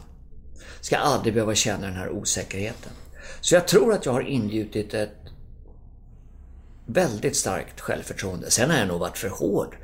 [0.81, 2.93] Ska aldrig behöva känna den här osäkerheten.
[3.41, 5.17] Så jag tror att jag har ingjutit ett
[6.87, 8.51] väldigt starkt självförtroende.
[8.51, 9.77] Sen har jag nog varit för hård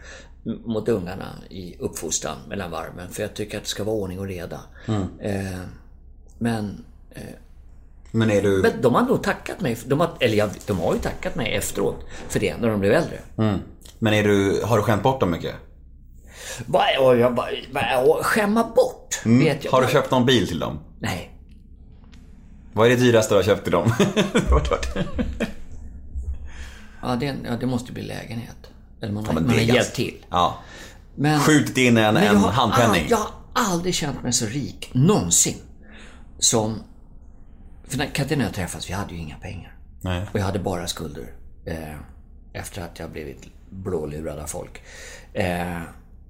[0.44, 3.10] mot ungarna i uppfostran mellan varven.
[3.10, 4.60] För jag tycker att det ska vara ordning och reda.
[4.88, 5.20] Mm.
[5.20, 5.60] Eh,
[6.38, 7.22] men, eh,
[8.12, 8.62] Men är du...
[8.62, 11.54] men de har nog tackat mig, de har, eller jag, de har ju tackat mig
[11.54, 13.18] efteråt för det när de blev äldre.
[13.38, 13.58] Mm.
[13.98, 15.54] Men är du, har du skämt bort dem mycket?
[16.72, 19.44] Jag bara, bara, skämma bort, Mm.
[19.44, 19.72] vet jag.
[19.72, 20.78] Har du köpt någon bil till dem?
[21.00, 21.30] Nej.
[22.72, 23.92] Vad är det dyraste du har köpt till dem?
[27.02, 28.56] Ja det, ja, det måste bli lägenhet.
[29.02, 30.24] Eller man, Ja, har- men man har hjälpt till.
[30.30, 30.58] Ja.
[31.14, 33.02] Men, Skjutit in en, en har handpenning.
[33.02, 33.30] All, jag har
[33.72, 35.56] aldrig känt mig så rik, någonsin,
[36.38, 36.82] som...
[37.90, 39.74] För när Katarina och jag träffades, vi hade ju inga pengar.
[40.00, 40.26] Nej.
[40.32, 41.32] Och jag hade bara skulder.
[41.66, 41.76] Eh,
[42.52, 44.82] efter att jag blivit blålurad av folk.
[45.34, 45.46] Eh,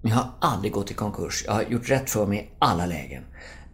[0.02, 1.42] men jag har aldrig gått i konkurs.
[1.46, 3.22] Jag har gjort rätt för mig i alla lägen.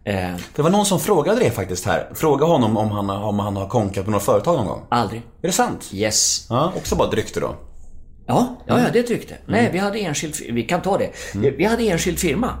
[0.03, 2.09] Eh, Det var någon som frågade det faktiskt här.
[2.13, 4.81] Fråga honom om han, om han har konkat på något företag någon gång.
[4.89, 5.19] aldrig.
[5.41, 5.89] Är det sant?
[5.93, 6.47] Yes.
[6.49, 7.55] Ja, också bara ett rykte då.
[8.27, 9.37] Ja, ja, ja det är ett rykte.
[9.45, 11.11] Nej, vi hade enskild, vi kan ta det.
[11.57, 12.53] Vi hade enskild firma.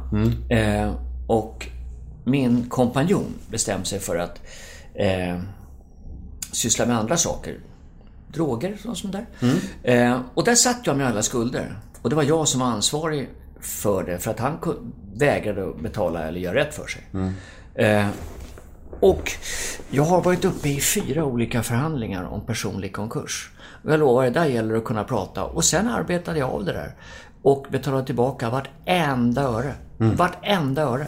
[0.49, 0.93] Eh,
[1.27, 1.67] och
[2.25, 4.41] min kompanjon bestämde sig för att
[4.97, 5.39] eh,
[6.51, 7.59] syssla med andra saker.
[8.33, 9.25] Droger och sånt där.
[9.83, 11.79] Eh, och där satt jag med alla skulder.
[12.01, 13.29] Och det var jag som var ansvarig
[13.59, 14.57] för det, för att han
[15.13, 17.03] vägrade att betala eller göra rätt för sig.
[17.75, 18.07] Eh,
[18.99, 19.31] och
[19.89, 23.51] jag har varit uppe i fyra olika förhandlingar om personlig konkurs.
[23.83, 25.43] Och jag lovar, där gäller det att kunna prata.
[25.43, 26.95] Och sen arbetade jag av det där.
[27.41, 29.73] Och betalade tillbaka vartenda öre.
[29.97, 31.07] Vartenda öre.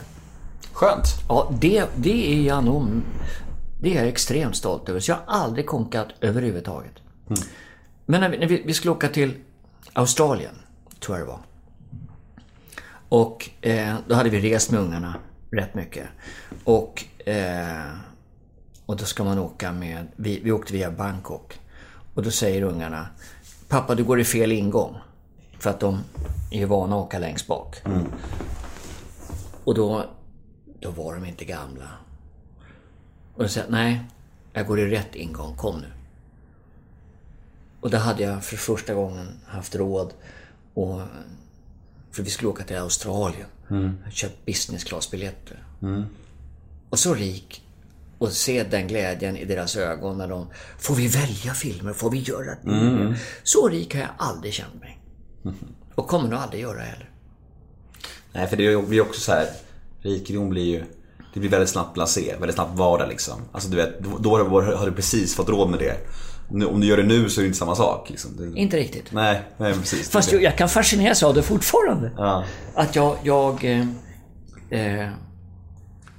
[0.73, 1.05] Skönt.
[1.29, 2.87] Ja, det, det är jag nog...
[3.81, 4.99] Det är jag extremt stolt över.
[4.99, 6.93] Så jag har aldrig konkat överhuvudtaget.
[8.05, 9.33] Men när vi, när vi, skulle åka till
[9.93, 10.55] Australien,
[10.99, 11.39] tror jag det var.
[13.09, 15.15] Och eh, då hade vi rest med ungarna
[15.51, 16.07] rätt mycket.
[16.63, 17.91] Och, eh,
[18.85, 20.07] och då ska man åka med...
[20.15, 21.59] Vi, vi åkte via Bangkok.
[22.13, 23.07] Och då säger ungarna
[23.67, 24.97] Pappa, du går i fel ingång.
[25.59, 25.99] För att de
[26.51, 27.81] är vana att åka längst bak.
[29.63, 30.05] Och då,
[30.79, 31.89] då var de inte gamla.
[33.39, 34.01] Och jag, nej,
[34.53, 35.87] jag går i rätt ingång, kom nu.
[37.81, 40.13] Och då hade jag för första gången haft råd
[40.73, 41.01] och
[42.11, 43.47] för vi skulle åka till Australien.
[43.69, 43.97] Mm.
[44.11, 45.63] Köpt business class-biljetter.
[45.81, 46.03] Mm.
[46.89, 47.63] Och så rik
[48.17, 50.47] och se den glädjen i deras ögon när de
[50.77, 51.93] Får vi välja filmer?
[51.93, 52.69] Får vi göra det?
[52.69, 53.13] Mm.
[53.43, 54.99] Så rik har jag aldrig känt mig.
[55.95, 57.09] Och kommer nog aldrig göra heller.
[58.33, 59.47] Nej, för det blir också så här.
[60.01, 60.83] Rikedom blir ju...
[61.33, 63.33] Det blir väldigt snabbt blasé, väldigt snabbt vardag liksom.
[63.51, 65.95] Alltså du vet, då- har- du precis fått råd med det.
[66.51, 68.09] Nu, om du gör det nu så är det inte samma sak.
[68.09, 68.31] Liksom.
[68.53, 69.11] Det, Inte riktigt.
[69.11, 70.09] nej, nej precis.
[70.09, 72.11] Fast Det- jag, jag kan fascineras av det fortfarande.
[72.17, 72.43] Ja.
[72.75, 73.15] Att jag...
[73.23, 73.79] jag eh,
[74.69, 75.09] eh,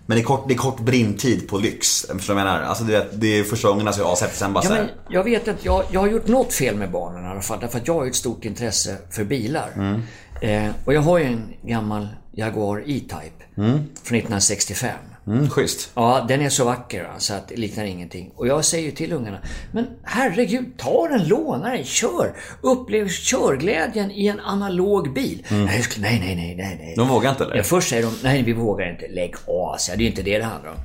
[0.06, 1.88] Men det är kort, det är kort brintid på lyx.
[2.00, 2.62] Förstår du vad jag menar?
[2.68, 4.70] Alltså du vet, det är första gångerna så jag har sett det sen bara ja,
[4.70, 7.60] men jag vet att jag, jag har gjort något fel med barnen i alla fall.
[7.60, 9.68] Därför att jag har ett stort intresse för bilar.
[9.76, 10.02] Mm.
[10.42, 13.44] Eh, och jag har ju en gammal Jaguar E-Type.
[13.56, 13.70] Mm.
[14.02, 14.90] Från 1965.
[15.26, 15.90] Mm, schysst.
[15.94, 18.30] Ja, den är så vacker va, så att det liknar ingenting.
[18.36, 19.38] Och jag säger ju till ungarna,
[19.72, 22.36] men herregud, ta den, låna den, kör!
[22.60, 25.44] Upplev körglädjen i en analog bil.
[25.82, 26.94] Skulle- nej, nej, nej, nej, nej.
[26.96, 27.56] De vågar inte eller?
[27.56, 29.08] Ja, först säger de, nej vi vågar inte.
[29.08, 30.76] Lägg av, det är ju inte det det handlar om.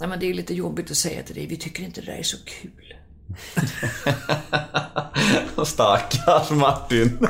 [0.00, 2.18] Nej men det är lite jobbigt att säga till dig, vi tycker inte det där
[2.18, 2.91] är så kul.
[5.64, 7.18] Stackars Martin.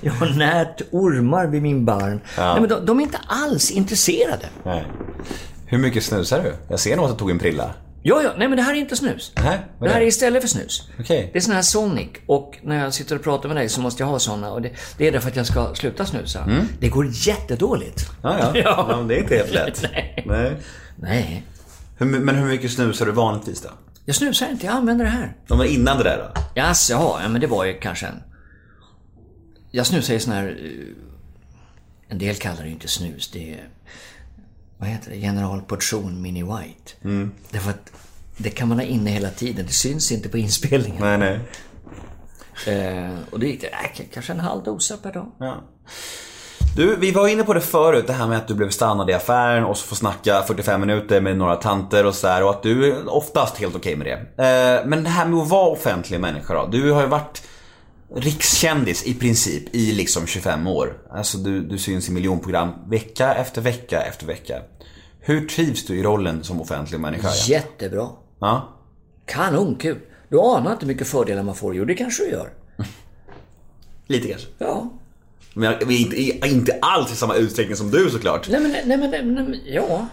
[0.00, 2.20] Jag har närt ormar vid min barm.
[2.38, 4.46] Nej men de, de är inte alls intresserade.
[4.64, 4.86] Nej.
[5.66, 6.54] Hur mycket snusar du?
[6.68, 7.74] Jag ser nog att du tog en prilla.
[8.02, 9.32] Ja, ja, nej men det här är inte snus.
[9.36, 10.88] Nej, vad det här är istället för snus.
[11.00, 11.30] Okej.
[11.32, 14.02] Det är sån här Sonic och när jag sitter och pratar med dig så måste
[14.02, 16.48] jag ha såna och det, det är därför att jag ska sluta snusa.
[16.78, 18.10] Det går jättedåligt.
[18.22, 18.50] Ja, ja.
[18.64, 18.86] Ja.
[18.88, 18.96] ja.
[18.96, 19.82] men det är inte helt lätt.
[19.92, 20.24] Nej.
[20.26, 20.56] Nej.
[20.96, 21.44] Nej.
[21.98, 23.68] Hur, men hur mycket snusar du vanligtvis då?
[24.10, 25.36] Jag snusar inte, jag använder det här.
[25.46, 26.40] Ja, men innan det där då?
[26.54, 28.22] Jaså, ja, men det var ju kanske en...
[29.70, 30.58] Jag snusar ju sån här...
[30.64, 30.94] eh,
[32.08, 33.68] En del kallar det ju inte snus, det är...
[34.78, 35.16] Vad heter det?
[35.20, 36.92] Generalportion Mini White.
[37.02, 37.30] Mm.
[37.50, 37.92] Därför att
[38.36, 41.00] det kan man ha inne hela tiden, det syns inte på inspelningen.
[41.00, 41.40] Nej, nej.
[42.76, 45.32] Eh, och det gick det, äh, kanske en halv dosa per dag.
[45.38, 45.64] Ja.
[46.76, 49.12] Du, vi var inne på det förut, det här med att du blev stannad i
[49.12, 52.92] affären och så får snacka 45 minuter med några tanter och sådär och att du
[52.92, 54.44] är oftast helt okej med det.
[54.44, 56.66] Eh, men det här med att vara offentlig människa då.
[56.66, 57.42] Du har ju varit
[58.14, 60.98] rikskändis i princip i liksom 25 år.
[61.10, 64.62] Alltså du, du syns i miljonprogram vecka efter vecka efter vecka.
[65.20, 67.28] Hur trivs du i rollen som offentlig människa?
[67.48, 68.08] Jättebra.
[68.40, 68.68] Ja.
[69.26, 69.98] Kanonkul.
[70.28, 71.76] Du anar inte mycket fördelar man får.
[71.76, 72.50] Jo, det kanske du gör.
[74.06, 74.48] Lite kanske.
[74.58, 74.90] Ja.
[75.54, 78.48] Men jag, inte, inte alls i samma utsträckning som du såklart.
[78.48, 80.06] Nej men, nej men, nej, men ja.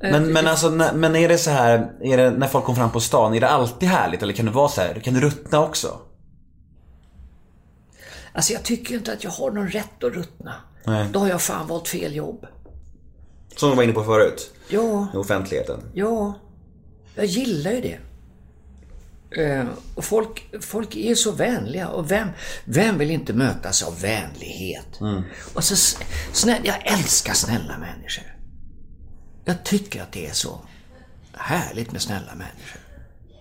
[0.00, 3.00] Men, men alltså, men är det så här, är det, när folk kommer fram på
[3.00, 5.98] stan, är det alltid härligt eller kan det vara så här, kan det ruttna också?
[8.32, 10.54] Alltså jag tycker inte att jag har någon rätt att ruttna.
[10.84, 11.06] Nej.
[11.12, 12.46] Då har jag fan valt fel jobb.
[13.56, 15.80] Som du var inne på förut, Ja, i offentligheten.
[15.94, 16.34] ja.
[17.14, 17.98] Jag gillar ju det.
[19.36, 22.28] Eh, och folk, folk är så vänliga och vem,
[22.64, 25.00] vem vill inte mötas av vänlighet?
[25.54, 25.96] Och så
[26.32, 28.36] snäll, jag älskar snälla människor.
[29.44, 30.60] Jag tycker att det är så
[31.32, 32.80] härligt med snälla människor.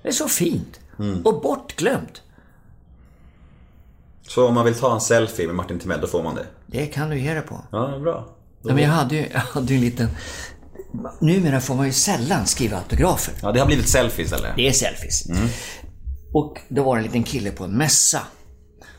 [0.01, 0.79] Det är så fint.
[1.23, 2.21] Och bortglömt.
[4.21, 6.45] Så om man vill ta en selfie med Martin Timell, då får man det?
[6.67, 7.61] Det kan du ge dig på.
[7.71, 8.27] Ja, bra.
[8.61, 10.09] Ja, men jag hade ju jag hade en liten...
[11.21, 13.33] Numera får man ju sällan skriva autografer.
[13.41, 14.53] Ja, det har blivit selfies eller?
[14.55, 15.23] Det är selfies.
[16.33, 18.21] Och då var det en liten kille på en mässa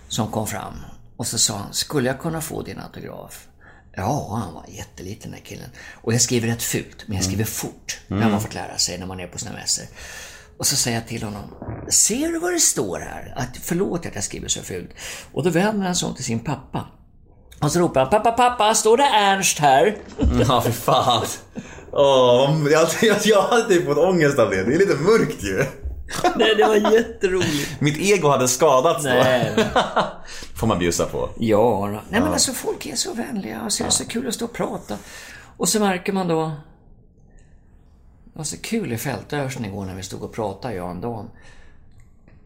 [0.09, 0.75] som kom fram.
[1.17, 3.47] Och så sa han, skulle jag kunna få din autograf?
[3.97, 5.69] Ja, han var jätteliten den här killen.
[5.93, 8.01] Och jag skriver rätt fult, men jag skriver fort.
[8.09, 9.85] Det har man fått lära sig när man är på sina mässor.
[10.59, 11.55] Och så säger jag till honom,
[11.91, 13.33] ser du vad det står här?
[13.37, 14.91] Att, förlåt att jag skriver så fult.
[15.33, 16.87] Och då vänder han sig om till sin pappa.
[17.61, 19.97] Och så ropar han, pappa, pappa, står det Ernst här?
[20.49, 21.27] Ja, för fan.
[21.93, 24.65] Åh, jag, jag, jag hade typ fått ångest av det.
[24.65, 25.65] Det är lite mörkt ju.
[26.37, 27.81] Nej, det var jätteroligt.
[27.81, 29.11] Mitt ego hade skadats då.
[29.11, 29.67] Nej.
[30.57, 31.31] Får man bjussa på.
[31.39, 34.35] Ja, nej men alltså folk är så vänliga och så är det så kul att
[34.35, 34.97] stå och prata.
[35.57, 36.53] Och så märker man då...
[38.25, 41.01] Det var så kul i Fältöversten igår när vi stod och pratade, jag och en
[41.01, 41.31] dam.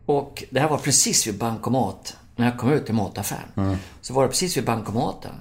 [0.07, 2.17] Och det här var precis vid bankomat.
[2.37, 3.77] När jag kom ut till mataffären.
[4.01, 5.33] Så var det precis vid bankomaten.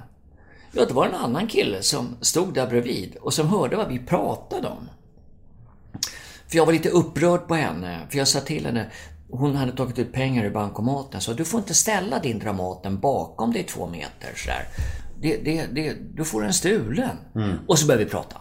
[0.72, 4.00] Ja, det var en annan kille som stod där bredvid och som hörde vad vi
[4.00, 4.90] pratade om.
[6.48, 8.92] För jag var lite upprörd på henne, för jag sa till henne,
[9.30, 13.54] hon hade tagit ut pengar ur bankomaten, så du får inte ställa din Dramaten bakom
[13.54, 14.68] dig två meter sådär.
[15.22, 17.18] Det, det, det, du får den stulen.
[17.68, 18.38] Och så började vi prata.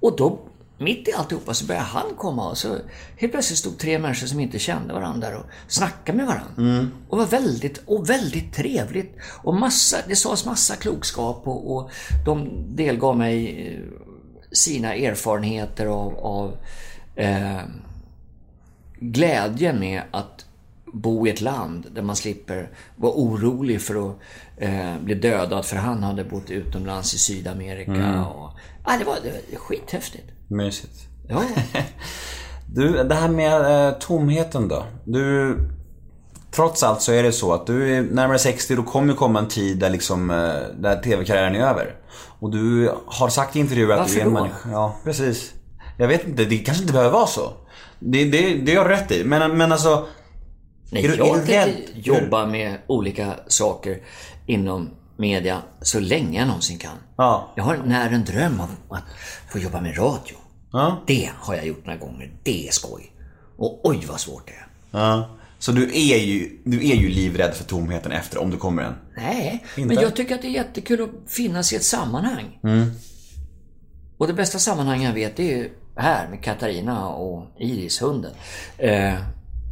[0.00, 0.38] Och då,
[0.78, 2.76] mitt i alltihopa, så började han komma och så
[3.16, 6.88] helt plötsligt stod tre människor som inte kände varandra och snackade med varandra.
[7.08, 9.16] Och var väldigt, och väldigt trevligt.
[9.42, 11.90] Och massa, det sades massa klokskap och, och
[12.24, 13.80] de delgav mig eh,
[14.52, 16.56] sina erfarenheter av, av
[17.14, 17.60] eh,
[18.98, 20.46] glädjen med att
[20.92, 24.16] bo i ett land där man slipper vara orolig för att
[24.56, 28.26] eh, bli dödad för han hade bott utomlands i Sydamerika.
[28.26, 28.50] Och,
[28.84, 30.35] ja, det, var, det var skithäftigt.
[30.48, 31.08] Mysigt.
[31.28, 31.42] Ja.
[32.74, 34.84] Du, det här med eh, tomheten då.
[35.04, 35.58] Du,
[36.50, 39.48] trots allt så är det så att du är närmare 60, då kommer komma en
[39.48, 40.36] tid där liksom, eh,
[40.80, 41.94] där TV-karriären är över.
[42.40, 44.40] Och du har sagt i intervjuer att Varför du är en då?
[44.40, 44.68] människa.
[44.72, 45.52] Ja, precis.
[45.98, 47.52] Jag vet inte, det kanske inte behöver vara så.
[47.98, 49.24] Det, det, det har du rätt i.
[49.24, 50.06] Men, men alltså...
[50.90, 51.74] Nej, Är du- är jag du rädd?
[51.94, 53.98] jobba med olika saker
[54.46, 56.96] inom media så länge jag någonsin kan.
[57.16, 57.52] Ja.
[57.56, 59.04] Jag har när en dröm av att
[59.50, 60.36] få jobba med radio.
[60.72, 61.02] Ja.
[61.06, 62.32] Det har jag gjort några gånger.
[62.42, 63.12] Det är skoj.
[63.56, 64.66] Och oj vad svårt det är.
[64.90, 65.30] ja.
[65.58, 68.94] Så du är, ju, du är ju livrädd för tomheten efter, om du kommer en.
[69.16, 69.94] Nej, Inte?
[69.94, 72.58] men jag tycker att det är jättekul att finnas i ett sammanhang.
[74.18, 78.32] Och det bästa sammanhang jag vet är ju här med Katarina och Iris, hunden.
[78.78, 79.14] Eh,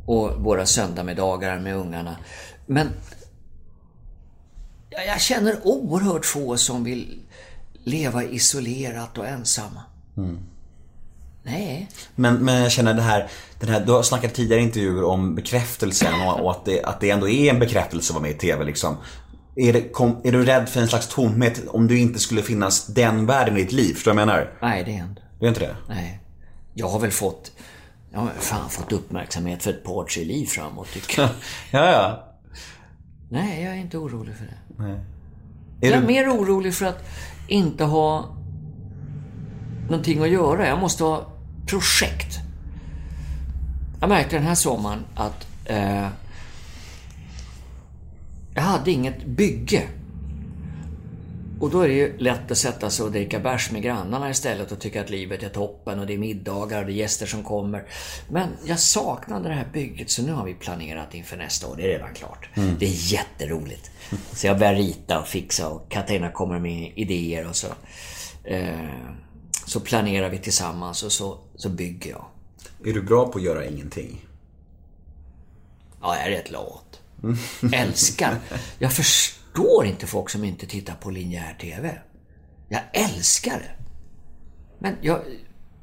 [0.07, 2.17] och våra söndagsmiddagar med ungarna.
[2.67, 2.89] Men
[5.07, 7.21] jag, känner oerhört få som vill
[7.85, 9.81] leva isolerat och ensamma.
[11.43, 11.89] Nej.
[12.15, 13.29] Men, men jag känner det här,
[13.61, 17.11] den här, du har snackat tidigare intervjuer om bekräftelsen och, och att, det, att det
[17.11, 18.97] ändå är en bekräftelse att vara med i TV liksom.
[19.57, 22.87] Är, det, kom, är du rädd för en slags tomhet om du inte skulle finnas
[22.87, 23.95] den världen i ditt liv?
[23.95, 24.59] Förstår du vad jag menar?
[24.63, 25.23] Nej, det är inte.
[25.39, 25.77] Du är inte det?
[25.89, 26.21] Nej.
[26.75, 27.53] Jag har väl fått,
[28.13, 31.31] jag har fan fått uppmärksamhet för ett par, tre liv framåt tycker jag.
[31.71, 32.31] Ja, ja.
[33.31, 34.59] Nej, jag är inte orolig för det.
[34.79, 35.01] Nej.
[35.81, 37.05] Jag Är är du, mer orolig för att
[37.49, 38.37] inte ha
[39.89, 40.69] någonting att göra.
[40.69, 41.27] Jag måste ha
[41.67, 42.39] projekt.
[44.01, 46.09] Jag märkte den här sommaren att eh,
[48.55, 49.83] jag hade inget bygge.
[51.61, 54.73] Och då är det ju lätt att sätta sig och dricka bärs med grannarna istället
[54.73, 57.43] och tycka att livet är toppen och det är middagar och det är gäster som
[57.43, 57.85] kommer.
[58.31, 61.77] Men jag saknade det här bygget så nu har vi planerat inför nästa år.
[61.77, 62.49] Det är redan klart.
[62.55, 63.91] Det är jätteroligt.
[64.33, 67.67] Så jag börjar rita och fixa och Katarina kommer med idéer och så,
[68.45, 68.75] eh,
[69.67, 72.25] så planerar vi tillsammans och så, så bygger jag.
[72.85, 74.27] är du bra på att göra ingenting?
[76.01, 77.01] Ja, jag är rätt lat.
[77.73, 78.39] Älskar.
[78.79, 79.34] Jag förstår
[79.85, 81.99] inte folk som inte tittar på linjär TV.
[82.69, 83.85] Jag älskar det.
[84.79, 85.21] Men jag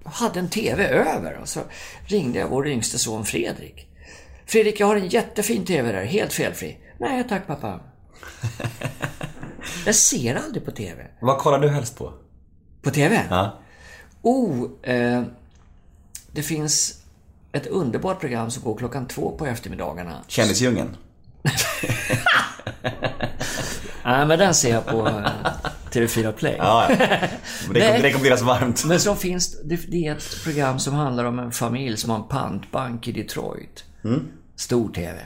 [0.04, 1.60] hade en TV över och så
[2.06, 3.88] ringde jag vår yngste son Fredrik.
[4.46, 6.78] Fredrik, jag har en jättefin TV där, helt felfri.
[6.98, 7.80] Nej tack pappa.
[9.86, 11.08] Jag ser aldrig på TV.
[11.20, 12.14] Vad kollar du helst på?
[12.82, 13.26] På TV?
[13.30, 13.60] Ja.
[14.22, 15.24] Oh, eh,
[16.32, 17.04] det finns
[17.52, 20.24] ett underbart program som går klockan två på eftermiddagarna.
[20.28, 20.98] Kändisdjungeln?
[24.06, 25.26] Nej, men den ser jag på eh,
[25.92, 26.56] TV4 Play.
[26.58, 26.98] Ja, ja.
[27.74, 28.86] Det rekommenderas varmt.
[28.86, 32.18] Men så finns det, det är ett program som handlar om en familj som har
[32.18, 33.84] en pantbank i Detroit.
[34.56, 35.20] Stor TV.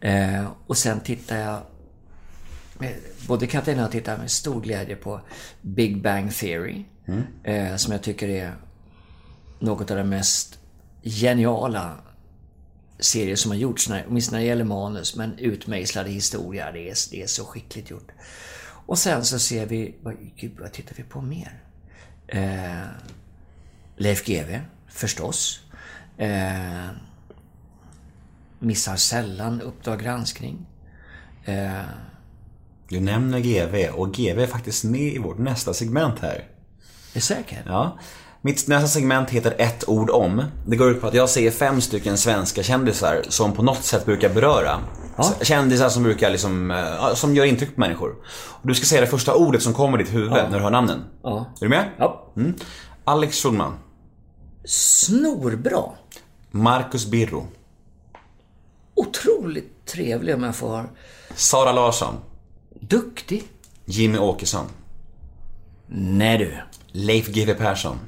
[0.00, 1.58] Eh, och sen tittar jag,
[3.28, 5.20] både Katarina och jag tittar med stor glädje på
[5.60, 6.84] Big Bang Theory.
[7.44, 8.54] Eh, som jag tycker är
[9.58, 10.58] något av det mest
[11.02, 11.92] geniala
[13.04, 16.72] serier som har gjorts, åtminstone när det gäller manus, men utmejslade historia.
[16.72, 18.08] Det är, det är så skickligt gjort.
[18.86, 21.62] Och sen så ser vi, vad, gud vad tittar vi på mer?
[22.26, 22.86] Eh,
[23.96, 25.60] Leif GW, förstås.
[26.18, 26.88] Eh,
[28.58, 30.66] missar sällan Uppdrag granskning.
[31.44, 31.82] Eh,
[32.88, 36.44] Du nämner GV och GV är faktiskt med i vårt nästa segment här.
[37.14, 37.62] är säker?
[37.66, 37.98] Ja.
[38.46, 40.42] Mitt nästa segment heter ett ord om.
[40.66, 44.04] Det går ut på att jag ser fem stycken svenska kändisar som på något sätt
[44.06, 44.80] brukar beröra.
[45.18, 48.10] S- Kändisar som brukar liksom, eh, ja, som gör intryck på människor.
[48.34, 50.70] Och du ska säga det första ordet som kommer i ditt huvud när du hör
[50.70, 51.04] namnen.
[51.22, 51.46] Ja.
[51.60, 51.90] Är du med?
[51.98, 52.32] Ja.
[52.36, 52.54] Mm.
[53.04, 53.74] Alex Schulman.
[54.64, 55.82] Snorbra.
[56.50, 57.46] Marcus Birro.
[58.94, 60.90] Otroligt trevlig om jag får...
[61.34, 62.14] Sara Larsson.
[62.80, 63.42] Duktig.
[63.84, 64.66] Jimmy Åkesson.
[65.88, 66.52] Nej du.
[66.92, 67.98] Leif GW Persson.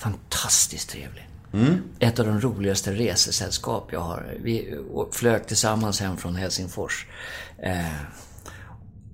[0.00, 1.28] Fantastiskt trevlig.
[1.52, 1.82] Mm.
[1.98, 4.34] Ett av de roligaste resesällskap jag har.
[4.42, 4.78] Vi
[5.12, 7.06] flög tillsammans hem från Helsingfors.
[7.58, 7.86] Eh,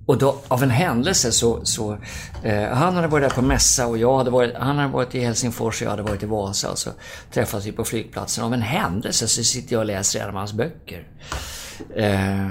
[0.05, 1.97] och då, av en händelse så, så
[2.43, 5.19] eh, han hade varit där på mässa och jag hade varit, han hade varit i
[5.19, 6.89] Helsingfors och jag hade varit i Vasa och så
[7.31, 8.43] träffades vi på flygplatsen.
[8.43, 11.07] Av en händelse så sitter jag och läser en av hans böcker.
[11.95, 12.47] Eh,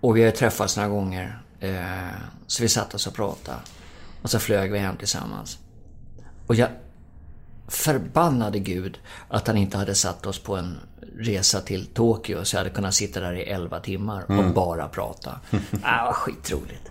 [0.00, 1.42] och vi har träffats några gånger.
[1.60, 3.58] Eh, så vi satt oss och pratade.
[4.22, 5.58] Och så flög vi hem tillsammans.
[6.46, 6.68] Och jag
[7.68, 10.78] förbannade Gud att han inte hade satt oss på en
[11.18, 14.52] resa till Tokyo så jag hade kunnat sitta där i 11 timmar och Mm.
[14.52, 15.40] bara prata.
[15.82, 16.90] ah, vad skitroligt.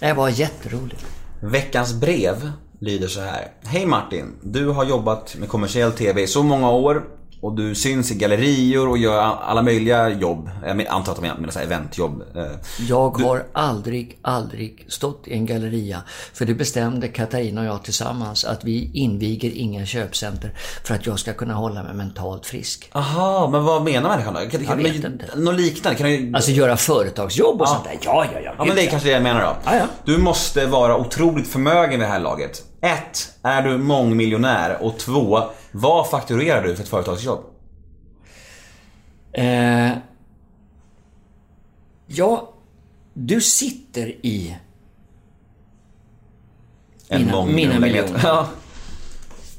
[0.00, 1.06] Det var jätteroligt.
[1.40, 3.48] Veckans brev lyder så här.
[3.64, 7.04] Hej Martin, du har jobbat med kommersiell TV i så många år
[7.40, 10.50] och du syns i gallerior och gör alla möjliga jobb.
[10.66, 12.22] Jag antar att de menar så eventjobb.
[12.36, 12.42] Eh,
[12.88, 16.02] Jag har aldrig, aldrig stått i en galleria.
[16.34, 20.50] För det bestämde Katarina och jag tillsammans att vi inviger inga köpcenter
[20.84, 22.90] för att jag ska kunna hålla mig mentalt frisk.
[22.92, 24.40] Aha, men vad menar människan då?
[24.50, 25.24] Kan, Jag vet men, inte.
[25.36, 25.98] Något liknande?
[25.98, 26.32] Kan du...
[26.34, 27.70] Alltså göra företagsjobb och Ja.
[27.70, 27.98] sånt där.
[28.04, 28.54] Ja, ja, ja.
[28.58, 29.56] Ja men det är kanske det jag menar då.
[29.64, 29.84] Ja, ja.
[30.04, 32.62] Du måste vara otroligt förmögen vid det här laget.
[32.80, 34.78] Ett, Är du mångmiljonär?
[34.82, 35.42] Och två,
[35.78, 37.44] Vad fakturerar du för ett företagsjobb?
[39.32, 39.90] Eh,
[42.06, 42.54] ja,
[43.14, 44.56] du sitter i
[47.08, 48.20] En mina, mina miljoner.
[48.22, 48.48] Ja.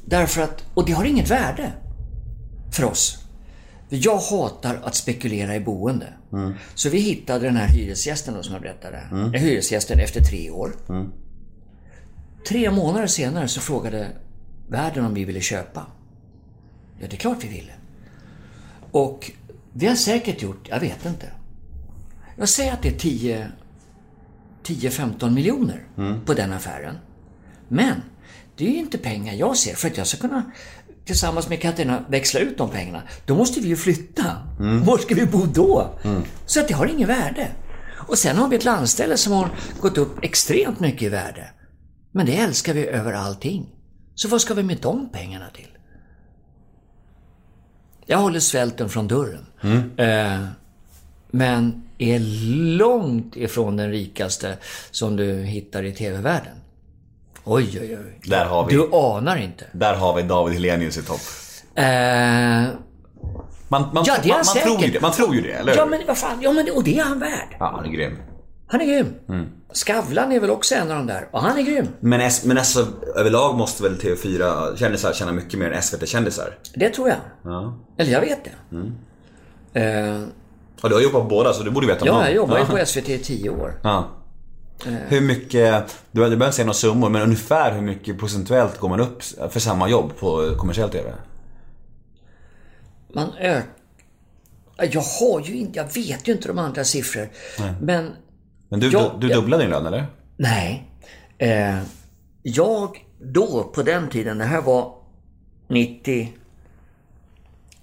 [0.04, 1.72] Därför att, och det har inget värde
[2.72, 3.18] för oss.
[3.88, 6.06] Jag hatar att spekulera i boende.
[6.32, 6.54] Mm.
[6.74, 8.98] Så vi hittade den här hyresgästen då som jag berättade.
[9.10, 9.34] Mm.
[9.34, 10.72] Eh, Hyresgästen efter tre år.
[12.48, 14.08] tre månader senare så frågade
[14.68, 15.86] världen om vi ville köpa.
[17.00, 17.72] Ja, det är klart vi ville.
[18.90, 19.30] Och
[19.72, 21.26] vi har säkert gjort, jag vet inte.
[22.36, 23.50] Jag säger att det är 10
[24.68, 25.86] 10-15 miljoner
[26.26, 26.98] på den affären.
[27.68, 28.02] Men
[28.56, 29.74] det är ju inte pengar jag ser.
[29.74, 30.52] För att jag ska kunna
[31.04, 34.24] tillsammans med Katarina växla ut de pengarna, då måste vi ju flytta.
[34.84, 35.98] Var ska vi bo då?
[36.46, 37.48] Så att det har ingen värde.
[38.08, 39.50] Och sen har vi ett landställe som har
[39.80, 41.50] gått upp extremt mycket i värde.
[42.12, 43.74] Men det älskar vi över allting.
[44.14, 45.77] Så vad ska vi med de pengarna till?
[48.10, 49.46] Jag håller svälten från dörren.
[49.96, 50.44] Eh,
[51.30, 52.18] men är
[52.78, 54.56] långt ifrån den rikaste
[54.90, 56.56] som du hittar i TV-världen.
[57.44, 58.20] Oj, oj, oj.
[58.24, 58.74] Där har vi.
[58.74, 59.64] Du anar inte.
[59.72, 61.20] Där har vi David Helenius i topp.
[61.74, 65.40] Eh, Man, man, Ja, det är man, han man tror ju det, man tror ju
[65.42, 65.78] det, eller hur?
[65.78, 66.38] ja, men vad fan.
[66.42, 67.56] Ja, men och det är han värd.
[67.58, 68.18] Ja, han är grym.
[68.66, 69.14] Han är grym.
[69.28, 69.46] Mm.
[69.72, 71.28] Skavlan är väl också en av de där.
[71.30, 71.88] Och han är grym.
[72.00, 72.86] Men, S- men alltså,
[73.16, 76.58] överlag måste väl TV4-kändisar tjäna mycket mer än SVT-kändisar?
[76.74, 77.16] Det tror jag.
[77.42, 77.78] Ja.
[77.98, 78.76] Eller jag vet det.
[78.76, 78.92] Mm.
[79.72, 80.28] Eh,
[80.82, 82.22] Och du har jobbat på båda, så du borde veta om ja, någon.
[82.24, 83.80] jag jobbar ju på SVT i tio år.
[83.82, 84.08] Ja.
[84.84, 89.00] Hur mycket, du behöver inte säga några summor, men ungefär hur mycket procentuellt går man
[89.00, 91.12] upp för samma jobb på kommersiell TV?
[93.14, 93.62] Man ökar...
[94.76, 97.28] Jag har ju inte, jag vet ju inte de andra siffror.
[97.80, 98.12] Men
[98.68, 99.36] Men du, Ja, du, du ja.
[99.40, 100.06] dubblar din lön, eller?
[100.36, 100.84] nej.
[101.38, 101.78] Eh,
[102.42, 104.94] jag då, på den tiden, det här var
[105.68, 106.32] 90...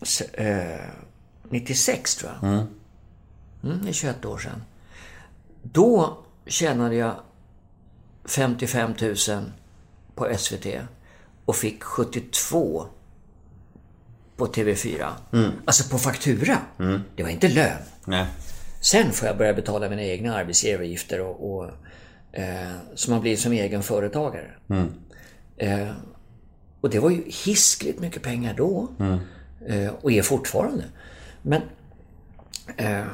[0.02, 0.80] s- Eh,
[1.50, 2.44] 96 tror jag.
[2.54, 2.68] Mm,
[3.84, 4.64] det är 21 år sedan.
[5.64, 7.16] Då tjänade jag
[8.26, 9.16] 55 000
[10.16, 10.66] på SVT
[11.46, 12.86] och fick 72
[14.38, 15.08] på TV4.
[15.66, 16.58] Alltså på faktura.
[17.16, 17.78] Det var inte lön.
[18.06, 18.26] Nej.
[18.86, 21.70] Sen får jag börja betala mina egna arbetsgivaravgifter och, och
[22.32, 24.52] eh, så man blir som egen företagare.
[25.58, 25.92] Eh,
[26.82, 28.88] och det var ju hiskligt mycket pengar då.
[29.68, 30.84] Eh, och är fortfarande.
[31.42, 31.62] Men
[32.78, 33.06] eh,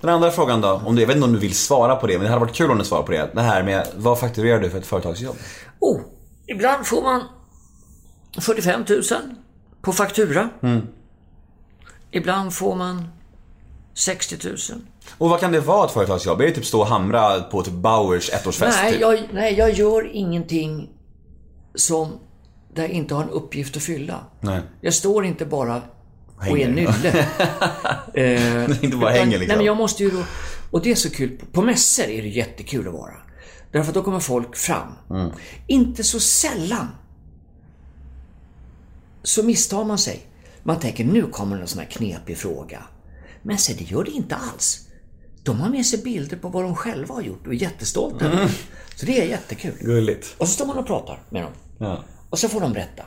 [0.00, 2.12] Den andra frågan då, om du, jag vet inte om du vill svara på det,
[2.12, 3.30] men det hade varit kul om du svarar på det.
[3.34, 5.36] Det här med, vad fakturerar du för ett företagsjobb?
[5.78, 6.00] oh,
[6.46, 7.22] ibland får man
[8.40, 9.02] 45 000
[9.82, 10.50] på faktura.
[12.10, 13.08] Ibland får man
[13.94, 14.56] 60 000.
[15.18, 16.40] Och vad kan det vara ett företagsjobb?
[16.40, 18.78] Är det typ stå och hamra på typ Bauers ettårsfest?
[18.82, 19.00] Nej typ?
[19.00, 20.88] jag, nej, jag gör ingenting
[21.74, 22.18] som
[22.74, 24.20] där jag inte har en uppgift att fylla.
[24.40, 24.60] Nej.
[24.80, 25.82] Jag står inte bara
[26.36, 27.26] och är nylle.
[28.14, 29.48] eh, Inte bara hänger liksom.
[29.48, 30.22] Nej, men jag måste ju då...
[30.70, 31.40] Och det är så kul.
[31.52, 33.14] På mässor är det jättekul att vara.
[33.72, 34.92] Därför att då kommer folk fram.
[35.10, 35.30] Mm.
[35.66, 36.88] Inte så sällan
[39.22, 40.26] så misstar man sig.
[40.62, 42.82] Man tänker nu kommer en sån här knepig fråga.
[43.44, 44.80] Men se, det gör det inte alls.
[45.42, 48.48] De har med sig bilder på vad de själva har gjort och är jättestolta det.
[48.96, 49.74] Så det är jättekul.
[49.80, 50.34] Gulligt.
[50.38, 51.52] Och så står man och pratar med dem.
[51.78, 52.04] Ja.
[52.30, 53.02] Och så får de berätta.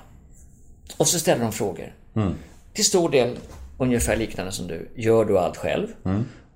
[0.97, 1.93] Och så ställer de frågor.
[2.73, 3.38] Till stor del
[3.77, 4.89] ungefär liknande som du.
[4.95, 5.88] Gör du allt själv?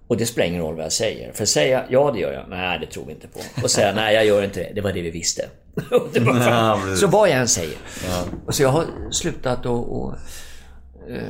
[0.08, 1.34] Och det spelar ingen roll vad jag säger.
[1.34, 3.40] För säga ja det gör jag, nej det tror vi inte på.
[3.64, 5.50] Och säga nej jag gör inte det, det var det vi visste.
[6.14, 7.78] Det var Ja, så vad jag än säger.
[8.46, 10.06] Och så jag har slutat och,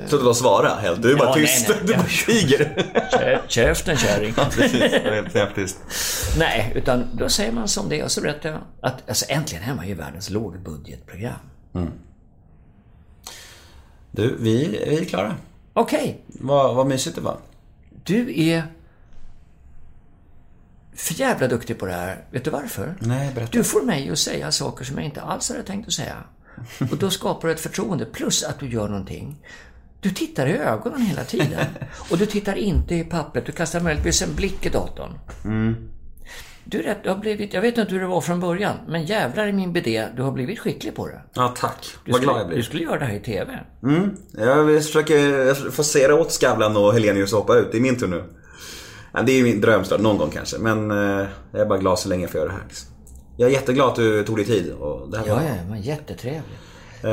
[0.03, 1.01] och Sluta då svara helt.
[1.01, 1.69] Du är bara Ja, nej, tyst.
[1.69, 1.77] nej.
[1.87, 2.91] Du bara tiger.
[3.11, 4.33] Kä- käften kärring.
[4.51, 5.75] Precis, det är helt.
[6.37, 9.63] Nej, utan då säger man som det är och så berättar jag att alltså, äntligen
[9.69, 11.33] är man ju världens lågbudgetprogram.
[14.11, 15.35] Du, vi, vi är klara.
[15.73, 17.37] Okej, Vad, vad mysigt det var.
[18.03, 18.63] du är
[20.95, 22.23] för jävla duktig på det här.
[22.31, 22.95] Vet du varför?
[22.99, 23.51] Nej, berätta.
[23.51, 26.15] Du får mig att säga saker som jag inte alls hade tänkt att säga.
[26.91, 29.37] Och då skapar du ett förtroende, plus att du gör någonting.
[30.01, 31.65] Du tittar i ögonen hela tiden.
[32.11, 35.13] Och du tittar inte i pappret, du kastar möjligtvis en blick i datorn.
[36.63, 39.05] Du, är rätt, du har blivit, jag vet inte hur det var från början, men
[39.05, 41.21] jävlar i min bidé, du har blivit skicklig på det.
[41.33, 41.87] Ja, tack.
[42.05, 42.63] Du Vad glad jag skulle, du blir.
[42.63, 43.59] skulle göra det här i TV.
[44.37, 47.71] Jag försöker forcera åt Skavlan och Helenius att hoppa ut.
[47.71, 48.23] Det är min tur nu.
[49.25, 50.57] Det är min dröm såklart, någon gång kanske.
[50.57, 52.63] Men eh, jag är bara glad så länge jag får göra det här.
[52.67, 52.90] Liksom.
[53.41, 54.71] Jag är jätteglad att du tog dig tid.
[54.73, 56.59] Och det här Ja, var, ja, men jättetrevligt.
[57.03, 57.09] Eh,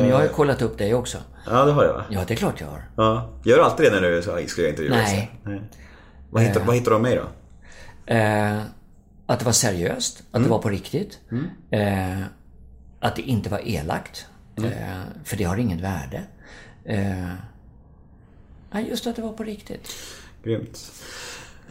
[0.00, 1.18] Men jag har ju kollat upp dig också.
[1.46, 2.02] Ja, det har jag?
[2.10, 2.84] Ja, det är klart jag har.
[2.96, 3.30] Ja.
[3.44, 4.90] Gör du alltid det när du ska intervjuer?
[4.90, 5.30] Nej.
[5.44, 5.60] Nej.
[6.30, 7.26] Vad hittar, vad hittar du om mig då?
[8.14, 8.62] Eh,
[9.26, 11.18] att det var seriöst, att det var på riktigt.
[11.70, 12.18] Eh,
[13.00, 14.26] att det inte var elakt.
[14.56, 14.62] Eh,
[15.24, 16.22] för det har ingen värde.
[16.84, 19.88] Eh, just att det var på riktigt.
[20.44, 20.92] Grymt.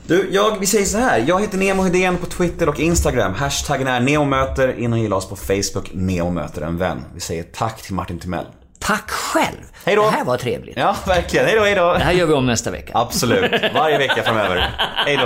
[0.08, 1.24] Du, jag, vi säger så här.
[1.28, 3.34] Jag heter Nemo Hedén på Twitter och Instagram.
[3.34, 4.80] Hashtaggen är neomöter.
[4.80, 5.90] In och gilla oss på Facebook.
[5.94, 7.06] Neomöter en vän.
[7.14, 8.46] Vi säger tack till Martin Timell.
[8.80, 9.58] Tack själv!
[9.86, 10.02] Hej då.
[10.02, 10.78] Det här var trevligt.
[10.78, 11.46] Ja, verkligen.
[11.46, 11.94] Hej då, hej då.
[11.94, 12.92] Det här gör vi om nästa vecka.
[12.96, 13.52] Absolut.
[13.74, 14.76] Varje vecka framöver.
[15.06, 15.18] Hej